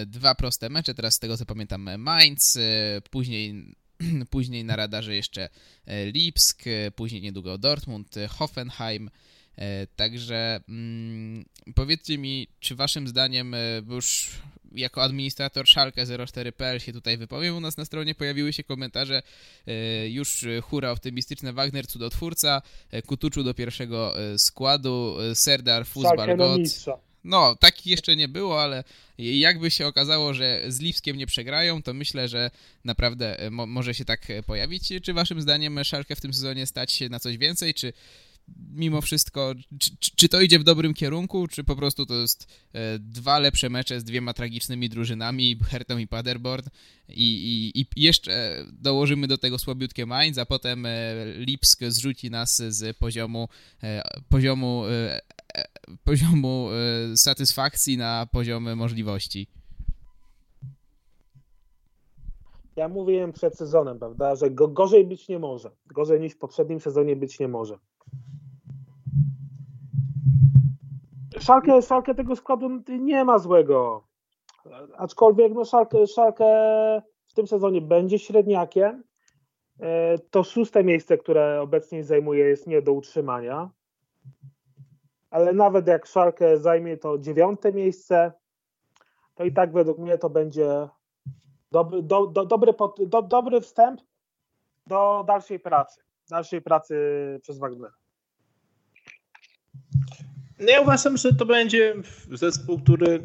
[0.06, 2.58] dwa proste mecze, teraz z tego co pamiętam Mainz,
[3.10, 3.74] później
[4.30, 5.48] później na radarze jeszcze
[5.86, 9.10] e, Lipsk, e, później niedługo Dortmund, e, Hoffenheim.
[9.96, 11.44] Także mm,
[11.74, 14.28] powiedzcie mi, czy waszym zdaniem, bo już
[14.72, 19.22] jako administrator Szalkę 04.pl się tutaj wypowiem, u nas na stronie pojawiły się komentarze
[20.08, 22.62] już hura optymistyczne, Wagner cudotwórca,
[23.06, 26.60] Kutuczu do pierwszego składu, Serdar Fuzbalgot.
[27.24, 28.84] No, takich jeszcze nie było, ale
[29.18, 32.50] jakby się okazało, że z Lipskiem nie przegrają, to myślę, że
[32.84, 34.92] naprawdę e, mo może się tak e, pojawić.
[35.02, 37.92] Czy waszym zdaniem Szalkę w tym sezonie stać się na coś więcej, czy
[38.72, 42.98] mimo wszystko, czy, czy, to idzie w dobrym kierunku, czy po prostu to jest e,
[42.98, 46.68] dwa lepsze mecze z dwiema tragicznymi drużynami, Hertą i Paderborn
[47.08, 50.86] i, i, i jeszcze dołożymy do tego słabiutkie Mainz, a potem
[51.36, 53.48] Lipsk zrzuci nas z poziomu,
[54.28, 54.84] poziomu
[56.04, 59.46] poziomu e, satysfakcji na poziom możliwości.
[62.76, 65.70] ja mówiłem przed sezonem, prawda, że go, gorzej być nie może.
[65.86, 67.78] Gorzej niż w poprzednim sezonie być nie może.
[71.40, 74.04] Szalkę, szalkę tego składu nie ma złego.
[74.96, 76.44] Aczkolwiek no szalkę, szalkę
[77.28, 79.02] w tym sezonie będzie średniakiem.
[79.80, 83.70] E, to szóste miejsce, które obecnie zajmuje, jest nie do utrzymania.
[85.30, 88.32] Ale nawet jak Szalkę zajmie to dziewiąte miejsce,
[89.34, 90.88] to i tak według mnie to będzie
[91.70, 92.74] dobry, do, do, dobry,
[93.06, 94.00] do, dobry wstęp
[94.86, 96.00] do dalszej pracy.
[96.30, 96.96] Dalszej pracy
[97.42, 97.99] przez Wagnera.
[100.60, 101.94] No ja uważam, że to będzie
[102.32, 103.22] zespół, który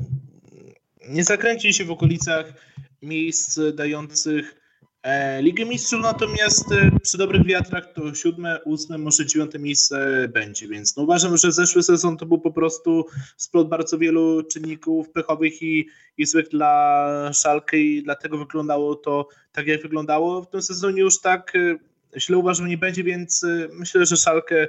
[1.10, 2.54] nie zakręci się w okolicach
[3.02, 4.62] miejsc dających
[5.04, 10.68] e, Ligę Mistrzów, natomiast e, przy dobrych wiatrach to siódme, ósme, może dziewiąte miejsce będzie,
[10.68, 13.06] więc no uważam, że zeszły sezon to był po prostu
[13.38, 15.88] splot bardzo wielu czynników pechowych i,
[16.18, 20.42] i złych dla Szalki i dlatego wyglądało to tak, jak wyglądało.
[20.42, 24.68] W tym sezonie już tak e, źle uważam nie będzie, więc myślę, że Szalkę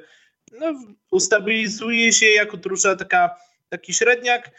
[0.52, 0.74] no,
[1.10, 3.36] ustabilizuje się jako drużyna taka,
[3.68, 4.50] taki średniak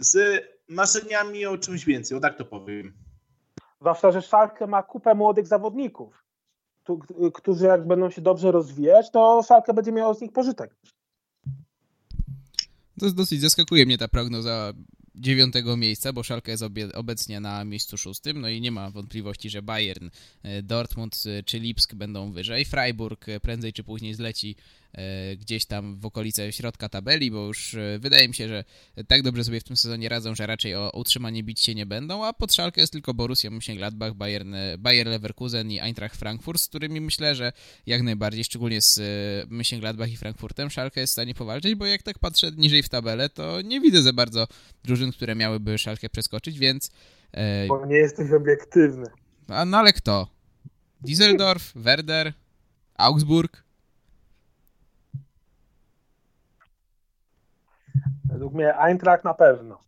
[0.00, 2.92] z marzeniami o czymś więcej, o tak to powiem.
[3.80, 6.24] Zwłaszcza, że Szalkę ma kupę młodych zawodników,
[7.34, 10.76] którzy jak będą się dobrze rozwijać, to Szalkę będzie miał z nich pożytek.
[13.00, 14.72] To dosyć zaskakuje mnie ta prognoza
[15.16, 16.64] dziewiątego miejsca, bo Szalka jest
[16.94, 20.08] obecnie na miejscu szóstym, no i nie ma wątpliwości, że Bayern,
[20.42, 22.64] e, Dortmund e, czy Lipsk będą wyżej.
[22.64, 24.56] Freiburg e, prędzej czy później zleci
[25.38, 28.64] gdzieś tam w okolice środka tabeli, bo już e, wydaje mi się, że
[29.06, 32.24] tak dobrze sobie w tym sezonie radzą, że raczej o utrzymanie bić się nie będą,
[32.24, 36.68] a pod szalkę jest tylko Borussia Mönchengladbach, Bayern, e, Bayer Leverkusen i Eintracht Frankfurt, z
[36.68, 37.52] którymi myślę, że
[37.86, 39.00] jak najbardziej, szczególnie z
[39.48, 43.28] Mönchengladbach i Frankfurtem, szalkę jest w stanie powalczyć, bo jak tak patrzę niżej w tabelę,
[43.28, 44.46] to nie widzę za bardzo
[44.84, 46.90] drużyn, które miałyby szalkę przeskoczyć, więc...
[47.68, 49.06] Bo nie jesteś obiektywny.
[49.48, 50.26] A no ale kto?
[51.02, 52.32] Düsseldorf, Werder,
[52.94, 53.65] Augsburg?
[58.28, 59.78] Według mnie Eintracht na pewno.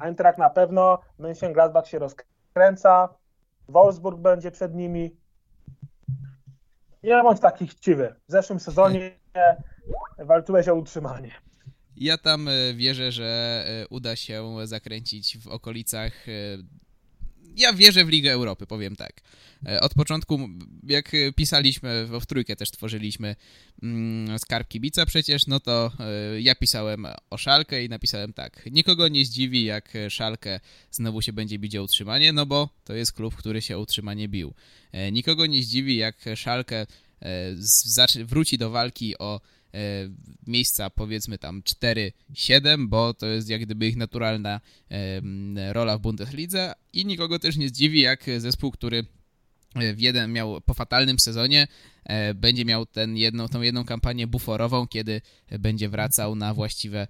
[0.00, 3.08] Eintracht na pewno, Mönchengladbach się rozkręca,
[3.68, 5.16] Wolfsburg będzie przed nimi.
[7.02, 8.14] Nie bądź taki chciwy.
[8.28, 9.10] W zeszłym sezonie
[10.18, 11.30] walczyłeś o utrzymanie.
[11.96, 16.32] Ja tam e, wierzę, że e, uda się zakręcić w okolicach e,
[17.58, 19.20] ja wierzę w Ligę Europy, powiem tak.
[19.66, 20.48] E, od początku,
[20.82, 23.36] jak pisaliśmy, w trójkę też tworzyliśmy
[23.82, 28.66] mm, skarb kibica przecież, no to e, ja pisałem o Szalkę i napisałem tak.
[28.70, 30.60] Nikogo nie zdziwi, jak Szalkę
[30.90, 34.28] znowu się będzie bić o utrzymanie, no bo to jest klub, który się o utrzymanie
[34.28, 34.54] bił.
[34.92, 36.86] E, nikogo nie zdziwi, jak Szalkę
[38.24, 39.57] wróci do walki o E,
[40.46, 41.62] miejsca powiedzmy tam
[42.34, 44.60] 4-7, bo to jest jak gdyby ich naturalna
[45.72, 49.06] rola w Bundeslidze i nikogo też nie zdziwi, jak zespół, który
[49.74, 51.66] e, w jeden miał po fatalnym sezonie,
[52.04, 55.20] e, będzie miał ten jedną, tą jedną kampanię buforową, kiedy
[55.58, 57.06] będzie wracał na właściwe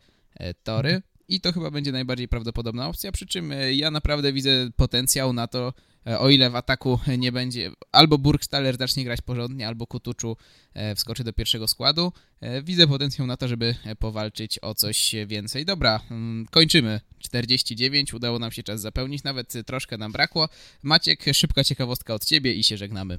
[0.63, 1.03] tory.
[1.29, 5.73] I to chyba będzie najbardziej prawdopodobna opcja, przy czym ja naprawdę widzę potencjał na to,
[5.73, 5.88] E,
[6.19, 10.37] o ile w ataku nie będzie, albo Burgstaller zacznie grać porządnie, albo Kutuczu
[10.75, 15.65] e, wskoczy do pierwszego składu, e, widzę potencjał na to, żeby powalczyć o coś więcej.
[15.65, 17.01] Dobra, mm, kończymy.
[17.19, 20.49] 49, udało nam się czas zapełnić, nawet troszkę nam brakło.
[20.83, 23.19] Maciek, szybka ciekawostka od ciebie i się żegnamy.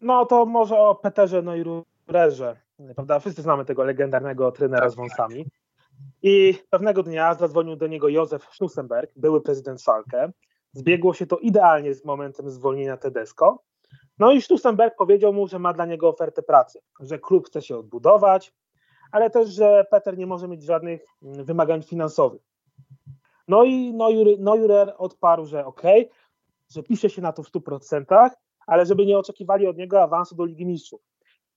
[0.00, 2.56] No to może o Peterze no i Rurerze.
[2.94, 3.20] Prawda?
[3.20, 5.44] Wszyscy znamy tego legendarnego trenera z wąsami.
[6.22, 10.32] I pewnego dnia zadzwonił do niego Józef Schnussenberg, były prezydent Schalke,
[10.72, 13.62] Zbiegło się to idealnie z momentem zwolnienia Tedesco.
[14.18, 17.76] No i Stustenberg powiedział mu, że ma dla niego ofertę pracy, że klub chce się
[17.76, 18.52] odbudować,
[19.12, 22.42] ale też, że Peter nie może mieć żadnych mm, wymagań finansowych.
[23.48, 23.94] No i
[24.38, 25.82] Neurer odparł, że ok,
[26.70, 28.30] że pisze się na to w 100%,
[28.66, 31.00] ale żeby nie oczekiwali od niego awansu do Ligi Mistrzów.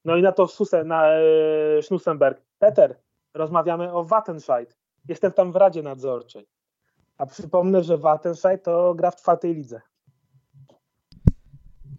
[0.05, 2.99] No i na to Susen, na, e, Peter,
[3.33, 4.77] rozmawiamy o Wattenscheid.
[5.09, 6.47] Jestem tam w Radzie Nadzorczej.
[7.17, 9.81] A przypomnę, że Wattenscheid to gra w czwartej lidze.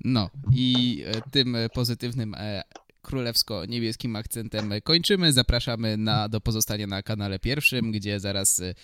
[0.04, 2.62] No i e, tym pozytywnym e,
[3.02, 5.32] królewsko-niebieskim akcentem kończymy.
[5.32, 8.74] Zapraszamy na, do pozostania na kanale pierwszym, gdzie zaraz e,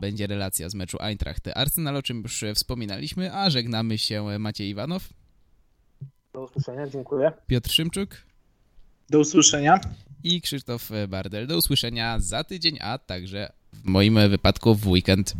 [0.00, 5.08] będzie relacja z meczu Eintracht Arsenal, o czym już wspominaliśmy, a żegnamy się Maciej Iwanow.
[6.32, 7.32] Do usłyszenia, dziękuję.
[7.46, 8.16] Piotr Szymczuk.
[9.10, 9.80] Do usłyszenia.
[10.24, 11.46] I Krzysztof Bardel.
[11.46, 15.34] Do usłyszenia za tydzień, a także w moim wypadku w weekend.